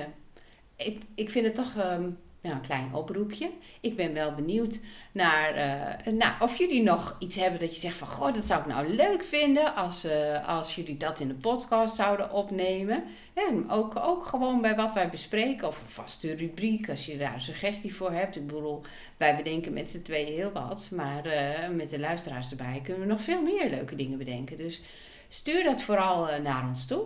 ik, 0.77 1.03
ik 1.14 1.31
vind 1.31 1.46
het 1.46 1.55
toch 1.55 1.77
ehm, 1.77 2.11
nou, 2.42 2.55
een 2.55 2.61
klein 2.61 2.94
oproepje. 2.94 3.50
Ik 3.81 3.96
ben 3.96 4.12
wel 4.14 4.35
benieuwd 4.35 4.78
naar 5.12 5.55
eh, 5.55 6.12
nou, 6.12 6.33
of 6.40 6.59
jullie 6.59 6.83
nog 6.83 7.16
iets 7.18 7.37
hebben 7.37 7.61
dat 7.61 7.74
je 7.74 7.81
zegt 7.81 7.96
van... 7.96 8.09
Goh, 8.09 8.35
dat 8.35 8.44
zou 8.44 8.61
ik 8.61 8.66
nou 8.66 8.88
leuk 8.88 9.24
vinden 9.24 9.74
als, 9.74 10.05
eh, 10.05 10.48
als 10.48 10.74
jullie 10.74 10.96
dat 10.96 11.20
in 11.20 11.28
de 11.28 11.35
podcast 11.35 11.94
zouden 11.94 12.33
opnemen. 12.33 13.05
En 13.35 13.70
ook, 13.70 13.96
ook 13.96 14.26
gewoon 14.26 14.61
bij 14.61 14.76
wat 14.76 14.92
wij 14.92 15.09
bespreken 15.09 15.68
of 15.68 15.81
een 15.83 15.88
vaste 15.88 16.35
rubriek 16.35 16.88
als 16.88 17.07
je 17.07 17.18
daar 17.18 17.35
een 17.35 17.40
suggestie 17.40 17.94
voor 17.94 18.12
hebt. 18.12 18.37
Ik 18.37 18.46
bedoel, 18.46 18.81
wij 19.16 19.37
bedenken 19.37 19.72
met 19.72 19.90
z'n 19.90 20.02
tweeën 20.02 20.35
heel 20.35 20.52
wat. 20.52 20.88
Maar 20.90 21.24
eh, 21.24 21.68
met 21.68 21.90
de 21.90 21.98
luisteraars 21.98 22.50
erbij 22.50 22.81
kunnen 22.83 23.02
we 23.02 23.09
nog 23.09 23.22
veel 23.22 23.42
meer 23.42 23.70
leuke 23.70 23.96
dingen 23.96 24.18
bedenken. 24.18 24.57
Dus 24.57 24.81
stuur 25.28 25.64
dat 25.64 25.83
vooral 25.83 26.40
naar 26.40 26.68
ons 26.68 26.87
toe. 26.87 27.05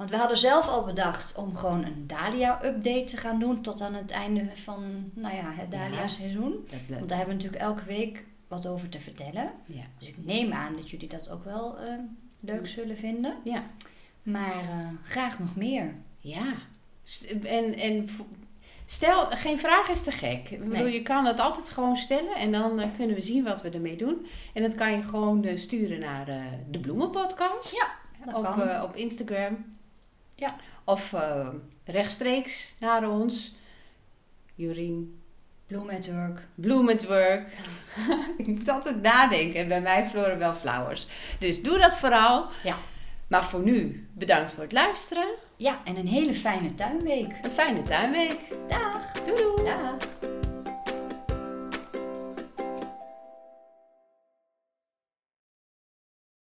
Want 0.00 0.12
we 0.12 0.18
hadden 0.18 0.36
zelf 0.38 0.68
al 0.68 0.84
bedacht 0.84 1.34
om 1.34 1.56
gewoon 1.56 1.84
een 1.84 2.06
Dahlia-update 2.06 3.04
te 3.04 3.16
gaan 3.16 3.38
doen 3.38 3.60
tot 3.62 3.80
aan 3.80 3.94
het 3.94 4.10
einde 4.10 4.46
van 4.54 5.10
nou 5.14 5.34
ja, 5.34 5.52
het 5.52 5.70
Ja. 6.70 6.76
Dat- 6.88 6.96
Want 6.98 7.08
daar 7.08 7.18
hebben 7.18 7.36
we 7.36 7.42
natuurlijk 7.42 7.62
elke 7.70 7.84
week 7.84 8.26
wat 8.48 8.66
over 8.66 8.88
te 8.88 9.00
vertellen. 9.00 9.52
ja. 9.66 9.82
Dus 9.98 10.08
ik 10.08 10.24
neem 10.24 10.52
aan 10.52 10.74
dat 10.74 10.90
jullie 10.90 11.08
dat 11.08 11.28
ook 11.30 11.44
wel 11.44 11.78
eh, 11.78 11.94
leuk 12.40 12.66
zullen 12.66 12.96
vinden. 12.96 13.36
Ja. 13.44 13.62
Maar 14.22 14.54
eh, 14.58 14.86
graag 15.04 15.38
nog 15.38 15.56
meer. 15.56 15.94
Ja. 16.18 16.52
En, 17.42 17.74
en 17.74 18.08
stel, 18.86 19.24
geen 19.26 19.58
vraag 19.58 19.88
is 19.88 20.02
te 20.02 20.10
gek. 20.12 20.48
Ik 20.50 20.58
bedoel, 20.64 20.84
Nee. 20.84 20.92
je 20.92 21.02
kan 21.02 21.26
het 21.26 21.38
altijd 21.40 21.68
gewoon 21.70 21.96
stellen 21.96 22.34
en 22.34 22.52
dan 22.52 22.80
eh, 22.80 22.88
kunnen 22.96 23.16
we 23.16 23.22
zien 23.22 23.44
wat 23.44 23.62
we 23.62 23.70
ermee 23.70 23.96
doen. 23.96 24.26
En 24.54 24.62
dat 24.62 24.74
kan 24.74 24.92
je 24.92 25.02
gewoon 25.02 25.46
sturen 25.54 25.98
naar 26.00 26.24
de 26.70 26.78
Bloemenpodcast. 26.80 27.74
Ja, 27.76 27.88
dat 28.24 28.34
op, 28.34 28.42
kan. 28.42 28.68
eh, 28.68 28.82
op 28.82 28.96
Instagram. 28.96 29.78
Ja. 30.40 30.56
Of 30.84 31.12
eh, 31.12 31.48
rechtstreeks 31.84 32.74
naar 32.78 33.10
ons. 33.10 33.54
Jorien 34.54 35.20
Bloem 35.66 35.90
at 35.90 36.06
Work. 36.06 36.40
Bloom 36.54 36.88
at 36.88 37.06
Work. 37.06 37.52
ik 38.38 38.46
moet 38.46 38.68
altijd 38.68 39.02
nadenken. 39.02 39.60
En 39.60 39.68
bij 39.68 39.80
mij 39.80 40.06
Floribel 40.06 40.54
Flowers. 40.54 41.06
Dus 41.38 41.62
doe 41.62 41.78
dat 41.78 41.94
vooral. 41.94 42.46
Ja. 42.62 42.76
Maar 43.28 43.44
voor 43.44 43.62
nu, 43.62 44.08
bedankt 44.12 44.50
voor 44.50 44.62
het 44.62 44.72
luisteren. 44.72 45.28
Ja, 45.56 45.80
en 45.84 45.96
een 45.96 46.08
hele 46.08 46.34
fijne 46.34 46.74
tuinweek. 46.74 47.38
Een 47.42 47.50
fijne 47.50 47.82
tuinweek. 47.82 48.38
Dag. 48.68 49.12
Doei 49.12 49.36
doei. 49.36 49.64
Dag. 49.64 50.39